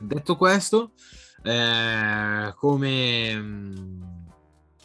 Detto 0.01 0.36
questo, 0.36 0.95
eh, 1.45 2.53
come 2.57 3.36
mm, 3.36 4.03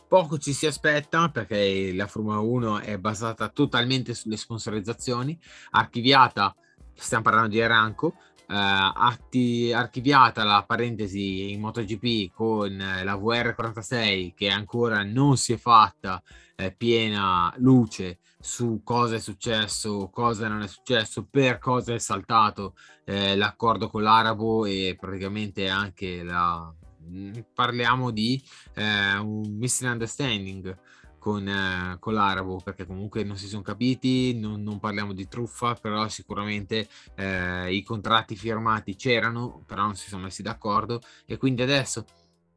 poco 0.08 0.38
ci 0.38 0.54
si 0.54 0.68
aspetta 0.68 1.30
perché 1.30 1.92
la 1.96 2.06
Formula 2.06 2.38
1 2.38 2.80
è 2.82 3.00
basata 3.00 3.50
totalmente 3.50 4.14
sulle 4.14 4.38
sponsorizzazioni, 4.38 5.40
archiviata, 5.72 6.56
stiamo 6.94 7.24
parlando 7.24 7.50
di 7.50 7.62
Aranco, 7.62 8.14
atti, 8.48 9.72
archiviata 9.74 10.44
la 10.44 10.64
parentesi 10.66 11.52
in 11.52 11.62
MotoGP 11.62 12.32
con 12.32 12.78
la 12.78 13.16
VR46 13.16 14.34
che 14.36 14.50
ancora 14.50 15.04
non 15.04 15.38
si 15.38 15.54
è 15.54 15.58
fatta 15.58 16.22
eh, 16.56 16.72
piena 16.72 17.54
luce 17.58 18.20
su 18.40 18.82
cosa 18.84 19.16
è 19.16 19.20
successo, 19.20 20.10
cosa 20.12 20.48
non 20.48 20.62
è 20.62 20.68
successo, 20.68 21.26
per 21.30 21.58
cosa 21.58 21.96
è 21.96 21.98
saltato 21.98 22.76
eh, 23.04 23.36
l'accordo 23.36 23.90
con 23.90 24.04
l'arabo 24.04 24.66
e 24.66 24.96
praticamente 25.00 25.68
anche 25.68 26.24
la... 26.24 26.72
Mm, 27.08 27.34
parliamo 27.54 28.12
di 28.12 28.42
eh, 28.76 29.18
un 29.18 29.58
misunderstanding 29.58 30.78
con, 31.26 31.48
eh, 31.48 31.98
con, 32.00 32.14
l'arabo 32.14 32.62
perché 32.64 32.86
comunque 32.86 33.24
non 33.24 33.36
si 33.36 33.48
sono 33.48 33.64
capiti, 33.64 34.40
non, 34.40 34.62
non 34.62 34.78
parliamo 34.78 35.12
di 35.12 35.28
truffa, 35.28 35.74
però 35.74 36.08
sicuramente 36.08 36.88
eh, 37.16 37.74
i 37.74 37.82
contratti 37.82 38.36
firmati 38.36 38.96
c'erano, 38.96 39.64
però 39.66 39.86
non 39.86 39.96
si 39.96 40.08
sono 40.08 40.22
messi 40.22 40.44
d'accordo 40.44 41.02
e 41.26 41.38
quindi 41.38 41.64
adesso 41.64 42.06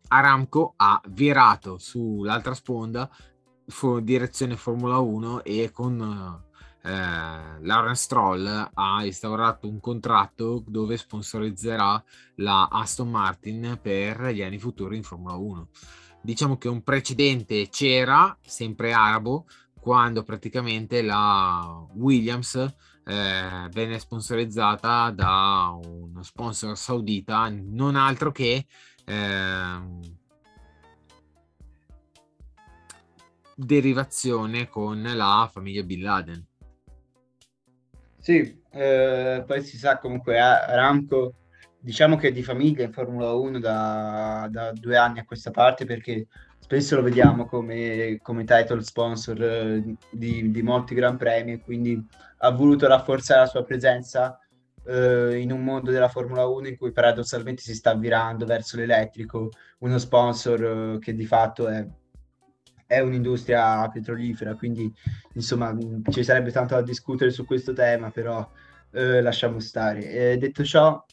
Aramco 0.09 0.75
ha 0.77 1.01
virato 1.09 1.79
sull'altra 1.79 2.53
sponda 2.53 3.11
fu 3.69 4.01
direzione 4.01 4.55
Formula 4.57 4.99
1 4.99 5.45
e 5.45 5.71
con 5.73 6.43
eh, 6.83 6.91
Lawrence 7.61 8.03
Stroll 8.03 8.71
ha 8.75 9.03
instaurato 9.03 9.67
un 9.67 9.81
contratto 9.81 10.63
dove 10.67 10.99
sponsorizzerà 10.99 12.05
la 12.37 12.69
Aston 12.71 13.09
Martin 13.09 13.79
per 13.81 14.27
gli 14.27 14.43
anni 14.43 14.59
futuri 14.59 14.99
in 14.99 15.05
Formula 15.05 15.37
1. 15.37 15.69
Diciamo 16.29 16.59
che 16.59 16.69
un 16.69 16.83
precedente 16.83 17.71
c'era, 17.71 18.37
sempre 18.43 18.93
arabo, 18.93 19.47
quando 19.81 20.23
praticamente 20.25 21.01
la 21.01 21.87
Williams 21.95 22.55
eh, 22.57 23.69
venne 23.73 23.99
sponsorizzata 23.99 25.11
da 25.11 25.75
uno 25.83 26.23
sponsor 26.23 26.77
saudita, 26.77 27.49
non 27.49 27.97
altro 27.97 28.31
che 28.31 28.67
eh, 29.07 29.81
derivazione 33.55 34.69
con 34.69 35.01
la 35.03 35.49
famiglia 35.51 35.83
Bin 35.83 36.03
Laden. 36.03 36.47
Sì, 38.19 38.61
eh, 38.69 39.45
poi 39.47 39.65
si 39.65 39.79
sa 39.79 39.97
comunque 39.97 40.39
Aramco, 40.39 41.37
diciamo 41.89 42.17
che 42.17 42.29
è 42.29 42.33
di 42.33 42.43
famiglia 42.43 42.85
in 42.85 42.93
Formula 42.93 43.33
1 43.33 43.59
da, 43.59 44.47
da 44.51 44.73
due 44.73 44.99
anni 44.99 45.21
a 45.21 45.25
questa 45.25 45.51
parte 45.51 45.87
perché 45.87 46.27
spesso 46.59 46.97
lo 46.97 47.03
vediamo 47.03 47.47
come, 47.47 48.19
come 48.21 48.45
title 48.45 48.83
sponsor 48.83 49.43
eh, 49.43 49.97
di, 50.11 50.51
di, 50.51 50.63
molti 50.63 50.95
gran 50.95 51.17
premi 51.17 51.53
e 51.53 51.61
quindi 51.63 51.99
ha 52.41 52.51
voluto 52.51 52.87
rafforzare 52.87 53.41
la 53.41 53.47
sua 53.47 53.65
presenza 53.65 54.39
eh, 54.85 55.39
in 55.39 55.51
un 55.51 55.65
mondo 55.65 55.91
della 55.91 56.11
Formula 56.11 56.45
1 56.45 56.69
in 56.69 56.77
cui 56.77 56.93
paradossalmente 56.93 57.63
si 57.63 57.75
sta 57.75 57.95
virando 57.95 58.45
verso 58.45 58.77
l'elettrico, 58.77 59.49
uno 59.79 59.97
sponsor 59.97 60.63
eh, 60.63 60.99
che 60.99 61.15
di 61.15 61.25
fatto 61.25 61.69
è 61.69 61.87
è 62.85 63.01
un'industria 63.01 63.87
petrolifera, 63.91 64.55
quindi 64.55 64.91
insomma 65.35 65.77
ci 66.11 66.25
sarebbe 66.25 66.51
tanto 66.51 66.75
da 66.75 66.81
discutere 66.81 67.31
su 67.31 67.45
questo 67.45 67.75
tema, 67.75 68.11
però 68.11 68.51
eh, 68.93 69.21
lasciamo 69.21 69.61
stare. 69.61 70.11
Eh, 70.11 70.39
detto 70.39 70.65
ciò, 70.65 71.05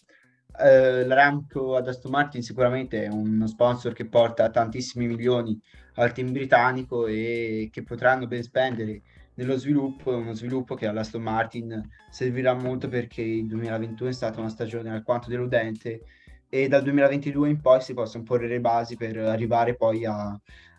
eh, 0.57 1.05
l'Aramco 1.05 1.75
ad 1.75 1.87
Aston 1.87 2.11
Martin 2.11 2.41
sicuramente 2.41 3.03
è 3.03 3.07
uno 3.07 3.47
sponsor 3.47 3.93
che 3.93 4.05
porta 4.05 4.49
tantissimi 4.49 5.07
milioni 5.07 5.59
al 5.95 6.11
team 6.11 6.31
britannico 6.31 7.07
e 7.07 7.69
che 7.71 7.83
potranno 7.83 8.27
ben 8.27 8.43
spendere 8.43 9.01
nello 9.35 9.57
sviluppo, 9.57 10.15
uno 10.15 10.33
sviluppo 10.33 10.75
che 10.75 10.87
all'Aston 10.87 11.21
Martin 11.21 11.89
servirà 12.09 12.53
molto 12.53 12.87
perché 12.87 13.21
il 13.21 13.47
2021 13.47 14.09
è 14.09 14.13
stata 14.13 14.39
una 14.39 14.49
stagione 14.49 14.89
alquanto 14.89 15.29
deludente 15.29 16.01
e 16.49 16.67
dal 16.67 16.83
2022 16.83 17.49
in 17.49 17.59
poi 17.61 17.81
si 17.81 17.93
possono 17.93 18.23
porre 18.23 18.47
le 18.47 18.61
basi 18.61 18.95
per 18.95 19.17
arrivare 19.17 19.75
poi 19.75 20.05
a, 20.05 20.29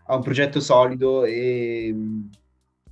ha 0.07 0.15
un 0.15 0.23
progetto 0.23 0.61
solido 0.61 1.25
e 1.25 1.95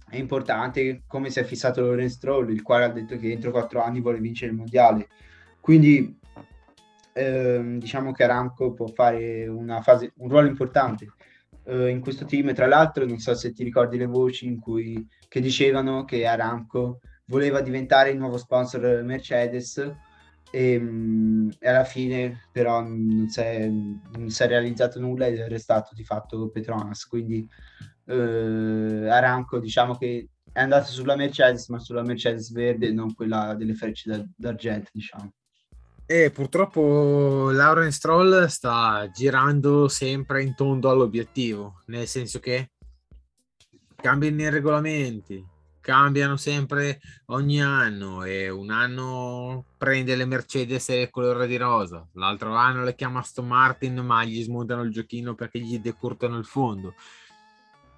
è 0.08 0.16
importante 0.16 1.02
come 1.06 1.30
si 1.30 1.40
è 1.40 1.44
fissato 1.44 1.80
Lorenz 1.80 2.14
Stroll, 2.14 2.50
il 2.50 2.62
quale 2.62 2.84
ha 2.84 2.88
detto 2.88 3.16
che 3.16 3.30
entro 3.30 3.50
quattro 3.50 3.82
anni 3.82 4.00
vuole 4.00 4.20
vincere 4.20 4.50
il 4.50 4.56
mondiale. 4.58 5.08
Quindi 5.60 6.18
ehm, 7.14 7.78
diciamo 7.78 8.12
che 8.12 8.24
Aramco 8.24 8.74
può 8.74 8.86
fare 8.88 9.48
fase, 9.82 10.12
un 10.16 10.28
ruolo 10.28 10.48
importante 10.48 11.06
eh, 11.64 11.88
in 11.88 12.00
questo 12.00 12.24
team. 12.24 12.52
Tra 12.54 12.66
l'altro, 12.66 13.06
non 13.06 13.18
so 13.18 13.34
se 13.34 13.52
ti 13.52 13.64
ricordi 13.64 13.96
le 13.96 14.06
voci 14.06 14.46
in 14.46 14.60
cui 14.60 15.06
che 15.28 15.40
dicevano 15.40 16.04
che 16.04 16.26
Aramco 16.26 17.00
voleva 17.26 17.60
diventare 17.60 18.10
il 18.10 18.18
nuovo 18.18 18.36
sponsor 18.36 19.02
Mercedes 19.02 19.78
e, 20.50 20.74
e 21.58 21.68
alla 21.68 21.84
fine 21.84 22.48
però 22.52 22.80
non 22.82 23.26
si, 23.28 23.40
è, 23.40 23.66
non 23.66 24.28
si, 24.28 24.42
è, 24.42 24.46
realizzato 24.46 25.00
nulla 25.00 25.26
ed 25.26 25.38
è 25.38 25.48
restato 25.48 25.94
di 25.94 26.04
fatto 26.04 26.50
Petronas 26.50 27.06
quindi 27.06 27.48
eh, 28.06 29.08
Aranco 29.08 29.58
diciamo 29.58 29.96
che 29.96 30.28
è 30.52 30.60
andato 30.60 30.92
sulla 30.92 31.16
Mercedes 31.16 31.68
ma 31.68 31.78
sulla 31.78 32.02
Mercedes 32.02 32.52
verde 32.52 32.92
non 32.92 33.14
quella 33.14 33.54
delle 33.54 33.74
frecce 33.74 34.28
d'argento 34.36 34.90
diciamo 34.92 35.32
e 36.06 36.30
purtroppo 36.30 37.50
Lauren 37.50 37.90
Stroll 37.90 38.46
sta 38.46 39.08
girando 39.10 39.88
sempre 39.88 40.42
in 40.42 40.54
tondo 40.54 40.90
all'obiettivo 40.90 41.82
nel 41.86 42.06
senso 42.06 42.40
che 42.40 42.72
cambiano 43.96 44.42
i 44.42 44.50
regolamenti 44.50 45.52
cambiano 45.84 46.38
sempre 46.38 46.98
ogni 47.26 47.62
anno 47.62 48.24
e 48.24 48.48
un 48.48 48.70
anno 48.70 49.66
prende 49.76 50.16
le 50.16 50.24
Mercedes 50.24 50.88
e 50.88 51.10
colore 51.10 51.46
di 51.46 51.58
rosa, 51.58 52.08
l'altro 52.12 52.54
anno 52.54 52.84
le 52.84 52.94
chiama 52.94 53.18
Aston 53.18 53.46
Martin 53.46 53.98
ma 53.98 54.24
gli 54.24 54.42
smontano 54.42 54.80
il 54.80 54.90
giochino 54.90 55.34
perché 55.34 55.60
gli 55.60 55.78
decurtano 55.78 56.38
il 56.38 56.46
fondo. 56.46 56.94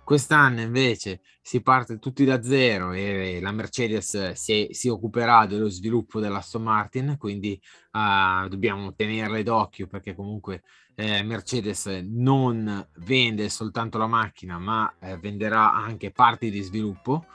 Quest'anno 0.07 0.61
invece 0.61 1.21
si 1.43 1.63
parte 1.63 1.99
tutti 1.99 2.25
da 2.25 2.41
zero 2.41 2.93
e 2.93 3.41
la 3.43 3.51
Mercedes 3.51 4.35
si, 4.35 4.69
si 4.71 4.87
occuperà 4.87 5.47
dello 5.47 5.69
sviluppo 5.69 6.21
dell'Aston 6.21 6.63
Martin, 6.63 7.17
quindi 7.19 7.61
uh, 7.91 8.47
dobbiamo 8.47 8.95
tenerle 8.95 9.43
d'occhio 9.43 9.89
perché 9.89 10.15
comunque 10.15 10.63
eh, 10.95 11.25
Mercedes 11.25 11.87
non 12.05 12.89
vende 12.99 13.49
soltanto 13.49 13.99
la 13.99 14.07
macchina, 14.07 14.61
ma 14.61 14.95
eh, 15.01 15.19
venderà 15.19 15.73
anche 15.73 16.13
parti 16.13 16.53
di 16.53 16.63
sviluppo. 16.63 17.27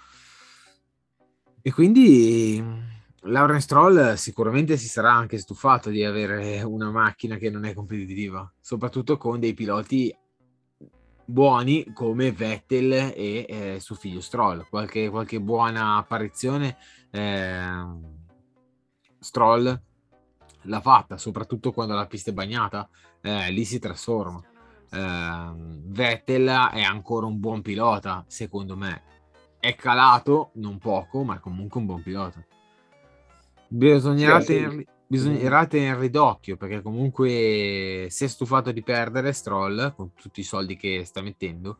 E 1.62 1.74
quindi 1.74 2.64
Lauren 3.24 3.60
Stroll 3.60 4.14
sicuramente 4.14 4.78
si 4.78 4.88
sarà 4.88 5.12
anche 5.12 5.40
stufato 5.40 5.90
di 5.90 6.06
avere 6.06 6.62
una 6.62 6.90
macchina 6.90 7.36
che 7.36 7.50
non 7.50 7.66
è 7.66 7.74
competitiva, 7.74 8.50
soprattutto 8.62 9.18
con 9.18 9.42
dei 9.42 9.54
piloti 9.54 10.16
buoni 11.32 11.92
come 11.94 12.32
Vettel 12.32 12.92
e 12.92 13.46
eh, 13.48 13.80
suo 13.80 13.96
figlio 13.96 14.22
Stroll. 14.22 14.66
Qualche, 14.70 15.10
qualche 15.10 15.40
buona 15.40 15.98
apparizione 15.98 16.78
eh, 17.10 17.86
Stroll 19.20 19.82
l'ha 20.64 20.82
fatta, 20.82 21.18
soprattutto 21.18 21.72
quando 21.72 21.96
la 21.96 22.06
pista 22.06 22.30
è 22.32 22.34
bagnata, 22.34 22.88
eh, 23.22 23.50
lì 23.52 23.66
si 23.66 23.80
trasforma. 23.80 24.42
Eh, 24.92 25.52
Vettel 25.56 26.48
è 26.48 26.82
ancora 26.82 27.26
un 27.26 27.40
buon 27.40 27.62
pilota, 27.62 28.24
secondo 28.28 28.76
me. 28.76 29.04
È 29.60 29.76
calato, 29.76 30.52
non 30.56 30.78
poco, 30.78 31.24
ma 31.24 31.36
è 31.36 31.40
comunque 31.40 31.80
un 31.80 31.86
buon 31.86 32.02
pilota. 32.02 32.44
Bisognerà, 33.68 34.42
Sì, 34.42 34.68
sì. 34.70 34.88
Bisognerà 35.12 35.68
tenerli 35.68 36.10
d'occhio 36.10 36.56
perché 36.56 36.82
comunque 36.82 38.08
si 38.10 38.24
è 38.24 38.28
stufato 38.28 38.72
di 38.72 38.82
perdere 38.82 39.34
Stroll 39.34 39.94
con 39.94 40.14
tutti 40.14 40.40
i 40.40 40.44
soldi 40.44 40.78
che 40.78 41.04
sta 41.04 41.22
mettendo 41.22 41.78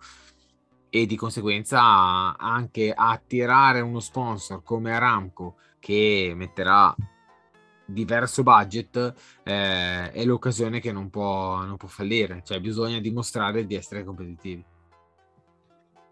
e 0.90 1.06
di 1.06 1.16
conseguenza 1.16 2.36
anche 2.38 2.92
attirare 2.94 3.80
uno 3.80 4.02
sponsor 4.02 4.62
come 4.64 4.94
Aramco 4.94 5.56
che 5.80 6.34
metterà 6.36 6.94
diverso 7.86 8.44
budget 8.44 9.14
eh, 9.44 10.12
è 10.12 10.26
l'occasione 10.26 10.82
che 10.82 10.92
non 10.92 11.10
può, 11.10 11.64
non 11.64 11.78
può 11.78 11.88
fallire, 11.88 12.42
cioè 12.44 12.60
bisogna 12.60 13.00
dimostrare 13.00 13.66
di 13.66 13.76
essere 13.76 14.04
competitivi. 14.04 14.66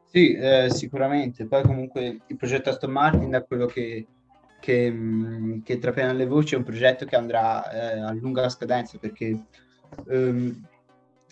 Sì, 0.05 0.33
eh, 0.35 0.69
sicuramente. 0.71 1.45
Poi 1.45 1.63
comunque 1.63 2.21
il 2.25 2.35
progetto 2.37 2.69
Aston 2.69 2.91
Martin, 2.91 3.29
da 3.29 3.43
quello 3.43 3.65
che, 3.65 4.07
che, 4.59 4.91
mh, 4.91 5.63
che 5.63 5.79
trapelano 5.79 6.17
le 6.17 6.25
voci, 6.25 6.53
è 6.53 6.57
un 6.57 6.63
progetto 6.63 7.05
che 7.05 7.15
andrà 7.15 7.69
eh, 7.71 7.99
a 7.99 8.11
lunga 8.13 8.49
scadenza 8.49 8.97
perché 8.97 9.45
ehm, 10.07 10.67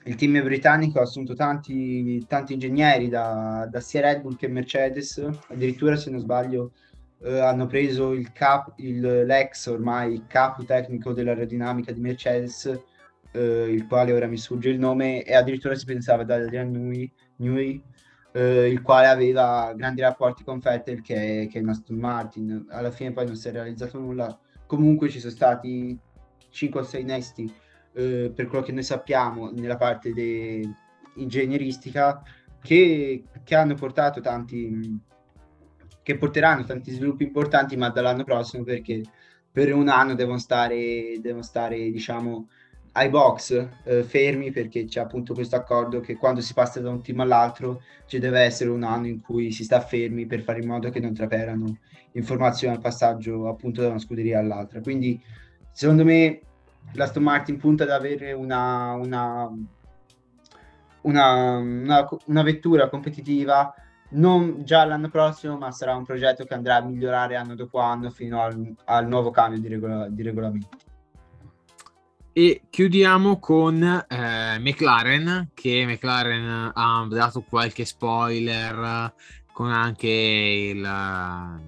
il 0.03 0.15
team 0.15 0.41
britannico 0.41 0.99
ha 0.99 1.03
assunto 1.03 1.33
tanti, 1.35 2.25
tanti 2.27 2.53
ingegneri 2.53 3.09
da, 3.09 3.67
da 3.69 3.79
sia 3.81 4.01
Red 4.01 4.21
Bull 4.21 4.37
che 4.37 4.47
Mercedes, 4.47 5.21
addirittura 5.49 5.97
se 5.97 6.09
non 6.09 6.21
sbaglio 6.21 6.71
eh, 7.23 7.39
hanno 7.39 7.65
preso 7.65 8.13
il 8.13 8.31
cap, 8.31 8.73
il, 8.77 9.25
l'ex 9.25 9.65
ormai 9.65 10.23
capo 10.27 10.63
tecnico 10.63 11.11
dell'aerodinamica 11.11 11.91
di 11.91 11.99
Mercedes, 11.99 12.79
eh, 13.31 13.65
il 13.69 13.85
quale 13.85 14.13
ora 14.13 14.27
mi 14.27 14.37
sfugge 14.37 14.69
il 14.69 14.79
nome, 14.79 15.23
e 15.23 15.35
addirittura 15.35 15.75
si 15.75 15.85
pensava 15.85 16.21
ad 16.21 16.31
Adrian 16.31 16.71
Newey, 16.71 17.11
Newey 17.37 17.81
eh, 18.37 18.69
il 18.69 18.83
quale 18.83 19.07
aveva 19.07 19.73
grandi 19.75 20.01
rapporti 20.01 20.43
con 20.43 20.59
Vettel 20.59 21.01
che, 21.01 21.47
che 21.51 21.59
è 21.59 21.67
Aston 21.67 21.97
Martin. 21.97 22.67
Alla 22.69 22.91
fine 22.91 23.11
poi 23.11 23.25
non 23.25 23.35
si 23.35 23.47
è 23.47 23.51
realizzato 23.51 23.97
nulla. 23.99 24.37
Comunque 24.67 25.09
ci 25.09 25.19
sono 25.19 25.31
stati 25.31 25.97
5 26.49 26.79
o 26.79 26.83
6 26.83 27.03
nesti 27.03 27.51
eh, 27.93 28.31
per 28.33 28.47
quello 28.47 28.63
che 28.63 28.71
noi 28.71 28.83
sappiamo 28.83 29.49
nella 29.49 29.75
parte 29.75 30.13
de- 30.13 30.69
ingegneristica 31.15 32.21
che, 32.61 33.23
che 33.43 33.55
hanno 33.55 33.73
portato 33.73 34.21
tanti 34.21 35.05
che 36.03 36.17
porteranno 36.17 36.63
tanti 36.63 36.91
sviluppi 36.91 37.23
importanti 37.23 37.75
ma 37.75 37.89
dall'anno 37.89 38.23
prossimo 38.23 38.63
perché 38.63 39.01
per 39.51 39.73
un 39.73 39.89
anno 39.89 40.15
devono 40.15 40.37
stare 40.37 41.19
devono 41.19 41.41
stare 41.43 41.91
diciamo 41.91 42.47
ai 42.97 43.09
box 43.09 43.67
eh, 43.83 44.03
fermi 44.03 44.51
perché 44.51 44.85
c'è 44.85 44.99
appunto 44.99 45.35
questo 45.35 45.55
accordo 45.55 45.99
che 45.99 46.15
quando 46.15 46.41
si 46.41 46.53
passa 46.53 46.79
da 46.79 46.89
un 46.89 47.03
team 47.03 47.19
all'altro 47.19 47.83
ci 48.07 48.17
deve 48.17 48.41
essere 48.41 48.71
un 48.71 48.81
anno 48.83 49.05
in 49.05 49.21
cui 49.21 49.51
si 49.51 49.63
sta 49.63 49.79
fermi 49.81 50.25
per 50.25 50.41
fare 50.41 50.61
in 50.61 50.67
modo 50.67 50.89
che 50.89 50.99
non 50.99 51.13
traperano 51.13 51.77
informazioni 52.13 52.73
al 52.73 52.81
passaggio 52.81 53.47
appunto 53.47 53.81
da 53.81 53.89
una 53.89 53.99
scuderia 53.99 54.39
all'altra. 54.39 54.81
Quindi 54.81 55.21
secondo 55.71 56.03
me 56.03 56.41
l'Aston 56.93 57.21
Martin 57.21 57.57
punta 57.57 57.83
ad 57.83 57.91
avere 57.91 58.33
una, 58.33 58.93
una, 58.93 59.47
una, 61.01 61.57
una, 61.57 62.07
una 62.25 62.41
vettura 62.41 62.89
competitiva 62.89 63.71
non 64.09 64.63
già 64.63 64.85
l'anno 64.85 65.09
prossimo, 65.09 65.55
ma 65.57 65.69
sarà 65.69 65.95
un 65.95 66.05
progetto 66.05 66.45
che 66.45 66.53
andrà 66.55 66.77
a 66.77 66.81
migliorare 66.81 67.35
anno 67.35 67.53
dopo 67.53 67.77
anno 67.79 68.09
fino 68.09 68.41
al, 68.41 68.73
al 68.85 69.07
nuovo 69.07 69.29
cambio 69.29 69.59
di, 69.59 69.67
regola, 69.67 70.07
di 70.09 70.23
regolamenti. 70.23 70.86
E 72.37 72.61
chiudiamo 72.69 73.39
con 73.39 73.81
eh, 73.81 74.59
McLaren, 74.59 75.49
che 75.55 75.87
McLaren 75.87 76.71
ha 76.71 77.07
dato 77.09 77.41
qualche 77.41 77.83
spoiler 77.83 79.11
con 79.51 79.71
anche 79.71 80.07
il, 80.07 80.79
la 80.79 81.59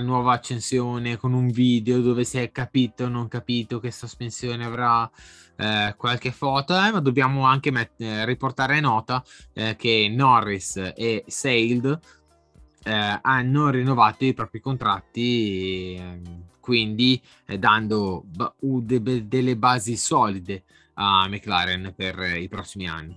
nuova 0.00 0.34
accensione, 0.34 1.16
con 1.16 1.32
un 1.32 1.48
video 1.48 2.02
dove 2.02 2.24
si 2.24 2.36
è 2.36 2.52
capito 2.52 3.04
o 3.04 3.08
non 3.08 3.28
capito 3.28 3.80
che 3.80 3.90
sospensione 3.90 4.62
avrà 4.62 5.10
eh, 5.56 5.94
qualche 5.96 6.32
foto, 6.32 6.74
eh, 6.74 6.92
ma 6.92 7.00
dobbiamo 7.00 7.46
anche 7.46 7.70
met- 7.70 7.98
eh, 7.98 8.26
riportare 8.26 8.78
nota 8.80 9.24
eh, 9.54 9.74
che 9.74 10.12
Norris 10.14 10.92
e 10.94 11.24
Sailed 11.26 11.98
eh, 12.84 13.18
hanno 13.22 13.70
rinnovato 13.70 14.26
i 14.26 14.34
propri 14.34 14.60
contratti. 14.60 16.44
Quindi 16.66 17.22
eh, 17.44 17.60
dando 17.60 18.24
ba- 18.26 18.52
de- 18.58 19.28
delle 19.28 19.56
basi 19.56 19.96
solide 19.96 20.64
a 20.94 21.28
McLaren 21.28 21.94
per 21.94 22.18
eh, 22.18 22.40
i 22.40 22.48
prossimi 22.48 22.88
anni. 22.88 23.16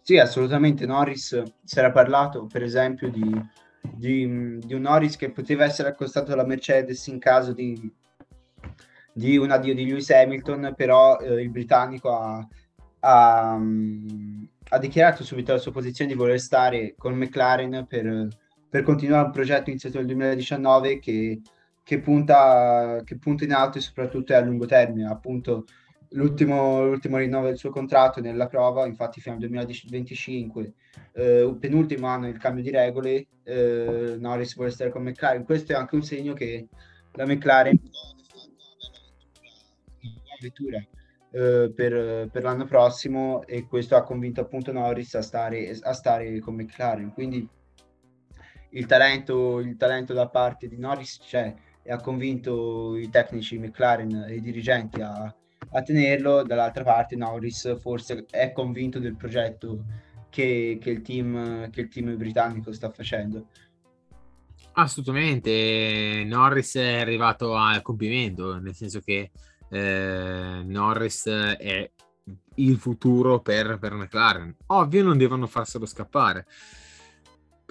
Sì, 0.00 0.18
assolutamente. 0.18 0.86
Norris 0.86 1.40
si 1.62 1.78
era 1.78 1.92
parlato, 1.92 2.46
per 2.46 2.64
esempio, 2.64 3.08
di, 3.10 3.30
di, 3.80 4.58
di 4.58 4.74
un 4.74 4.80
Norris 4.80 5.14
che 5.14 5.30
poteva 5.30 5.62
essere 5.62 5.90
accostato 5.90 6.32
alla 6.32 6.44
Mercedes 6.44 7.06
in 7.06 7.20
caso 7.20 7.52
di, 7.52 7.88
di 9.12 9.36
un 9.36 9.52
addio 9.52 9.72
di 9.72 9.86
Lewis 9.86 10.10
Hamilton, 10.10 10.74
però 10.76 11.20
eh, 11.20 11.42
il 11.42 11.50
britannico 11.50 12.12
ha, 12.12 12.44
ha, 12.98 13.52
ha, 13.54 14.78
dichiarato 14.78 15.22
subito 15.22 15.52
la 15.52 15.58
sua 15.58 15.70
posizione 15.70 16.10
di 16.10 16.18
voler 16.18 16.40
stare 16.40 16.96
con 16.98 17.14
McLaren 17.14 17.86
per, 17.88 18.28
per 18.72 18.84
continuare 18.84 19.26
un 19.26 19.32
progetto 19.32 19.68
iniziato 19.68 19.98
nel 19.98 20.06
2019 20.06 20.98
che, 20.98 21.42
che, 21.82 22.00
punta, 22.00 23.02
che 23.04 23.18
punta 23.18 23.44
in 23.44 23.52
alto 23.52 23.76
e 23.76 23.82
soprattutto 23.82 24.32
è 24.32 24.36
a 24.36 24.40
lungo 24.40 24.64
termine. 24.64 25.10
Appunto, 25.10 25.66
l'ultimo, 26.12 26.82
l'ultimo 26.82 27.18
rinnovo 27.18 27.48
del 27.48 27.58
suo 27.58 27.68
contratto 27.68 28.22
nella 28.22 28.46
prova, 28.46 28.86
infatti 28.86 29.20
fino 29.20 29.34
al 29.34 29.42
2025, 29.42 30.72
eh, 31.12 31.54
penultimo 31.60 32.06
anno 32.06 32.28
il 32.28 32.38
cambio 32.38 32.62
di 32.62 32.70
regole, 32.70 33.26
eh, 33.42 34.16
Norris 34.18 34.54
vuole 34.54 34.70
stare 34.70 34.88
con 34.88 35.02
McLaren. 35.02 35.44
Questo 35.44 35.72
è 35.72 35.74
anche 35.74 35.94
un 35.94 36.02
segno 36.02 36.32
che 36.32 36.66
la 37.12 37.26
McLaren 37.26 37.78
vettura 40.40 40.78
eh, 40.78 41.70
per, 41.76 42.30
per, 42.30 42.42
l'anno 42.42 42.64
prossimo 42.64 43.44
e 43.46 43.66
questo 43.66 43.96
ha 43.96 44.02
convinto 44.02 44.40
appunto 44.40 44.72
Norris 44.72 45.14
a 45.16 45.20
stare, 45.20 45.78
a 45.78 45.92
stare 45.92 46.38
con 46.38 46.54
McLaren. 46.54 47.12
Quindi 47.12 47.46
il 48.72 48.86
talento, 48.86 49.58
il 49.58 49.76
talento 49.76 50.12
da 50.12 50.28
parte 50.28 50.68
di 50.68 50.78
Norris 50.78 51.18
c'è 51.18 51.54
e 51.82 51.92
ha 51.92 52.00
convinto 52.00 52.96
i 52.96 53.08
tecnici 53.08 53.58
McLaren 53.58 54.26
e 54.28 54.36
i 54.36 54.40
dirigenti 54.40 55.00
a, 55.00 55.22
a 55.24 55.82
tenerlo. 55.82 56.42
Dall'altra 56.42 56.84
parte 56.84 57.16
Norris 57.16 57.78
forse 57.80 58.26
è 58.30 58.52
convinto 58.52 58.98
del 58.98 59.16
progetto 59.16 59.84
che, 60.30 60.78
che, 60.80 60.90
il, 60.90 61.02
team, 61.02 61.70
che 61.70 61.82
il 61.82 61.88
team 61.88 62.16
britannico 62.16 62.72
sta 62.72 62.90
facendo. 62.90 63.48
Assolutamente, 64.74 66.22
Norris 66.24 66.76
è 66.76 67.00
arrivato 67.00 67.54
al 67.54 67.82
compimento, 67.82 68.58
nel 68.58 68.74
senso 68.74 69.00
che 69.00 69.30
eh, 69.68 70.62
Norris 70.64 71.26
è 71.26 71.90
il 72.54 72.76
futuro 72.78 73.40
per, 73.40 73.78
per 73.78 73.92
McLaren. 73.92 74.56
Ovvio, 74.68 75.02
non 75.02 75.18
devono 75.18 75.46
farselo 75.46 75.84
scappare. 75.84 76.46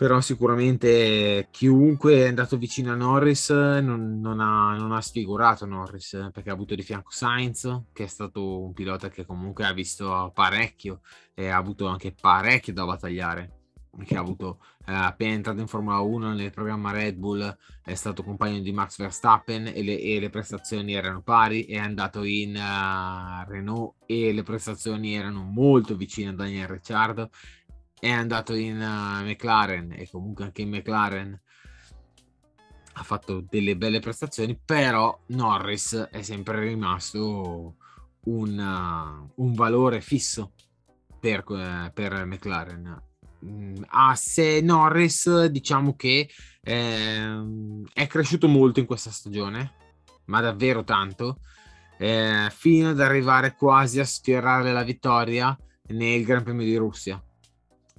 Però 0.02 0.20
sicuramente 0.20 1.50
chiunque 1.52 2.24
è 2.24 2.28
andato 2.30 2.58
vicino 2.58 2.92
a 2.92 2.96
Norris 2.96 3.52
non, 3.52 4.20
non, 4.20 4.40
ha, 4.40 4.76
non, 4.76 4.94
ha, 4.94 5.00
sfigurato 5.00 5.68
Norris 5.68 6.30
perché 6.34 6.50
ha 6.50 6.54
avuto 6.54 6.74
di 6.74 6.82
fianco 6.82 7.12
Sainz, 7.12 7.84
che 7.94 8.06
è 8.06 8.08
stato 8.08 8.64
un 8.64 8.74
pilota 8.74 9.10
che 9.10 9.28
comunque 9.28 9.64
ha 9.64 9.74
visto 9.74 10.32
parecchio 10.34 11.02
e 11.36 11.50
ha 11.50 11.58
avuto 11.58 11.86
anche 11.86 12.16
parecchio 12.20 12.74
da 12.74 12.86
battagliare. 12.86 13.60
Che 14.04 14.16
ha 14.16 14.20
avuto 14.22 14.60
eh, 14.88 14.94
appena 14.94 15.34
entrato 15.34 15.60
in 15.60 15.68
Formula 15.68 16.00
1 16.00 16.34
nel 16.34 16.50
programma 16.50 16.92
Red 16.92 17.18
Bull, 17.18 17.58
è 17.84 17.94
stato 17.94 18.24
compagno 18.24 18.60
di 18.60 18.72
Max 18.72 18.98
Verstappen 18.98 19.68
e 19.68 19.84
le, 19.84 20.00
e 20.00 20.20
le 20.20 20.30
prestazioni 20.30 20.94
erano 20.94 21.22
pari. 21.22 21.66
È 21.66 21.78
andato 21.78 22.24
in 22.24 22.56
uh, 22.56 23.48
Renault 23.48 23.98
e 24.08 24.34
le 24.34 24.44
prestazioni 24.44 25.14
erano 25.14 25.44
molto 25.44 25.96
vicine 25.96 26.30
a 26.30 26.34
Daniel 26.34 26.70
Ricciardo 26.70 27.30
è 28.02 28.10
andato 28.10 28.56
in 28.56 28.78
uh, 28.78 29.24
McLaren 29.24 29.92
e 29.92 30.10
comunque 30.10 30.44
anche 30.44 30.64
in 30.64 30.70
McLaren 30.70 31.40
ha 32.94 33.04
fatto 33.04 33.46
delle 33.48 33.78
belle 33.78 34.00
prestazioni, 34.00 34.60
però 34.60 35.18
Norris 35.28 36.10
è 36.10 36.24
sempre 36.24 36.62
rimasto 36.62 37.76
un, 38.26 38.58
uh, 38.58 39.32
un 39.44 39.54
valore 39.54 40.02
fisso 40.02 40.54
per, 41.20 41.44
uh, 41.48 41.94
per 41.94 42.26
McLaren. 42.26 43.04
Mm, 43.46 43.84
a 43.90 44.16
se 44.16 44.62
Norris 44.62 45.46
diciamo 45.46 45.96
che 45.96 46.28
eh, 46.64 47.84
è 47.94 48.08
cresciuto 48.08 48.48
molto 48.48 48.80
in 48.80 48.88
questa 48.88 49.12
stagione, 49.12 49.74
ma 50.26 50.42
davvero 50.42 50.84
tanto, 50.84 51.38
eh, 52.00 52.48
fino 52.52 52.90
ad 52.90 53.00
arrivare 53.00 53.56
quasi 53.56 54.00
a 54.00 54.06
sfiorare 54.06 54.72
la 54.72 54.84
vittoria 54.84 55.56
nel 55.90 56.24
Gran 56.24 56.44
Premio 56.44 56.66
di 56.66 56.76
Russia. 56.76 57.24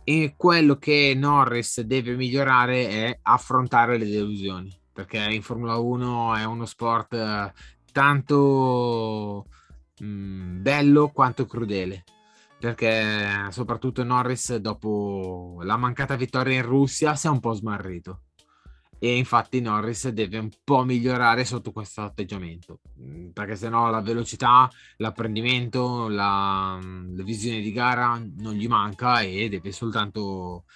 E 0.05 0.35
quello 0.37 0.77
che 0.77 1.15
Norris 1.17 1.81
deve 1.83 2.15
migliorare 2.17 2.89
è 2.89 3.19
affrontare 3.23 3.99
le 3.99 4.09
delusioni, 4.09 4.77
perché 4.93 5.19
in 5.19 5.43
Formula 5.43 5.77
1 5.77 6.35
è 6.35 6.45
uno 6.45 6.67
sport 6.67 7.13
eh, 7.15 7.53
tanto 7.93 9.47
mh, 10.01 10.05
mm, 10.07 10.63
bello 10.63 11.09
quanto 11.11 11.47
crudele. 11.47 12.05
Perché 12.59 13.49
soprattutto 13.51 14.05
Norris 14.05 14.57
dopo 14.57 15.61
la 15.63 15.77
mancata 15.77 16.15
vittoria 16.15 16.57
in 16.57 16.63
Russia 16.63 17.17
si 17.17 17.27
è 17.27 17.31
un 17.31 17.41
po' 17.41 17.55
smarrito 17.55 18.23
e 19.05 19.17
infatti 19.17 19.61
Norris 19.61 20.11
deve 20.11 20.39
un 20.39 20.49
po' 20.63 20.85
migliorare 20.85 21.45
sotto 21.45 21.73
questo 21.73 22.03
atteggiamento 22.03 22.79
mm, 23.01 23.31
perché 23.31 23.57
sennò 23.57 23.91
la 23.91 24.01
velocità, 24.01 24.71
l'apprendimento, 24.99 26.07
la, 26.07 26.79
mm, 26.81 27.17
la 27.17 27.25
visione 27.25 27.61
di 27.61 27.73
gara 27.73 28.23
non 28.39 28.55
gli 28.55 28.69
manca 28.69 29.21
e 29.23 29.49
deve 29.49 29.73
soltanto 29.73 30.67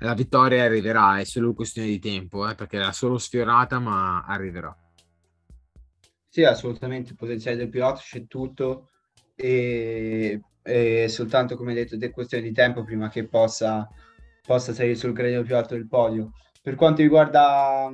la 0.00 0.14
vittoria 0.14 0.64
arriverà, 0.64 1.20
è 1.20 1.24
solo 1.24 1.54
questione 1.54 1.86
di 1.86 2.00
tempo 2.00 2.48
eh, 2.48 2.56
perché 2.56 2.80
è 2.80 2.92
solo 2.92 3.18
sfiorata 3.18 3.78
ma 3.78 4.24
arriverà. 4.24 4.76
Sì, 6.28 6.42
assolutamente, 6.42 7.10
il 7.10 7.16
potenziale 7.16 7.56
del 7.56 7.68
pilota 7.68 8.00
c'è 8.00 8.26
tutto 8.26 8.88
e 9.36 10.40
è 10.60 11.06
soltanto, 11.06 11.54
come 11.56 11.72
detto, 11.72 11.96
è 11.96 12.10
questione 12.10 12.42
di 12.42 12.52
tempo 12.52 12.82
prima 12.82 13.08
che 13.08 13.28
possa, 13.28 13.88
possa 14.44 14.72
salire 14.74 14.96
sul 14.96 15.12
gradino 15.12 15.42
più 15.42 15.54
alto 15.54 15.74
del 15.74 15.86
podio. 15.86 16.32
Per 16.62 16.74
quanto 16.74 17.02
riguarda 17.02 17.90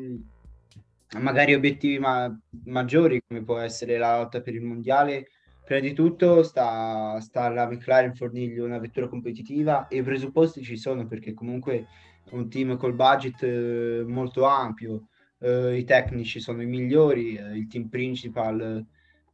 magari 1.20 1.54
obiettivi 1.54 1.98
ma- 1.98 2.34
maggiori, 2.64 3.20
come 3.26 3.42
può 3.44 3.58
essere 3.58 3.96
la 3.98 4.18
lotta 4.18 4.40
per 4.40 4.54
il 4.54 4.62
mondiale, 4.62 5.28
prima 5.64 5.80
di 5.80 5.92
tutto 5.92 6.42
sta, 6.42 7.18
sta 7.20 7.42
alla 7.42 7.66
McLaren 7.68 8.14
fornirgli 8.14 8.58
una 8.58 8.78
vettura 8.78 9.08
competitiva. 9.08 9.88
E 9.88 9.98
i 9.98 10.02
presupposti 10.02 10.62
ci 10.62 10.76
sono 10.76 11.06
perché 11.06 11.32
comunque 11.34 11.86
è 12.24 12.34
un 12.34 12.48
team 12.48 12.76
col 12.76 12.94
budget 12.94 13.42
eh, 13.42 14.04
molto 14.06 14.44
ampio, 14.44 15.08
eh, 15.38 15.76
i 15.78 15.84
tecnici 15.84 16.40
sono 16.40 16.62
i 16.62 16.66
migliori, 16.66 17.36
eh, 17.36 17.56
il 17.56 17.66
team 17.68 17.88
principal 17.88 18.84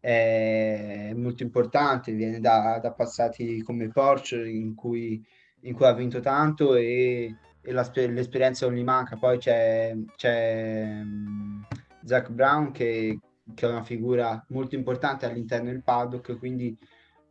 è 0.00 1.12
molto 1.14 1.42
importante, 1.44 2.12
viene 2.12 2.40
da, 2.40 2.78
da 2.82 2.92
passati 2.92 3.62
come 3.62 3.88
Porsche 3.88 4.48
in 4.48 4.74
cui, 4.74 5.24
in 5.60 5.74
cui 5.74 5.86
ha 5.86 5.92
vinto 5.94 6.20
tanto 6.20 6.74
e, 6.74 7.34
la, 7.34 7.51
l'esperienza 7.62 8.66
non 8.66 8.76
gli 8.76 8.82
manca. 8.82 9.16
Poi 9.16 9.38
c'è, 9.38 9.94
c'è 10.16 11.00
um, 11.02 11.64
Zach 12.04 12.30
Brown 12.30 12.72
che, 12.72 13.18
che, 13.54 13.66
è 13.66 13.70
una 13.70 13.82
figura 13.82 14.44
molto 14.48 14.74
importante 14.74 15.26
all'interno 15.26 15.70
del 15.70 15.82
paddock, 15.82 16.38
quindi 16.38 16.76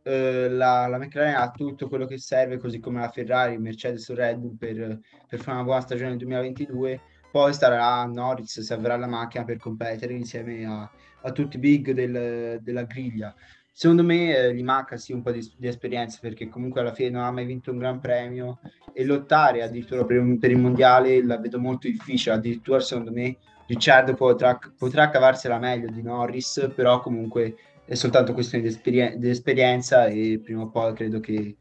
eh, 0.04 0.48
la, 0.48 0.86
la, 0.86 0.98
McLaren 0.98 1.36
ha 1.36 1.50
tutto 1.50 1.88
quello 1.88 2.06
che 2.06 2.18
serve, 2.18 2.58
così 2.58 2.80
come 2.80 3.00
la 3.00 3.10
Ferrari, 3.10 3.58
Mercedes 3.58 4.08
o 4.08 4.14
Red 4.14 4.38
Bull 4.38 4.56
per, 4.56 4.98
per 5.28 5.38
fare 5.38 5.56
una 5.56 5.64
buona 5.64 5.80
stagione 5.80 6.10
nel 6.10 6.18
2022. 6.18 7.00
Poi 7.30 7.52
starà 7.54 8.04
Norris 8.04 8.60
se 8.60 8.74
avrà 8.74 8.96
la 8.96 9.06
macchina 9.06 9.44
per 9.44 9.56
competere 9.56 10.12
insieme 10.12 10.66
a, 10.66 10.90
a 11.22 11.32
tutti 11.32 11.56
i 11.56 11.60
big 11.60 11.92
del, 11.92 12.60
della 12.62 12.82
griglia. 12.82 13.34
Secondo 13.74 14.04
me 14.04 14.36
eh, 14.36 14.54
gli 14.54 14.62
manca 14.62 14.98
sì 14.98 15.12
un 15.12 15.22
po' 15.22 15.30
di, 15.30 15.50
di, 15.56 15.66
esperienza 15.66 16.18
perché 16.20 16.48
comunque 16.48 16.82
alla 16.82 16.92
fine 16.92 17.08
non 17.08 17.24
ha 17.24 17.30
mai 17.30 17.46
vinto 17.46 17.70
un 17.70 17.78
gran 17.78 18.00
premio 18.00 18.60
e 18.92 19.02
lottare 19.04 19.62
addirittura 19.62 20.04
per, 20.04 20.36
per 20.38 20.50
il 20.50 20.58
mondiale 20.58 21.24
la 21.24 21.38
vedo 21.38 21.58
molto 21.58 21.88
difficile. 21.88 22.34
Addirittura 22.34 22.80
secondo 22.80 23.10
me 23.10 23.38
Ricciardo 23.66 24.12
potrà, 24.14 24.58
potrà 24.76 25.08
cavarsela 25.08 25.58
meglio 25.58 25.88
di 25.90 26.02
Norris, 26.02 26.70
però 26.74 27.00
comunque 27.00 27.54
è 27.86 27.94
soltanto 27.94 28.34
questione 28.34 28.64
di, 28.64 28.68
esperien- 28.68 29.18
di 29.18 29.30
esperienza 29.30 30.06
e 30.06 30.40
prima 30.44 30.62
o 30.62 30.68
poi 30.68 30.92
credo 30.92 31.20
che, 31.20 31.56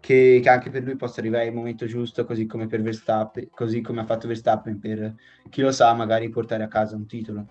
che, 0.00 0.40
che, 0.42 0.48
anche 0.48 0.70
per 0.70 0.82
lui 0.82 0.96
possa 0.96 1.20
arrivare 1.20 1.46
il 1.46 1.52
momento 1.52 1.84
giusto, 1.84 2.24
così 2.24 2.46
come 2.46 2.66
così 3.50 3.80
come 3.82 4.00
ha 4.00 4.06
fatto 4.06 4.26
Verstappen 4.26 4.78
per 4.78 5.14
chi 5.50 5.60
lo 5.60 5.72
sa, 5.72 5.92
magari 5.92 6.30
portare 6.30 6.62
a 6.62 6.68
casa 6.68 6.96
un 6.96 7.06
titolo. 7.06 7.46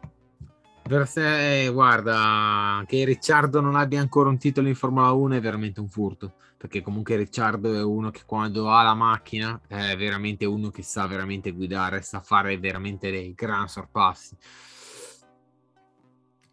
Per 0.89 1.07
sé, 1.07 1.69
guarda, 1.71 2.83
che 2.87 3.05
Ricciardo 3.05 3.61
non 3.61 3.75
abbia 3.75 3.99
ancora 4.01 4.27
un 4.29 4.39
titolo 4.39 4.67
in 4.67 4.73
Formula 4.73 5.11
1 5.11 5.35
è 5.35 5.39
veramente 5.39 5.79
un 5.79 5.87
furto, 5.87 6.33
perché 6.57 6.81
comunque 6.81 7.15
Ricciardo 7.15 7.75
è 7.75 7.83
uno 7.83 8.09
che 8.09 8.21
quando 8.25 8.71
ha 8.71 8.81
la 8.81 8.95
macchina 8.95 9.61
è 9.67 9.95
veramente 9.95 10.45
uno 10.45 10.71
che 10.71 10.81
sa 10.81 11.05
veramente 11.05 11.51
guidare, 11.51 12.01
sa 12.01 12.21
fare 12.21 12.57
veramente 12.57 13.11
dei 13.11 13.35
gran 13.35 13.67
sorpassi. 13.67 14.35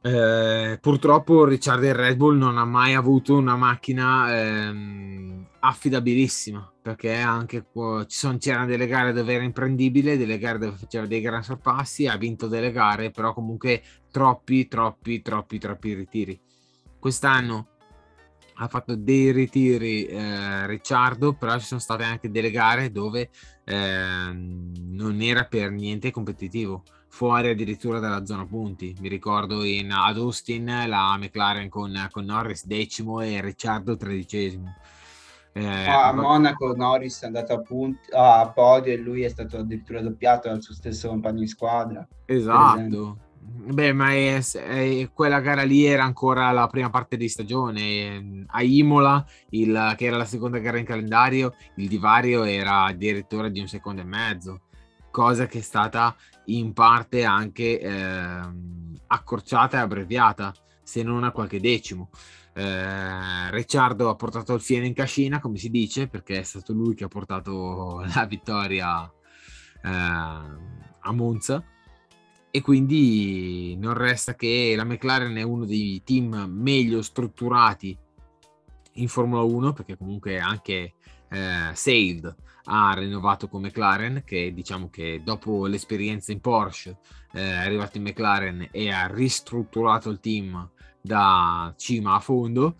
Eh, 0.02 0.78
purtroppo 0.82 1.46
Ricciardo 1.46 1.86
in 1.86 1.94
Red 1.94 2.18
Bull 2.18 2.36
non 2.36 2.58
ha 2.58 2.66
mai 2.66 2.92
avuto 2.92 3.38
una 3.38 3.56
macchina 3.56 4.38
ehm, 4.38 5.46
affidabilissima 5.60 6.72
perché 6.86 7.16
anche 7.16 7.66
ci 7.72 8.16
sono, 8.16 8.38
c'erano 8.38 8.66
delle 8.66 8.86
gare 8.86 9.12
dove 9.12 9.34
era 9.34 9.42
imprendibile, 9.42 10.16
delle 10.16 10.38
gare 10.38 10.58
dove 10.58 10.76
faceva 10.76 11.04
dei 11.04 11.20
gran 11.20 11.42
sorpassi, 11.42 12.06
ha 12.06 12.16
vinto 12.16 12.46
delle 12.46 12.70
gare, 12.70 13.10
però 13.10 13.34
comunque 13.34 13.82
troppi, 14.16 14.66
troppi, 14.66 15.20
troppi, 15.20 15.58
troppi 15.58 15.92
ritiri. 15.92 16.40
Quest'anno 16.98 17.66
ha 18.54 18.66
fatto 18.66 18.96
dei 18.96 19.30
ritiri 19.30 20.06
eh, 20.06 20.66
Ricciardo, 20.66 21.34
però 21.34 21.58
ci 21.58 21.66
sono 21.66 21.80
state 21.80 22.04
anche 22.04 22.30
delle 22.30 22.50
gare 22.50 22.90
dove 22.90 23.28
eh, 23.62 24.32
non 24.32 25.20
era 25.20 25.44
per 25.44 25.70
niente 25.70 26.10
competitivo, 26.10 26.82
fuori 27.08 27.50
addirittura 27.50 27.98
dalla 27.98 28.24
zona 28.24 28.46
punti. 28.46 28.96
Mi 29.00 29.08
ricordo 29.08 29.62
in, 29.64 29.92
ad 29.92 30.16
Austin 30.16 30.64
la 30.86 31.14
McLaren 31.18 31.68
con, 31.68 32.08
con 32.10 32.24
Norris 32.24 32.64
decimo 32.64 33.20
e 33.20 33.42
Ricciardo 33.42 33.98
tredicesimo 33.98 34.74
eh, 35.52 35.88
a 35.88 36.12
Monaco 36.12 36.74
Norris 36.76 37.22
è 37.22 37.26
andato 37.26 37.54
a, 37.54 37.60
punti, 37.60 38.10
a 38.12 38.52
podio 38.54 38.92
e 38.92 38.98
lui 38.98 39.22
è 39.22 39.28
stato 39.30 39.56
addirittura 39.56 40.02
doppiato 40.02 40.48
dal 40.48 40.60
suo 40.60 40.74
stesso 40.74 41.08
compagno 41.08 41.40
di 41.40 41.46
squadra. 41.46 42.06
Esatto. 42.26 43.25
Beh, 43.48 43.92
ma 43.92 44.12
è, 44.12 44.40
è, 44.40 45.10
quella 45.12 45.40
gara 45.40 45.62
lì 45.62 45.84
era 45.84 46.02
ancora 46.02 46.50
la 46.50 46.66
prima 46.66 46.90
parte 46.90 47.16
di 47.16 47.28
stagione. 47.28 48.44
A 48.48 48.62
Imola, 48.62 49.24
il, 49.50 49.94
che 49.96 50.06
era 50.06 50.16
la 50.16 50.24
seconda 50.24 50.58
gara 50.58 50.78
in 50.78 50.84
calendario, 50.84 51.54
il 51.76 51.88
divario 51.88 52.42
era 52.44 52.84
addirittura 52.84 53.48
di 53.48 53.60
un 53.60 53.68
secondo 53.68 54.02
e 54.02 54.04
mezzo, 54.04 54.62
cosa 55.10 55.46
che 55.46 55.58
è 55.58 55.62
stata 55.62 56.14
in 56.46 56.72
parte 56.72 57.24
anche 57.24 57.80
eh, 57.80 58.40
accorciata 59.06 59.78
e 59.78 59.80
abbreviata, 59.80 60.52
se 60.82 61.02
non 61.02 61.24
a 61.24 61.30
qualche 61.30 61.60
decimo. 61.60 62.10
Eh, 62.52 63.50
Ricciardo 63.50 64.08
ha 64.08 64.16
portato 64.16 64.54
il 64.54 64.60
fieno 64.60 64.86
in 64.86 64.94
cascina, 64.94 65.40
come 65.40 65.58
si 65.58 65.70
dice, 65.70 66.08
perché 66.08 66.40
è 66.40 66.42
stato 66.42 66.72
lui 66.72 66.94
che 66.94 67.04
ha 67.04 67.08
portato 67.08 68.04
la 68.14 68.24
vittoria 68.26 69.04
eh, 69.04 69.88
a 69.88 71.12
Monza. 71.12 71.64
E 72.56 72.62
quindi 72.62 73.76
non 73.76 73.92
resta 73.92 74.34
che 74.34 74.72
la 74.74 74.84
McLaren 74.84 75.36
è 75.36 75.42
uno 75.42 75.66
dei 75.66 76.00
team 76.02 76.46
meglio 76.48 77.02
strutturati 77.02 77.94
in 78.94 79.08
Formula 79.08 79.42
1, 79.42 79.74
perché 79.74 79.98
comunque 79.98 80.38
anche 80.38 80.94
eh, 81.28 81.70
Saved 81.74 82.34
ha 82.64 82.94
rinnovato 82.94 83.48
con 83.48 83.60
McLaren, 83.60 84.22
che 84.24 84.54
diciamo 84.54 84.88
che 84.88 85.20
dopo 85.22 85.66
l'esperienza 85.66 86.32
in 86.32 86.40
Porsche 86.40 86.96
eh, 87.34 87.42
è 87.42 87.56
arrivato 87.66 87.98
in 87.98 88.04
McLaren 88.04 88.68
e 88.70 88.90
ha 88.90 89.06
ristrutturato 89.06 90.08
il 90.08 90.20
team 90.20 90.70
da 90.98 91.74
cima 91.76 92.14
a 92.14 92.20
fondo. 92.20 92.76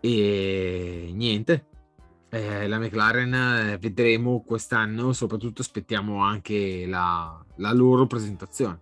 E 0.00 1.12
niente 1.14 1.66
eh, 2.28 2.66
la 2.66 2.80
McLaren 2.80 3.34
eh, 3.34 3.78
vedremo 3.78 4.42
quest'anno 4.42 5.12
soprattutto 5.12 5.62
aspettiamo 5.62 6.24
anche 6.24 6.84
la, 6.86 7.43
la 7.56 7.72
loro 7.72 8.06
presentazione. 8.06 8.78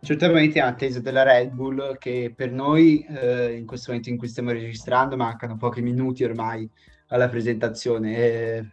Certamente 0.00 0.58
in 0.58 0.64
attesa 0.64 1.00
della 1.00 1.22
Red 1.22 1.50
Bull 1.52 1.96
che 1.96 2.30
per 2.36 2.52
noi 2.52 3.06
eh, 3.08 3.54
in 3.54 3.64
questo 3.64 3.90
momento 3.90 4.10
in 4.10 4.18
cui 4.18 4.28
stiamo 4.28 4.50
registrando 4.50 5.16
mancano 5.16 5.56
pochi 5.56 5.80
minuti 5.80 6.24
ormai 6.24 6.68
alla 7.08 7.28
presentazione. 7.28 8.16
E 8.16 8.68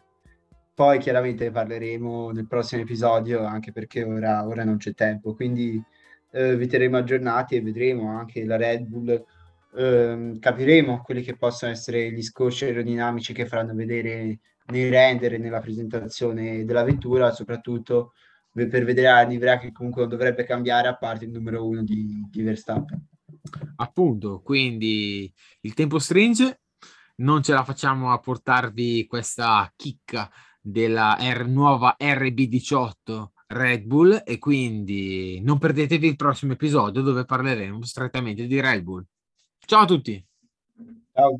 poi 0.74 1.00
chiaramente 1.00 1.50
parleremo 1.50 2.32
nel 2.32 2.48
prossimo 2.48 2.82
episodio 2.82 3.46
anche 3.46 3.72
perché 3.72 4.04
ora, 4.04 4.46
ora 4.46 4.66
non 4.66 4.76
c'è 4.78 4.94
tempo. 4.94 5.34
Quindi 5.34 5.82
eh, 6.32 6.58
vi 6.58 6.68
terremo 6.68 6.98
aggiornati 6.98 7.56
e 7.56 7.62
vedremo 7.62 8.10
anche 8.10 8.44
la 8.44 8.58
Red 8.58 8.84
Bull, 8.84 9.26
eh, 9.76 10.38
capiremo 10.40 11.02
quelli 11.02 11.22
che 11.22 11.38
possono 11.38 11.72
essere 11.72 12.12
gli 12.12 12.24
scorci 12.24 12.66
aerodinamici 12.66 13.32
che 13.32 13.46
faranno 13.46 13.74
vedere 13.74 14.40
nei 14.68 14.90
render 14.90 15.34
e 15.34 15.38
nella 15.38 15.60
presentazione 15.60 16.64
della 16.66 16.84
vettura, 16.84 17.32
soprattutto 17.32 18.14
per 18.52 18.84
vedere 18.84 19.08
a 19.08 19.22
Nivrea 19.24 19.58
che 19.58 19.72
comunque 19.72 20.02
non 20.02 20.10
dovrebbe 20.10 20.44
cambiare 20.44 20.88
a 20.88 20.98
parte 20.98 21.26
il 21.26 21.32
numero 21.32 21.66
uno 21.66 21.84
di, 21.84 22.26
di 22.30 22.42
Verstappen. 22.42 23.08
Appunto, 23.78 24.42
quindi 24.42 25.32
il 25.62 25.74
tempo 25.74 26.00
stringe, 26.00 26.62
non 27.18 27.42
ce 27.42 27.54
la 27.54 27.64
facciamo 27.64 28.12
a 28.12 28.20
portarvi 28.20 29.06
questa 29.08 29.72
chicca 29.76 30.30
della 30.60 31.18
R- 31.20 31.48
nuova 31.48 31.96
RB18 32.00 33.30
Red 33.48 33.84
Bull 33.84 34.22
e 34.26 34.38
quindi 34.38 35.42
non 35.42 35.58
perdetevi 35.58 36.08
il 36.08 36.16
prossimo 36.16 36.54
episodio 36.54 37.02
dove 37.02 37.26
parleremo 37.26 37.84
strettamente 37.84 38.46
di 38.46 38.60
Red 38.60 38.84
Bull. 38.84 39.06
Ciao 39.60 39.82
a 39.82 39.86
tutti! 39.86 40.26
Ciao. 41.14 41.40